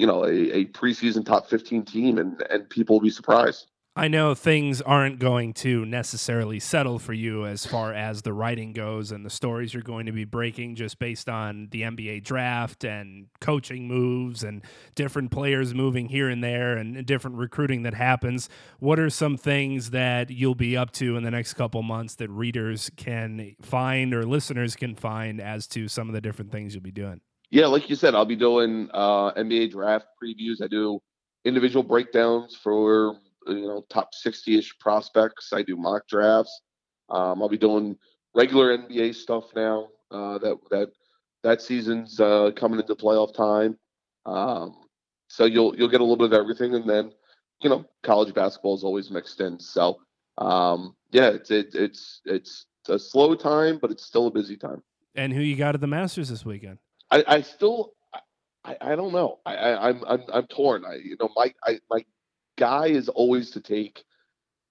you 0.00 0.06
know, 0.06 0.24
a, 0.24 0.30
a 0.30 0.64
preseason 0.66 1.24
top 1.24 1.48
15 1.48 1.84
team 1.84 2.18
and, 2.18 2.42
and 2.50 2.68
people 2.70 2.96
will 2.96 3.02
be 3.02 3.10
surprised. 3.10 3.66
I 3.96 4.06
know 4.06 4.36
things 4.36 4.80
aren't 4.80 5.18
going 5.18 5.52
to 5.54 5.84
necessarily 5.84 6.60
settle 6.60 7.00
for 7.00 7.12
you 7.12 7.44
as 7.44 7.66
far 7.66 7.92
as 7.92 8.22
the 8.22 8.32
writing 8.32 8.72
goes 8.72 9.10
and 9.10 9.26
the 9.26 9.30
stories 9.30 9.74
you're 9.74 9.82
going 9.82 10.06
to 10.06 10.12
be 10.12 10.24
breaking 10.24 10.76
just 10.76 11.00
based 11.00 11.28
on 11.28 11.68
the 11.72 11.82
NBA 11.82 12.22
draft 12.22 12.84
and 12.84 13.26
coaching 13.40 13.88
moves 13.88 14.44
and 14.44 14.62
different 14.94 15.32
players 15.32 15.74
moving 15.74 16.08
here 16.08 16.28
and 16.28 16.42
there 16.42 16.76
and 16.76 17.04
different 17.04 17.36
recruiting 17.36 17.82
that 17.82 17.94
happens. 17.94 18.48
What 18.78 19.00
are 19.00 19.10
some 19.10 19.36
things 19.36 19.90
that 19.90 20.30
you'll 20.30 20.54
be 20.54 20.76
up 20.76 20.92
to 20.92 21.16
in 21.16 21.24
the 21.24 21.30
next 21.32 21.54
couple 21.54 21.82
months 21.82 22.14
that 22.14 22.30
readers 22.30 22.92
can 22.96 23.56
find 23.60 24.14
or 24.14 24.22
listeners 24.22 24.76
can 24.76 24.94
find 24.94 25.40
as 25.40 25.66
to 25.66 25.88
some 25.88 26.08
of 26.08 26.14
the 26.14 26.20
different 26.20 26.52
things 26.52 26.74
you'll 26.74 26.84
be 26.84 26.92
doing? 26.92 27.20
Yeah, 27.50 27.66
like 27.66 27.90
you 27.90 27.96
said, 27.96 28.14
I'll 28.14 28.24
be 28.24 28.36
doing 28.36 28.88
uh, 28.92 29.32
NBA 29.32 29.72
draft 29.72 30.06
previews. 30.22 30.62
I 30.62 30.68
do 30.68 31.00
individual 31.44 31.82
breakdowns 31.82 32.56
for 32.56 33.16
you 33.46 33.66
know 33.66 33.84
top 33.90 34.10
60ish 34.14 34.78
prospects. 34.78 35.52
I 35.52 35.62
do 35.62 35.76
mock 35.76 36.06
drafts. 36.08 36.60
Um, 37.08 37.42
I'll 37.42 37.48
be 37.48 37.58
doing 37.58 37.96
regular 38.34 38.76
NBA 38.76 39.14
stuff 39.14 39.44
now. 39.54 39.88
Uh, 40.10 40.38
that 40.38 40.58
that 40.70 40.90
that 41.42 41.62
season's 41.62 42.20
uh, 42.20 42.50
coming 42.54 42.78
into 42.78 42.94
playoff 42.94 43.34
time. 43.34 43.76
Um, 44.26 44.76
so 45.28 45.44
you'll 45.44 45.76
you'll 45.76 45.88
get 45.88 46.00
a 46.00 46.04
little 46.04 46.16
bit 46.16 46.32
of 46.32 46.32
everything, 46.32 46.74
and 46.74 46.88
then 46.88 47.12
you 47.62 47.70
know 47.70 47.84
college 48.04 48.32
basketball 48.32 48.76
is 48.76 48.84
always 48.84 49.10
mixed 49.10 49.40
in. 49.40 49.58
So 49.58 49.98
um, 50.38 50.94
yeah, 51.10 51.30
it's 51.30 51.50
it, 51.50 51.74
it's 51.74 52.20
it's 52.24 52.66
a 52.88 52.98
slow 52.98 53.34
time, 53.34 53.78
but 53.80 53.90
it's 53.90 54.04
still 54.04 54.28
a 54.28 54.30
busy 54.30 54.56
time. 54.56 54.82
And 55.14 55.32
who 55.32 55.40
you 55.40 55.56
got 55.56 55.74
at 55.74 55.80
the 55.80 55.88
Masters 55.88 56.28
this 56.28 56.44
weekend? 56.44 56.78
I, 57.10 57.24
I 57.26 57.40
still 57.42 57.94
I, 58.64 58.76
I 58.80 58.96
don't 58.96 59.12
know. 59.12 59.40
I, 59.46 59.56
I 59.56 59.88
I'm 59.88 60.04
I'm 60.06 60.22
I'm 60.32 60.46
torn. 60.46 60.84
I 60.84 60.96
you 60.96 61.16
know 61.20 61.30
my 61.34 61.52
I 61.64 61.80
my 61.90 62.04
guy 62.56 62.86
is 62.86 63.08
always 63.08 63.50
to 63.52 63.60
take 63.60 64.04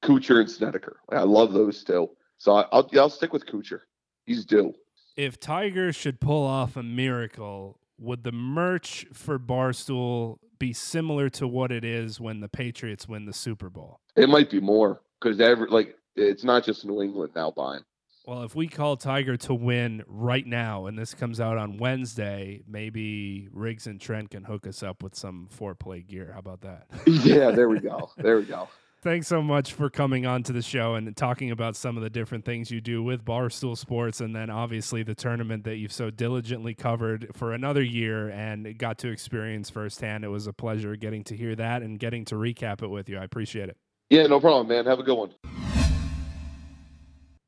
Kuchar 0.03 0.39
and 0.41 0.49
Snedeker. 0.49 0.97
I 1.11 1.23
love 1.23 1.53
those 1.53 1.83
two. 1.83 2.09
So 2.37 2.53
I, 2.53 2.67
will 2.71 2.89
I'll 2.97 3.09
stick 3.09 3.33
with 3.33 3.45
Kuchar. 3.45 3.81
He's 4.25 4.45
due. 4.45 4.73
If 5.15 5.39
Tiger 5.39 5.91
should 5.91 6.21
pull 6.21 6.45
off 6.45 6.77
a 6.77 6.83
miracle, 6.83 7.79
would 7.97 8.23
the 8.23 8.31
merch 8.31 9.05
for 9.11 9.37
Barstool 9.37 10.37
be 10.57 10.71
similar 10.71 11.29
to 11.29 11.47
what 11.47 11.71
it 11.71 11.83
is 11.83 12.19
when 12.19 12.39
the 12.39 12.47
Patriots 12.47 13.07
win 13.07 13.25
the 13.25 13.33
Super 13.33 13.69
Bowl? 13.69 13.99
It 14.15 14.29
might 14.29 14.49
be 14.49 14.61
more 14.61 15.01
because 15.19 15.39
every 15.41 15.67
like 15.67 15.95
it's 16.15 16.43
not 16.43 16.63
just 16.63 16.85
New 16.85 17.01
England 17.01 17.33
now 17.35 17.51
buying. 17.51 17.83
Well, 18.29 18.43
if 18.43 18.53
we 18.53 18.67
call 18.67 18.95
Tiger 18.95 19.37
to 19.37 19.55
win 19.55 20.03
right 20.05 20.45
now, 20.45 20.85
and 20.85 20.95
this 20.95 21.15
comes 21.15 21.41
out 21.41 21.57
on 21.57 21.77
Wednesday, 21.77 22.61
maybe 22.67 23.49
Riggs 23.51 23.87
and 23.87 23.99
Trent 23.99 24.29
can 24.29 24.43
hook 24.43 24.67
us 24.67 24.83
up 24.83 25.01
with 25.01 25.15
some 25.15 25.47
Fore 25.49 25.73
Play 25.73 26.01
gear. 26.01 26.29
How 26.33 26.39
about 26.39 26.61
that? 26.61 26.85
yeah, 27.07 27.49
there 27.49 27.67
we 27.67 27.79
go. 27.79 28.11
There 28.17 28.37
we 28.37 28.43
go. 28.43 28.67
Thanks 29.01 29.27
so 29.27 29.41
much 29.41 29.73
for 29.73 29.89
coming 29.89 30.27
on 30.27 30.43
to 30.43 30.53
the 30.53 30.61
show 30.61 30.93
and 30.93 31.17
talking 31.17 31.49
about 31.49 31.75
some 31.75 31.97
of 31.97 32.03
the 32.03 32.09
different 32.11 32.45
things 32.45 32.69
you 32.69 32.81
do 32.81 33.01
with 33.01 33.25
Barstool 33.25 33.75
Sports, 33.75 34.21
and 34.21 34.35
then 34.35 34.51
obviously 34.51 35.01
the 35.01 35.15
tournament 35.15 35.63
that 35.63 35.77
you've 35.77 35.91
so 35.91 36.11
diligently 36.11 36.75
covered 36.75 37.31
for 37.33 37.53
another 37.53 37.81
year 37.81 38.29
and 38.29 38.77
got 38.77 38.99
to 38.99 39.07
experience 39.07 39.71
firsthand. 39.71 40.23
It 40.23 40.27
was 40.27 40.45
a 40.45 40.53
pleasure 40.53 40.95
getting 40.95 41.23
to 41.23 41.35
hear 41.35 41.55
that 41.55 41.81
and 41.81 41.97
getting 41.97 42.25
to 42.25 42.35
recap 42.35 42.83
it 42.83 42.89
with 42.89 43.09
you. 43.09 43.17
I 43.17 43.23
appreciate 43.23 43.69
it. 43.69 43.77
Yeah, 44.11 44.27
no 44.27 44.39
problem, 44.39 44.67
man. 44.67 44.85
Have 44.85 44.99
a 44.99 45.03
good 45.03 45.17
one. 45.17 45.78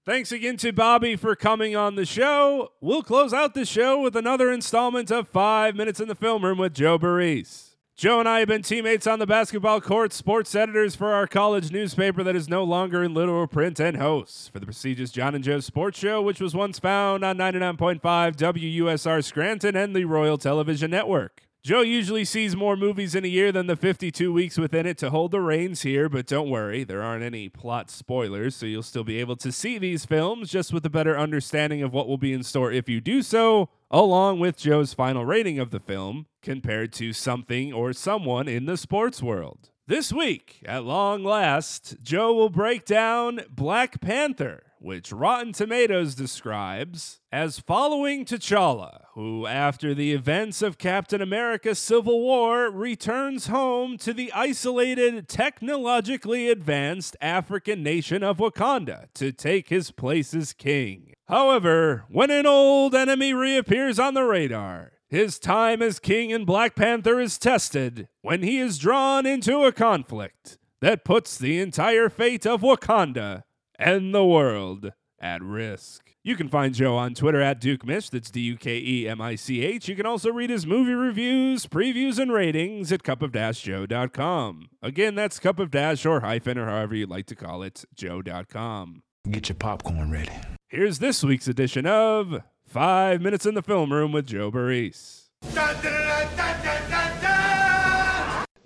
Thanks 0.04 0.32
again 0.32 0.58
to 0.58 0.74
Bobby 0.74 1.16
for 1.16 1.36
coming 1.36 1.76
on 1.76 1.94
the 1.94 2.08
show. 2.08 2.72
We'll 2.82 3.04
close 3.04 3.34
out 3.34 3.54
the 3.54 3.66
show 3.66 4.02
with 4.02 4.16
another 4.16 4.52
installment 4.52 5.12
of 5.12 5.28
Five 5.28 5.76
Minutes 5.76 6.00
in 6.00 6.08
the 6.08 6.16
Film 6.16 6.44
Room 6.44 6.58
with 6.58 6.74
Joe 6.74 6.98
Burris. 6.98 7.76
Joe 7.96 8.20
and 8.20 8.28
I 8.28 8.40
have 8.40 8.48
been 8.48 8.64
teammates 8.64 9.06
on 9.06 9.20
the 9.20 9.28
basketball 9.28 9.80
court, 9.80 10.12
sports 10.12 10.56
editors 10.56 10.96
for 10.96 11.14
our 11.14 11.28
college 11.28 11.72
newspaper 11.72 12.24
that 12.24 12.36
is 12.36 12.50
no 12.50 12.64
longer 12.64 13.04
in 13.04 13.14
literal 13.14 13.46
print, 13.46 13.80
and 13.80 13.98
hosts 13.98 14.48
for 14.48 14.60
the 14.60 14.66
prestigious 14.66 15.12
John 15.12 15.36
and 15.36 15.44
Joe 15.44 15.60
Sports 15.60 16.00
Show, 16.00 16.20
which 16.20 16.42
was 16.42 16.56
once 16.56 16.80
found 16.80 17.24
on 17.24 17.38
99.5 17.38 18.02
WUSR 18.02 19.24
Scranton 19.24 19.76
and 19.76 19.96
the 19.96 20.06
Royal 20.06 20.40
Television 20.40 20.90
Network. 20.90 21.44
Joe 21.64 21.82
usually 21.82 22.26
sees 22.26 22.56
more 22.56 22.76
movies 22.76 23.14
in 23.14 23.24
a 23.24 23.28
year 23.28 23.52
than 23.52 23.68
the 23.68 23.76
52 23.76 24.34
weeks 24.34 24.58
within 24.58 24.88
it 24.88 24.98
to 24.98 25.12
hold 25.12 25.30
the 25.30 25.42
reins 25.42 25.84
here, 25.84 26.10
but 26.10 26.26
don't 26.26 26.50
worry, 26.50 26.84
there 26.84 27.04
aren't 27.04 27.24
any 27.24 27.50
plot 27.50 27.92
spoilers, 27.92 28.56
so 28.56 28.66
you'll 28.66 28.82
still 28.82 29.04
be 29.04 29.20
able 29.20 29.36
to 29.36 29.52
see 29.52 29.78
these 29.78 30.04
films 30.04 30.50
just 30.50 30.74
with 30.74 30.84
a 30.88 30.90
better 30.90 31.16
understanding 31.16 31.84
of 31.84 31.94
what 31.94 32.08
will 32.08 32.18
be 32.18 32.34
in 32.34 32.42
store 32.42 32.72
if 32.72 32.90
you 32.90 33.00
do 33.00 33.22
so, 33.22 33.70
along 33.92 34.40
with 34.40 34.58
Joe's 34.58 34.96
final 34.96 35.24
rating 35.24 35.60
of 35.60 35.70
the 35.70 35.80
film 35.80 36.26
compared 36.42 36.94
to 36.94 37.14
something 37.14 37.72
or 37.72 37.94
someone 37.94 38.48
in 38.48 38.66
the 38.66 38.76
sports 38.76 39.22
world. 39.22 39.70
This 39.86 40.12
week, 40.12 40.64
at 40.66 40.84
long 40.84 41.24
last, 41.24 41.98
Joe 42.02 42.34
will 42.34 42.50
break 42.50 42.86
down 42.86 43.42
Black 43.52 44.02
Panther 44.02 44.64
which 44.82 45.12
Rotten 45.12 45.54
Tomatoes 45.54 46.16
describes 46.16 47.20
as 47.32 47.60
following 47.60 48.26
T'Challa, 48.26 49.01
who, 49.14 49.46
after 49.46 49.94
the 49.94 50.14
events 50.14 50.62
of 50.62 50.78
Captain 50.78 51.22
America 51.22 51.76
Civil 51.76 52.22
War, 52.22 52.70
returns 52.70 53.48
home 53.48 53.98
to 53.98 54.14
the 54.14 54.32
isolated, 54.32 55.28
technologically 55.28 56.50
advanced 56.50 57.18
African 57.20 57.84
nation 57.84 58.24
of 58.24 58.38
Wakanda 58.38 59.08
to 59.16 59.32
take 59.32 59.70
his 59.70 59.92
place 59.92 60.34
as 60.34 60.54
king. 60.54 61.14
However, 61.28 62.06
when 62.10 62.32
an 62.32 62.46
old 62.46 62.96
enemy 62.96 63.34
reappears 63.34 64.00
on 64.00 64.14
the 64.14 64.24
radar, 64.24 64.94
his 65.10 65.40
time 65.40 65.82
as 65.82 66.00
king 66.00 66.30
in 66.30 66.46
Black 66.46 66.74
Panther 66.74 67.20
is 67.20 67.38
tested 67.38 68.08
when 68.22 68.44
he 68.44 68.60
is 68.60 68.78
drawn 68.78 69.26
into 69.26 69.64
a 69.64 69.74
conflict 69.74 70.58
that 70.80 71.04
puts 71.04 71.38
the 71.38 71.60
entire 71.60 72.10
fate 72.10 72.46
of 72.46 72.62
Wakanda 72.62 73.44
and 73.78 74.16
the 74.16 74.26
world 74.26 74.94
at 75.20 75.42
risk. 75.42 76.11
You 76.24 76.36
can 76.36 76.50
find 76.50 76.76
Joe 76.76 76.98
on 76.98 77.16
Twitter 77.16 77.42
at 77.42 77.60
Duke 77.60 77.84
Mish. 77.84 78.10
That's 78.10 78.30
D 78.30 78.42
U 78.42 78.56
K 78.56 78.78
E 78.78 79.10
M 79.10 79.20
I 79.20 79.34
C 79.34 79.66
H. 79.66 79.90
You 79.90 79.96
can 79.96 80.06
also 80.06 80.32
read 80.32 80.52
his 80.52 80.68
movie 80.68 80.94
reviews, 80.94 81.66
previews, 81.66 82.20
and 82.20 82.32
ratings 82.32 82.92
at 82.92 83.02
cupofdashjoe.com. 83.02 84.70
Again, 84.84 85.16
that's 85.16 85.40
cup 85.40 85.58
of 85.58 85.72
dash 85.72 86.06
or 86.06 86.20
hyphen 86.20 86.60
or 86.60 86.68
however 86.68 86.94
you'd 86.94 87.10
like 87.10 87.26
to 87.26 87.36
call 87.36 87.64
it, 87.64 87.86
joe.com. 87.96 89.02
Get 89.32 89.50
your 89.50 89.56
popcorn 89.56 90.12
ready. 90.12 90.32
Here's 90.68 91.00
this 91.00 91.24
week's 91.24 91.48
edition 91.48 91.88
of 91.88 92.44
Five 92.68 93.20
Minutes 93.20 93.48
in 93.48 93.56
the 93.56 93.64
Film 93.64 93.92
Room 93.92 94.12
with 94.12 94.28
Joe 94.28 94.52
Barris. 94.52 95.32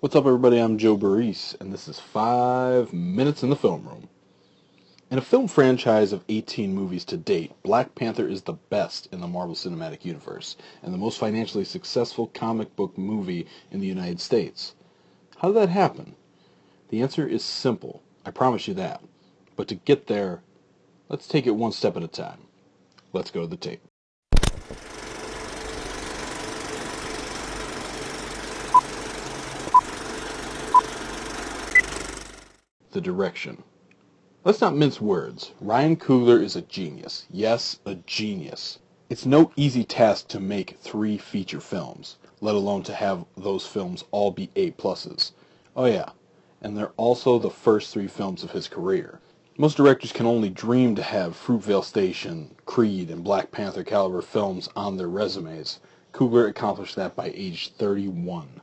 What's 0.00 0.14
up, 0.14 0.26
everybody? 0.26 0.58
I'm 0.58 0.76
Joe 0.76 0.98
Barris, 0.98 1.56
and 1.58 1.72
this 1.72 1.88
is 1.88 1.98
Five 1.98 2.92
Minutes 2.92 3.42
in 3.42 3.48
the 3.48 3.56
Film 3.56 3.88
Room. 3.88 4.10
In 5.08 5.18
a 5.18 5.22
film 5.22 5.46
franchise 5.46 6.12
of 6.12 6.24
18 6.28 6.74
movies 6.74 7.04
to 7.04 7.16
date, 7.16 7.52
Black 7.62 7.94
Panther 7.94 8.26
is 8.26 8.42
the 8.42 8.54
best 8.54 9.06
in 9.12 9.20
the 9.20 9.28
Marvel 9.28 9.54
Cinematic 9.54 10.04
Universe 10.04 10.56
and 10.82 10.92
the 10.92 10.98
most 10.98 11.16
financially 11.16 11.64
successful 11.64 12.26
comic 12.34 12.74
book 12.74 12.98
movie 12.98 13.46
in 13.70 13.78
the 13.78 13.86
United 13.86 14.20
States. 14.20 14.74
How 15.36 15.48
did 15.48 15.58
that 15.58 15.68
happen? 15.68 16.16
The 16.88 17.02
answer 17.02 17.24
is 17.24 17.44
simple, 17.44 18.02
I 18.24 18.32
promise 18.32 18.66
you 18.66 18.74
that. 18.74 19.00
But 19.54 19.68
to 19.68 19.76
get 19.76 20.08
there, 20.08 20.42
let's 21.08 21.28
take 21.28 21.46
it 21.46 21.52
one 21.52 21.70
step 21.70 21.96
at 21.96 22.02
a 22.02 22.08
time. 22.08 22.40
Let's 23.12 23.30
go 23.30 23.42
to 23.42 23.46
the 23.46 23.56
tape. 23.56 23.82
The 32.90 33.00
direction. 33.00 33.62
Let's 34.46 34.60
not 34.60 34.76
mince 34.76 35.00
words. 35.00 35.50
Ryan 35.60 35.96
Coogler 35.96 36.40
is 36.40 36.54
a 36.54 36.62
genius. 36.62 37.26
Yes, 37.28 37.80
a 37.84 37.96
genius. 37.96 38.78
It's 39.10 39.26
no 39.26 39.50
easy 39.56 39.82
task 39.82 40.28
to 40.28 40.38
make 40.38 40.78
three 40.78 41.18
feature 41.18 41.58
films, 41.58 42.14
let 42.40 42.54
alone 42.54 42.84
to 42.84 42.94
have 42.94 43.24
those 43.36 43.66
films 43.66 44.04
all 44.12 44.30
be 44.30 44.48
A 44.54 44.70
pluses. 44.70 45.32
Oh 45.74 45.86
yeah, 45.86 46.10
and 46.62 46.76
they're 46.76 46.92
also 46.96 47.40
the 47.40 47.50
first 47.50 47.92
three 47.92 48.06
films 48.06 48.44
of 48.44 48.52
his 48.52 48.68
career. 48.68 49.18
Most 49.58 49.76
directors 49.76 50.12
can 50.12 50.26
only 50.26 50.50
dream 50.50 50.94
to 50.94 51.02
have 51.02 51.34
Fruitvale 51.34 51.82
Station, 51.82 52.54
Creed, 52.66 53.10
and 53.10 53.24
Black 53.24 53.50
Panther 53.50 53.82
caliber 53.82 54.22
films 54.22 54.68
on 54.76 54.96
their 54.96 55.08
resumes. 55.08 55.80
Coogler 56.12 56.48
accomplished 56.48 56.94
that 56.94 57.16
by 57.16 57.32
age 57.34 57.72
31. 57.72 58.60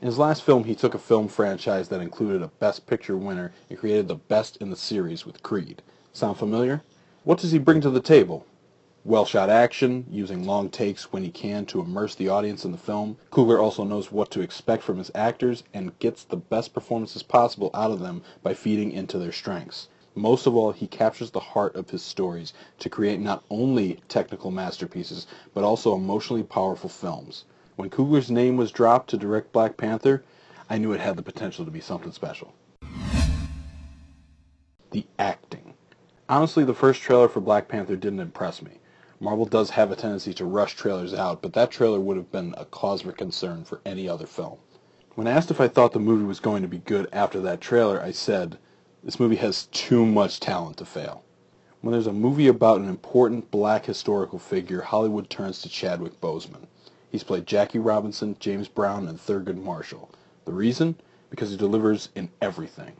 In 0.00 0.06
his 0.06 0.16
last 0.16 0.44
film, 0.44 0.62
he 0.62 0.76
took 0.76 0.94
a 0.94 0.98
film 0.98 1.26
franchise 1.26 1.88
that 1.88 2.00
included 2.00 2.40
a 2.40 2.46
Best 2.60 2.86
Picture 2.86 3.16
winner 3.16 3.50
and 3.68 3.76
created 3.76 4.06
the 4.06 4.14
best 4.14 4.56
in 4.58 4.70
the 4.70 4.76
series 4.76 5.26
with 5.26 5.42
Creed. 5.42 5.82
Sound 6.12 6.36
familiar? 6.36 6.84
What 7.24 7.38
does 7.38 7.50
he 7.50 7.58
bring 7.58 7.80
to 7.80 7.90
the 7.90 8.00
table? 8.00 8.46
Well 9.04 9.24
shot 9.24 9.50
action, 9.50 10.06
using 10.08 10.44
long 10.44 10.70
takes 10.70 11.12
when 11.12 11.24
he 11.24 11.32
can 11.32 11.66
to 11.66 11.80
immerse 11.80 12.14
the 12.14 12.28
audience 12.28 12.64
in 12.64 12.70
the 12.70 12.78
film. 12.78 13.16
Coogler 13.32 13.60
also 13.60 13.82
knows 13.82 14.12
what 14.12 14.30
to 14.30 14.40
expect 14.40 14.84
from 14.84 14.98
his 14.98 15.10
actors 15.16 15.64
and 15.74 15.98
gets 15.98 16.22
the 16.22 16.36
best 16.36 16.72
performances 16.72 17.24
possible 17.24 17.70
out 17.74 17.90
of 17.90 17.98
them 17.98 18.22
by 18.40 18.54
feeding 18.54 18.92
into 18.92 19.18
their 19.18 19.32
strengths. 19.32 19.88
Most 20.14 20.46
of 20.46 20.54
all, 20.54 20.70
he 20.70 20.86
captures 20.86 21.32
the 21.32 21.40
heart 21.40 21.74
of 21.74 21.90
his 21.90 22.04
stories 22.04 22.52
to 22.78 22.88
create 22.88 23.18
not 23.18 23.42
only 23.50 23.98
technical 24.06 24.52
masterpieces, 24.52 25.26
but 25.54 25.64
also 25.64 25.96
emotionally 25.96 26.44
powerful 26.44 26.88
films. 26.88 27.44
When 27.78 27.90
Coogler's 27.90 28.28
name 28.28 28.56
was 28.56 28.72
dropped 28.72 29.08
to 29.10 29.16
direct 29.16 29.52
Black 29.52 29.76
Panther, 29.76 30.24
I 30.68 30.78
knew 30.78 30.90
it 30.90 30.98
had 30.98 31.14
the 31.14 31.22
potential 31.22 31.64
to 31.64 31.70
be 31.70 31.78
something 31.78 32.10
special. 32.10 32.52
The 34.90 35.06
acting. 35.16 35.74
Honestly, 36.28 36.64
the 36.64 36.74
first 36.74 37.00
trailer 37.00 37.28
for 37.28 37.38
Black 37.38 37.68
Panther 37.68 37.94
didn't 37.94 38.18
impress 38.18 38.62
me. 38.62 38.80
Marvel 39.20 39.46
does 39.46 39.70
have 39.70 39.92
a 39.92 39.94
tendency 39.94 40.34
to 40.34 40.44
rush 40.44 40.74
trailers 40.74 41.14
out, 41.14 41.40
but 41.40 41.52
that 41.52 41.70
trailer 41.70 42.00
would 42.00 42.16
have 42.16 42.32
been 42.32 42.52
a 42.58 42.64
cause 42.64 43.02
for 43.02 43.12
concern 43.12 43.64
for 43.64 43.80
any 43.86 44.08
other 44.08 44.26
film. 44.26 44.58
When 45.14 45.28
asked 45.28 45.52
if 45.52 45.60
I 45.60 45.68
thought 45.68 45.92
the 45.92 46.00
movie 46.00 46.24
was 46.24 46.40
going 46.40 46.62
to 46.62 46.68
be 46.68 46.78
good 46.78 47.08
after 47.12 47.38
that 47.42 47.60
trailer, 47.60 48.02
I 48.02 48.10
said, 48.10 48.58
this 49.04 49.20
movie 49.20 49.36
has 49.36 49.66
too 49.66 50.04
much 50.04 50.40
talent 50.40 50.78
to 50.78 50.84
fail. 50.84 51.22
When 51.80 51.92
there's 51.92 52.08
a 52.08 52.12
movie 52.12 52.48
about 52.48 52.80
an 52.80 52.88
important 52.88 53.52
black 53.52 53.86
historical 53.86 54.40
figure, 54.40 54.80
Hollywood 54.80 55.30
turns 55.30 55.62
to 55.62 55.68
Chadwick 55.68 56.20
Boseman. 56.20 56.66
He's 57.10 57.24
played 57.24 57.46
Jackie 57.46 57.78
Robinson, 57.78 58.36
James 58.38 58.68
Brown, 58.68 59.08
and 59.08 59.18
Thurgood 59.18 59.56
Marshall. 59.56 60.10
The 60.44 60.52
reason? 60.52 60.96
Because 61.30 61.50
he 61.50 61.56
delivers 61.56 62.10
in 62.14 62.30
everything. 62.40 62.92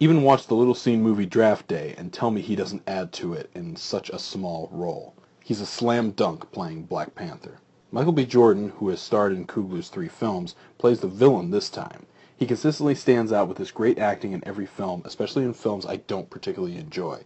Even 0.00 0.22
watch 0.22 0.46
the 0.46 0.54
Little 0.54 0.76
Seen 0.76 1.02
movie 1.02 1.26
Draft 1.26 1.66
Day 1.66 1.94
and 1.98 2.12
tell 2.12 2.30
me 2.30 2.40
he 2.40 2.54
doesn't 2.54 2.86
add 2.86 3.12
to 3.14 3.32
it 3.34 3.50
in 3.54 3.74
such 3.74 4.10
a 4.10 4.18
small 4.18 4.68
role. 4.70 5.14
He's 5.42 5.60
a 5.60 5.66
slam 5.66 6.12
dunk 6.12 6.52
playing 6.52 6.84
Black 6.84 7.14
Panther. 7.14 7.58
Michael 7.90 8.12
B. 8.12 8.26
Jordan, 8.26 8.68
who 8.76 8.90
has 8.90 9.00
starred 9.00 9.32
in 9.32 9.46
Coogler's 9.46 9.88
three 9.88 10.08
films, 10.08 10.54
plays 10.76 11.00
the 11.00 11.08
villain 11.08 11.50
this 11.50 11.68
time. 11.68 12.06
He 12.36 12.46
consistently 12.46 12.94
stands 12.94 13.32
out 13.32 13.48
with 13.48 13.58
his 13.58 13.72
great 13.72 13.98
acting 13.98 14.32
in 14.32 14.46
every 14.46 14.66
film, 14.66 15.02
especially 15.04 15.44
in 15.44 15.54
films 15.54 15.84
I 15.84 15.96
don't 15.96 16.30
particularly 16.30 16.76
enjoy. 16.76 17.24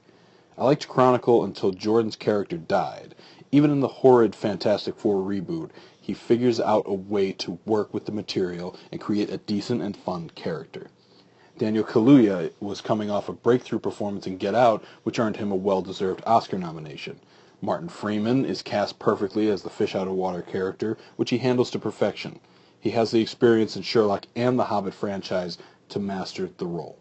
I 0.56 0.64
liked 0.64 0.88
Chronicle 0.88 1.44
until 1.44 1.72
Jordan's 1.72 2.16
character 2.16 2.56
died. 2.56 3.14
Even 3.50 3.70
in 3.70 3.80
the 3.80 3.88
horrid 3.88 4.34
Fantastic 4.34 4.96
Four 4.96 5.16
reboot, 5.16 5.70
he 6.02 6.12
figures 6.12 6.60
out 6.60 6.82
a 6.86 6.92
way 6.92 7.32
to 7.32 7.60
work 7.64 7.94
with 7.94 8.04
the 8.04 8.12
material 8.12 8.76
and 8.90 9.00
create 9.00 9.30
a 9.30 9.38
decent 9.38 9.80
and 9.80 9.96
fun 9.96 10.28
character. 10.34 10.88
Daniel 11.58 11.84
Kaluuya 11.84 12.50
was 12.60 12.80
coming 12.80 13.08
off 13.08 13.28
a 13.28 13.32
breakthrough 13.32 13.78
performance 13.78 14.26
in 14.26 14.36
Get 14.36 14.54
Out, 14.54 14.82
which 15.04 15.20
earned 15.20 15.36
him 15.36 15.52
a 15.52 15.56
well-deserved 15.56 16.22
Oscar 16.26 16.58
nomination. 16.58 17.20
Martin 17.60 17.88
Freeman 17.88 18.44
is 18.44 18.62
cast 18.62 18.98
perfectly 18.98 19.48
as 19.48 19.62
the 19.62 19.70
fish 19.70 19.94
out 19.94 20.08
of 20.08 20.14
water 20.14 20.42
character, 20.42 20.98
which 21.14 21.30
he 21.30 21.38
handles 21.38 21.70
to 21.70 21.78
perfection. 21.78 22.40
He 22.80 22.90
has 22.90 23.12
the 23.12 23.20
experience 23.20 23.76
in 23.76 23.82
Sherlock 23.82 24.26
and 24.34 24.58
the 24.58 24.64
Hobbit 24.64 24.94
franchise 24.94 25.58
to 25.90 26.00
master 26.00 26.50
the 26.58 26.66
role. 26.66 26.98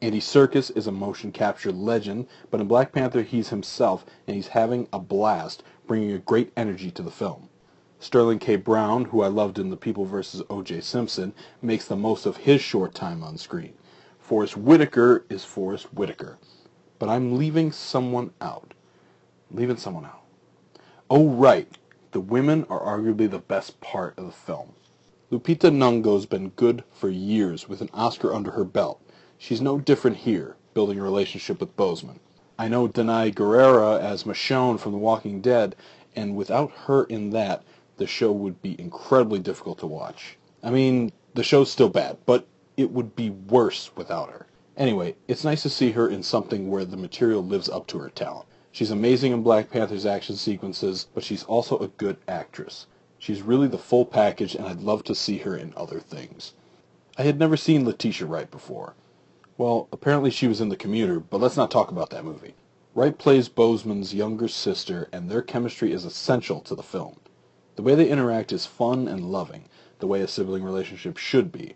Andy 0.00 0.18
Serkis 0.18 0.76
is 0.76 0.88
a 0.88 0.92
motion 0.92 1.30
capture 1.30 1.70
legend, 1.70 2.26
but 2.50 2.60
in 2.60 2.66
Black 2.66 2.90
Panther 2.90 3.22
he's 3.22 3.50
himself, 3.50 4.04
and 4.26 4.34
he's 4.34 4.48
having 4.48 4.88
a 4.92 4.98
blast, 4.98 5.62
bringing 5.86 6.10
a 6.10 6.18
great 6.18 6.52
energy 6.56 6.90
to 6.90 7.02
the 7.02 7.10
film. 7.12 7.48
Sterling 8.02 8.40
K. 8.40 8.56
Brown, 8.56 9.04
who 9.04 9.22
I 9.22 9.28
loved 9.28 9.60
in 9.60 9.70
The 9.70 9.76
People 9.76 10.04
vs. 10.04 10.42
O.J. 10.50 10.80
Simpson, 10.80 11.32
makes 11.62 11.86
the 11.86 11.94
most 11.94 12.26
of 12.26 12.36
his 12.36 12.60
short 12.60 12.94
time 12.94 13.22
on 13.22 13.38
screen. 13.38 13.74
Forest 14.18 14.56
Whitaker 14.56 15.24
is 15.30 15.44
Forest 15.44 15.94
Whitaker. 15.94 16.36
But 16.98 17.08
I'm 17.08 17.38
leaving 17.38 17.70
someone 17.70 18.32
out. 18.40 18.74
I'm 19.48 19.56
Leaving 19.56 19.76
someone 19.76 20.04
out. 20.04 20.24
Oh, 21.08 21.28
right. 21.28 21.68
The 22.10 22.18
women 22.18 22.66
are 22.68 22.80
arguably 22.80 23.30
the 23.30 23.38
best 23.38 23.80
part 23.80 24.18
of 24.18 24.26
the 24.26 24.32
film. 24.32 24.72
Lupita 25.30 25.70
Nyong'o's 25.70 26.26
been 26.26 26.48
good 26.56 26.82
for 26.90 27.08
years 27.08 27.68
with 27.68 27.80
an 27.80 27.90
Oscar 27.94 28.34
under 28.34 28.50
her 28.50 28.64
belt. 28.64 29.00
She's 29.38 29.60
no 29.60 29.78
different 29.78 30.16
here, 30.16 30.56
building 30.74 30.98
a 30.98 31.02
relationship 31.04 31.60
with 31.60 31.76
Boseman. 31.76 32.18
I 32.58 32.66
know 32.66 32.88
Danai 32.88 33.32
Gurira 33.32 34.00
as 34.00 34.24
Michonne 34.24 34.80
from 34.80 34.90
The 34.90 34.98
Walking 34.98 35.40
Dead, 35.40 35.76
and 36.16 36.34
without 36.34 36.72
her 36.86 37.04
in 37.04 37.30
that, 37.30 37.62
the 37.96 38.06
show 38.06 38.32
would 38.32 38.62
be 38.62 38.80
incredibly 38.80 39.38
difficult 39.38 39.78
to 39.78 39.86
watch. 39.86 40.38
I 40.62 40.70
mean, 40.70 41.12
the 41.34 41.42
show's 41.42 41.70
still 41.70 41.88
bad, 41.88 42.18
but 42.26 42.46
it 42.76 42.90
would 42.90 43.14
be 43.14 43.30
worse 43.30 43.90
without 43.96 44.30
her. 44.30 44.46
Anyway, 44.76 45.14
it's 45.28 45.44
nice 45.44 45.62
to 45.62 45.68
see 45.68 45.90
her 45.92 46.08
in 46.08 46.22
something 46.22 46.70
where 46.70 46.84
the 46.84 46.96
material 46.96 47.44
lives 47.44 47.68
up 47.68 47.86
to 47.88 47.98
her 47.98 48.08
talent. 48.08 48.46
She's 48.70 48.90
amazing 48.90 49.32
in 49.32 49.42
Black 49.42 49.70
Panther's 49.70 50.06
action 50.06 50.36
sequences, 50.36 51.06
but 51.14 51.22
she's 51.22 51.44
also 51.44 51.78
a 51.78 51.88
good 51.88 52.16
actress. 52.26 52.86
She's 53.18 53.42
really 53.42 53.68
the 53.68 53.76
full 53.76 54.06
package, 54.06 54.54
and 54.54 54.66
I'd 54.66 54.80
love 54.80 55.04
to 55.04 55.14
see 55.14 55.38
her 55.38 55.54
in 55.54 55.74
other 55.76 56.00
things. 56.00 56.54
I 57.18 57.24
had 57.24 57.38
never 57.38 57.56
seen 57.58 57.84
Letitia 57.84 58.26
Wright 58.26 58.50
before. 58.50 58.94
Well, 59.58 59.88
apparently 59.92 60.30
she 60.30 60.48
was 60.48 60.62
in 60.62 60.70
The 60.70 60.76
Commuter, 60.76 61.20
but 61.20 61.40
let's 61.40 61.58
not 61.58 61.70
talk 61.70 61.90
about 61.90 62.08
that 62.10 62.24
movie. 62.24 62.54
Wright 62.94 63.16
plays 63.16 63.50
Boseman's 63.50 64.14
younger 64.14 64.48
sister, 64.48 65.08
and 65.12 65.28
their 65.28 65.42
chemistry 65.42 65.92
is 65.92 66.06
essential 66.06 66.60
to 66.62 66.74
the 66.74 66.82
film. 66.82 67.16
The 67.74 67.82
way 67.82 67.94
they 67.94 68.10
interact 68.10 68.52
is 68.52 68.66
fun 68.66 69.08
and 69.08 69.32
loving, 69.32 69.64
the 69.98 70.06
way 70.06 70.20
a 70.20 70.28
sibling 70.28 70.62
relationship 70.62 71.16
should 71.16 71.50
be. 71.50 71.74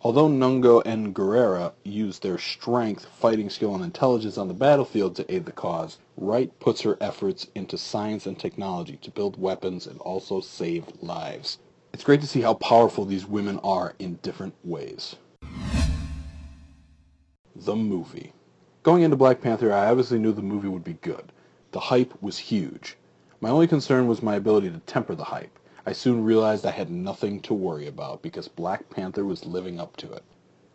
Although 0.00 0.28
Nyong'o 0.28 0.82
and 0.86 1.14
Gurira 1.14 1.72
use 1.82 2.20
their 2.20 2.38
strength, 2.38 3.04
fighting 3.04 3.50
skill, 3.50 3.74
and 3.74 3.84
intelligence 3.84 4.38
on 4.38 4.48
the 4.48 4.54
battlefield 4.54 5.16
to 5.16 5.34
aid 5.34 5.44
the 5.44 5.52
cause, 5.52 5.98
Wright 6.16 6.58
puts 6.58 6.82
her 6.82 6.96
efforts 7.00 7.48
into 7.54 7.76
science 7.76 8.24
and 8.24 8.38
technology 8.38 8.98
to 9.02 9.10
build 9.10 9.40
weapons 9.40 9.86
and 9.86 10.00
also 10.00 10.40
save 10.40 10.86
lives. 11.02 11.58
It's 11.92 12.04
great 12.04 12.20
to 12.20 12.26
see 12.26 12.40
how 12.40 12.54
powerful 12.54 13.04
these 13.04 13.26
women 13.26 13.58
are 13.64 13.94
in 13.98 14.20
different 14.22 14.54
ways. 14.64 15.16
The 17.54 17.76
movie. 17.76 18.32
Going 18.82 19.02
into 19.02 19.16
Black 19.16 19.40
Panther, 19.40 19.72
I 19.72 19.88
obviously 19.88 20.18
knew 20.18 20.32
the 20.32 20.40
movie 20.40 20.68
would 20.68 20.84
be 20.84 20.98
good. 21.02 21.32
The 21.72 21.80
hype 21.80 22.22
was 22.22 22.38
huge. 22.38 22.96
My 23.38 23.50
only 23.50 23.66
concern 23.66 24.06
was 24.06 24.22
my 24.22 24.34
ability 24.34 24.70
to 24.70 24.78
temper 24.78 25.14
the 25.14 25.24
hype. 25.24 25.58
I 25.84 25.92
soon 25.92 26.24
realized 26.24 26.64
I 26.64 26.70
had 26.70 26.90
nothing 26.90 27.40
to 27.40 27.52
worry 27.52 27.86
about 27.86 28.22
because 28.22 28.48
Black 28.48 28.88
Panther 28.88 29.26
was 29.26 29.44
living 29.44 29.78
up 29.78 29.94
to 29.98 30.10
it. 30.10 30.24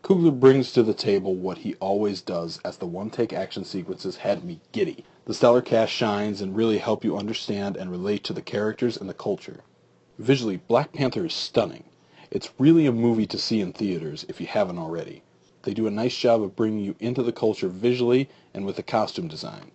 Coogler 0.03 0.39
brings 0.39 0.71
to 0.73 0.83
the 0.83 0.93
table 0.93 1.33
what 1.33 1.57
he 1.57 1.73
always 1.75 2.21
does 2.21 2.59
as 2.63 2.77
the 2.77 2.85
one-take 2.85 3.33
action 3.33 3.63
sequences 3.63 4.17
had 4.17 4.43
me 4.43 4.59
giddy. 4.73 5.05
The 5.25 5.33
stellar 5.33 5.63
cast 5.63 5.91
shines 5.91 6.39
and 6.39 6.55
really 6.55 6.77
help 6.77 7.03
you 7.03 7.17
understand 7.17 7.77
and 7.77 7.89
relate 7.89 8.23
to 8.25 8.33
the 8.33 8.43
characters 8.43 8.95
and 8.95 9.09
the 9.09 9.15
culture. 9.15 9.61
Visually, 10.19 10.57
Black 10.57 10.93
Panther 10.93 11.25
is 11.25 11.33
stunning. 11.33 11.85
It's 12.29 12.53
really 12.59 12.85
a 12.85 12.91
movie 12.91 13.25
to 13.25 13.39
see 13.39 13.59
in 13.59 13.73
theaters 13.73 14.23
if 14.29 14.39
you 14.39 14.45
haven't 14.45 14.77
already. 14.77 15.23
They 15.63 15.73
do 15.73 15.87
a 15.87 15.91
nice 15.91 16.15
job 16.15 16.43
of 16.43 16.55
bringing 16.55 16.85
you 16.85 16.95
into 16.99 17.23
the 17.23 17.33
culture 17.33 17.69
visually 17.69 18.29
and 18.53 18.67
with 18.67 18.75
the 18.75 18.83
costume 18.83 19.27
design. 19.27 19.71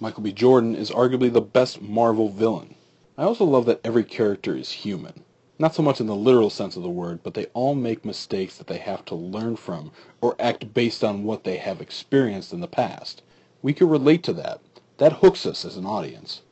Michael 0.00 0.22
B. 0.22 0.30
Jordan 0.30 0.76
is 0.76 0.92
arguably 0.92 1.32
the 1.32 1.40
best 1.40 1.82
Marvel 1.82 2.28
villain. 2.28 2.76
I 3.16 3.24
also 3.24 3.44
love 3.44 3.66
that 3.66 3.80
every 3.82 4.04
character 4.04 4.56
is 4.56 4.70
human. 4.70 5.24
Not 5.58 5.74
so 5.74 5.82
much 5.82 6.00
in 6.00 6.06
the 6.06 6.14
literal 6.14 6.50
sense 6.50 6.76
of 6.76 6.84
the 6.84 6.88
word, 6.88 7.18
but 7.24 7.34
they 7.34 7.46
all 7.46 7.74
make 7.74 8.04
mistakes 8.04 8.56
that 8.58 8.68
they 8.68 8.78
have 8.78 9.04
to 9.06 9.16
learn 9.16 9.56
from 9.56 9.90
or 10.20 10.36
act 10.38 10.72
based 10.72 11.02
on 11.02 11.24
what 11.24 11.42
they 11.42 11.56
have 11.56 11.80
experienced 11.80 12.52
in 12.52 12.60
the 12.60 12.68
past. 12.68 13.22
We 13.60 13.72
can 13.72 13.88
relate 13.88 14.22
to 14.22 14.32
that. 14.34 14.60
That 14.98 15.14
hooks 15.14 15.44
us 15.44 15.64
as 15.64 15.76
an 15.76 15.84
audience. 15.84 16.42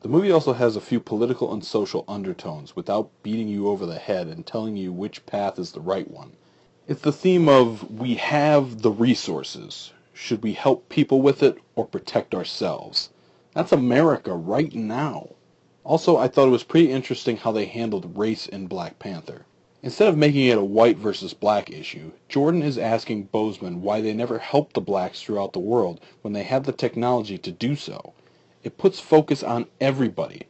The 0.00 0.08
movie 0.08 0.30
also 0.30 0.54
has 0.54 0.74
a 0.74 0.80
few 0.80 0.98
political 0.98 1.52
and 1.52 1.62
social 1.62 2.06
undertones 2.08 2.74
without 2.74 3.10
beating 3.22 3.48
you 3.48 3.68
over 3.68 3.84
the 3.84 3.98
head 3.98 4.28
and 4.28 4.46
telling 4.46 4.78
you 4.78 4.92
which 4.92 5.26
path 5.26 5.58
is 5.58 5.72
the 5.72 5.80
right 5.82 6.10
one. 6.10 6.32
It's 6.88 7.02
the 7.02 7.12
theme 7.12 7.50
of 7.50 7.90
we 7.90 8.14
have 8.14 8.80
the 8.80 8.90
resources. 8.90 9.92
Should 10.16 10.44
we 10.44 10.52
help 10.52 10.88
people 10.88 11.20
with 11.20 11.42
it 11.42 11.58
or 11.74 11.84
protect 11.84 12.36
ourselves? 12.36 13.10
That's 13.52 13.72
America 13.72 14.32
right 14.32 14.72
now. 14.72 15.30
Also, 15.82 16.16
I 16.16 16.28
thought 16.28 16.46
it 16.46 16.52
was 16.52 16.62
pretty 16.62 16.92
interesting 16.92 17.36
how 17.36 17.50
they 17.50 17.64
handled 17.64 18.16
race 18.16 18.46
in 18.46 18.68
Black 18.68 19.00
Panther. 19.00 19.44
Instead 19.82 20.08
of 20.08 20.16
making 20.16 20.46
it 20.46 20.56
a 20.56 20.64
white 20.64 20.98
versus 20.98 21.34
black 21.34 21.68
issue, 21.68 22.12
Jordan 22.28 22.62
is 22.62 22.78
asking 22.78 23.26
Boseman 23.34 23.80
why 23.80 24.00
they 24.00 24.12
never 24.12 24.38
helped 24.38 24.74
the 24.74 24.80
blacks 24.80 25.20
throughout 25.20 25.52
the 25.52 25.58
world 25.58 26.00
when 26.22 26.32
they 26.32 26.44
had 26.44 26.62
the 26.62 26.72
technology 26.72 27.36
to 27.36 27.50
do 27.50 27.74
so. 27.74 28.14
It 28.62 28.78
puts 28.78 29.00
focus 29.00 29.42
on 29.42 29.66
everybody. 29.80 30.44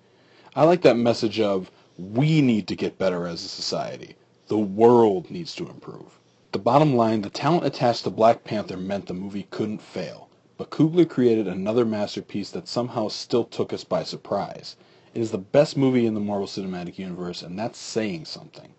I 0.55 0.65
like 0.65 0.83
that 0.83 0.99
message 0.99 1.41
of, 1.41 1.71
we 1.99 2.43
need 2.43 2.69
to 2.69 2.77
get 2.77 2.99
better 2.99 3.27
as 3.27 3.43
a 3.43 3.49
society. 3.49 4.15
The 4.49 4.59
world 4.59 5.31
needs 5.31 5.55
to 5.57 5.69
improve. 5.71 6.21
The 6.55 6.61
bottom 6.61 6.95
line, 6.95 7.23
the 7.23 7.31
talent 7.31 7.67
attached 7.67 8.05
to 8.05 8.11
Black 8.11 8.45
Panther 8.45 8.77
meant 8.77 9.07
the 9.07 9.13
movie 9.13 9.49
couldn't 9.51 9.83
fail. 9.83 10.29
But 10.57 10.71
Coogler 10.71 11.05
created 11.05 11.49
another 11.49 11.85
masterpiece 11.85 12.53
that 12.53 12.69
somehow 12.69 13.09
still 13.09 13.43
took 13.43 13.73
us 13.73 13.83
by 13.83 14.05
surprise. 14.05 14.77
It 15.15 15.21
is 15.21 15.33
the 15.33 15.39
best 15.39 15.77
movie 15.77 16.07
in 16.07 16.15
the 16.15 16.21
Marvel 16.21 16.47
Cinematic 16.47 16.97
Universe, 16.97 17.43
and 17.43 17.59
that's 17.59 17.77
saying 17.77 18.27
something. 18.27 18.73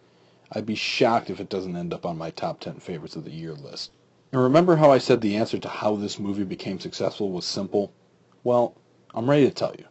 I'd 0.54 0.66
be 0.66 0.76
shocked 0.76 1.30
if 1.30 1.42
it 1.42 1.50
doesn't 1.50 1.76
end 1.76 1.94
up 1.94 2.06
on 2.06 2.18
my 2.18 2.30
top 2.32 2.62
10 2.62 2.76
favorites 2.76 3.18
of 3.18 3.26
the 3.26 3.32
year 3.32 3.54
list. 3.54 3.92
And 4.32 4.42
remember 4.42 4.78
how 4.78 4.90
I 4.90 4.98
said 4.98 5.20
the 5.20 5.36
answer 5.36 5.58
to 5.58 5.68
how 5.68 5.98
this 5.98 6.18
movie 6.18 6.46
became 6.46 6.80
successful 6.80 7.30
was 7.30 7.44
simple? 7.44 7.92
Well, 8.46 8.74
I'm 9.14 9.30
ready 9.30 9.50
to 9.50 9.54
tell 9.54 9.76
you. 9.78 9.84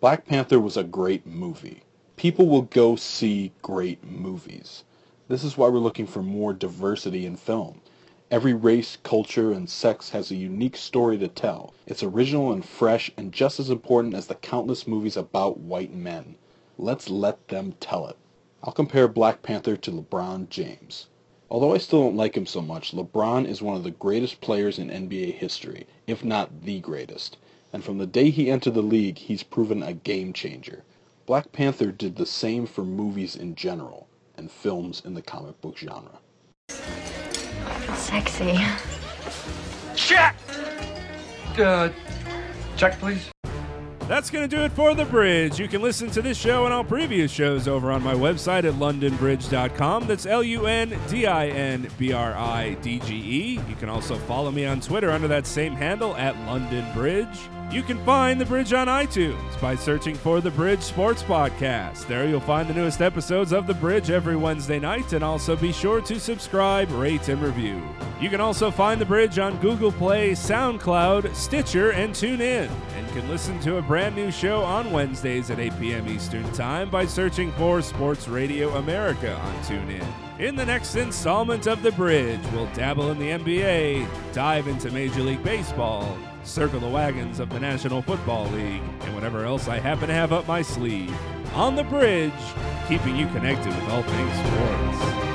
Black 0.00 0.26
Panther 0.26 0.58
was 0.58 0.76
a 0.76 0.82
great 0.82 1.24
movie. 1.24 1.84
People 2.16 2.48
will 2.48 2.62
go 2.62 2.96
see 2.96 3.52
great 3.62 4.02
movies. 4.04 4.82
This 5.28 5.44
is 5.44 5.58
why 5.58 5.68
we're 5.68 5.78
looking 5.78 6.06
for 6.06 6.22
more 6.22 6.54
diversity 6.54 7.26
in 7.26 7.36
film. 7.36 7.82
Every 8.30 8.54
race, 8.54 8.96
culture, 9.02 9.52
and 9.52 9.68
sex 9.68 10.08
has 10.08 10.30
a 10.30 10.36
unique 10.36 10.74
story 10.74 11.18
to 11.18 11.28
tell. 11.28 11.74
It's 11.86 12.02
original 12.02 12.50
and 12.50 12.64
fresh 12.64 13.10
and 13.14 13.30
just 13.30 13.60
as 13.60 13.68
important 13.68 14.14
as 14.14 14.28
the 14.28 14.36
countless 14.36 14.86
movies 14.86 15.18
about 15.18 15.60
white 15.60 15.92
men. 15.92 16.36
Let's 16.78 17.10
let 17.10 17.48
them 17.48 17.74
tell 17.78 18.06
it. 18.06 18.16
I'll 18.62 18.72
compare 18.72 19.06
Black 19.06 19.42
Panther 19.42 19.76
to 19.76 19.90
LeBron 19.90 20.48
James. 20.48 21.08
Although 21.50 21.74
I 21.74 21.78
still 21.78 22.00
don't 22.04 22.16
like 22.16 22.34
him 22.34 22.46
so 22.46 22.62
much, 22.62 22.92
LeBron 22.92 23.46
is 23.46 23.60
one 23.60 23.76
of 23.76 23.84
the 23.84 23.90
greatest 23.90 24.40
players 24.40 24.78
in 24.78 24.88
NBA 24.88 25.34
history, 25.34 25.86
if 26.06 26.24
not 26.24 26.62
the 26.62 26.80
greatest. 26.80 27.36
And 27.70 27.84
from 27.84 27.98
the 27.98 28.06
day 28.06 28.30
he 28.30 28.50
entered 28.50 28.72
the 28.72 28.82
league, 28.82 29.18
he's 29.18 29.42
proven 29.42 29.82
a 29.82 29.92
game 29.92 30.32
changer. 30.32 30.84
Black 31.26 31.52
Panther 31.52 31.92
did 31.92 32.16
the 32.16 32.24
same 32.24 32.64
for 32.64 32.82
movies 32.82 33.36
in 33.36 33.54
general, 33.54 34.07
and 34.38 34.50
films 34.50 35.02
in 35.04 35.14
the 35.14 35.22
comic 35.22 35.60
book 35.60 35.76
genre. 35.76 36.18
Sexy. 37.94 38.58
Check! 39.94 40.36
Uh, 41.58 41.90
check, 42.76 42.98
please. 42.98 43.30
That's 44.08 44.30
going 44.30 44.48
to 44.48 44.56
do 44.56 44.62
it 44.62 44.72
for 44.72 44.94
The 44.94 45.04
Bridge. 45.04 45.58
You 45.58 45.68
can 45.68 45.82
listen 45.82 46.10
to 46.12 46.22
this 46.22 46.38
show 46.38 46.64
and 46.64 46.72
all 46.72 46.82
previous 46.82 47.30
shows 47.30 47.68
over 47.68 47.92
on 47.92 48.02
my 48.02 48.14
website 48.14 48.64
at 48.64 48.74
lundinbridge.com. 48.74 50.06
That's 50.06 50.24
L 50.24 50.42
U 50.42 50.66
N 50.66 50.98
D 51.08 51.26
I 51.26 51.48
N 51.48 51.90
B 51.98 52.14
R 52.14 52.34
I 52.34 52.72
D 52.80 53.00
G 53.00 53.14
E. 53.14 53.60
You 53.68 53.76
can 53.76 53.90
also 53.90 54.16
follow 54.16 54.50
me 54.50 54.64
on 54.64 54.80
Twitter 54.80 55.10
under 55.10 55.28
that 55.28 55.46
same 55.46 55.74
handle 55.74 56.16
at 56.16 56.34
lundinbridge. 56.36 57.57
You 57.70 57.82
can 57.82 58.02
find 58.06 58.40
The 58.40 58.46
Bridge 58.46 58.72
on 58.72 58.86
iTunes 58.86 59.60
by 59.60 59.74
searching 59.74 60.14
for 60.14 60.40
The 60.40 60.50
Bridge 60.50 60.80
Sports 60.80 61.22
Podcast. 61.22 62.06
There 62.06 62.26
you'll 62.26 62.40
find 62.40 62.66
the 62.66 62.72
newest 62.72 63.02
episodes 63.02 63.52
of 63.52 63.66
The 63.66 63.74
Bridge 63.74 64.08
every 64.08 64.36
Wednesday 64.36 64.78
night, 64.78 65.12
and 65.12 65.22
also 65.22 65.54
be 65.54 65.70
sure 65.70 66.00
to 66.00 66.18
subscribe, 66.18 66.90
rate, 66.92 67.28
and 67.28 67.42
review. 67.42 67.82
You 68.22 68.30
can 68.30 68.40
also 68.40 68.70
find 68.70 68.98
The 68.98 69.04
Bridge 69.04 69.38
on 69.38 69.58
Google 69.58 69.92
Play, 69.92 70.30
SoundCloud, 70.30 71.34
Stitcher, 71.34 71.90
and 71.90 72.14
TuneIn, 72.14 72.70
and 72.96 73.08
can 73.12 73.28
listen 73.28 73.60
to 73.60 73.76
a 73.76 73.82
brand 73.82 74.16
new 74.16 74.30
show 74.30 74.62
on 74.62 74.90
Wednesdays 74.90 75.50
at 75.50 75.60
8 75.60 75.78
p.m. 75.78 76.08
Eastern 76.08 76.50
Time 76.52 76.88
by 76.88 77.04
searching 77.04 77.52
for 77.52 77.82
Sports 77.82 78.28
Radio 78.28 78.76
America 78.76 79.34
on 79.34 79.54
TuneIn. 79.64 80.06
In 80.38 80.56
the 80.56 80.64
next 80.64 80.96
installment 80.96 81.66
of 81.66 81.82
The 81.82 81.92
Bridge, 81.92 82.40
we'll 82.54 82.72
dabble 82.72 83.10
in 83.10 83.18
the 83.18 83.28
NBA, 83.28 84.32
dive 84.32 84.68
into 84.68 84.90
Major 84.90 85.20
League 85.20 85.42
Baseball, 85.42 86.16
circle 86.48 86.80
the 86.80 86.88
wagons 86.88 87.40
of 87.40 87.50
the 87.50 87.60
National 87.60 88.00
Football 88.00 88.46
League, 88.48 88.82
and 89.02 89.14
whatever 89.14 89.44
else 89.44 89.68
I 89.68 89.78
happen 89.78 90.08
to 90.08 90.14
have 90.14 90.32
up 90.32 90.48
my 90.48 90.62
sleeve. 90.62 91.14
On 91.54 91.76
The 91.76 91.84
Bridge, 91.84 92.32
keeping 92.88 93.16
you 93.16 93.26
connected 93.28 93.74
with 93.74 93.88
all 93.90 94.02
things 94.02 94.36
sports. 94.38 95.27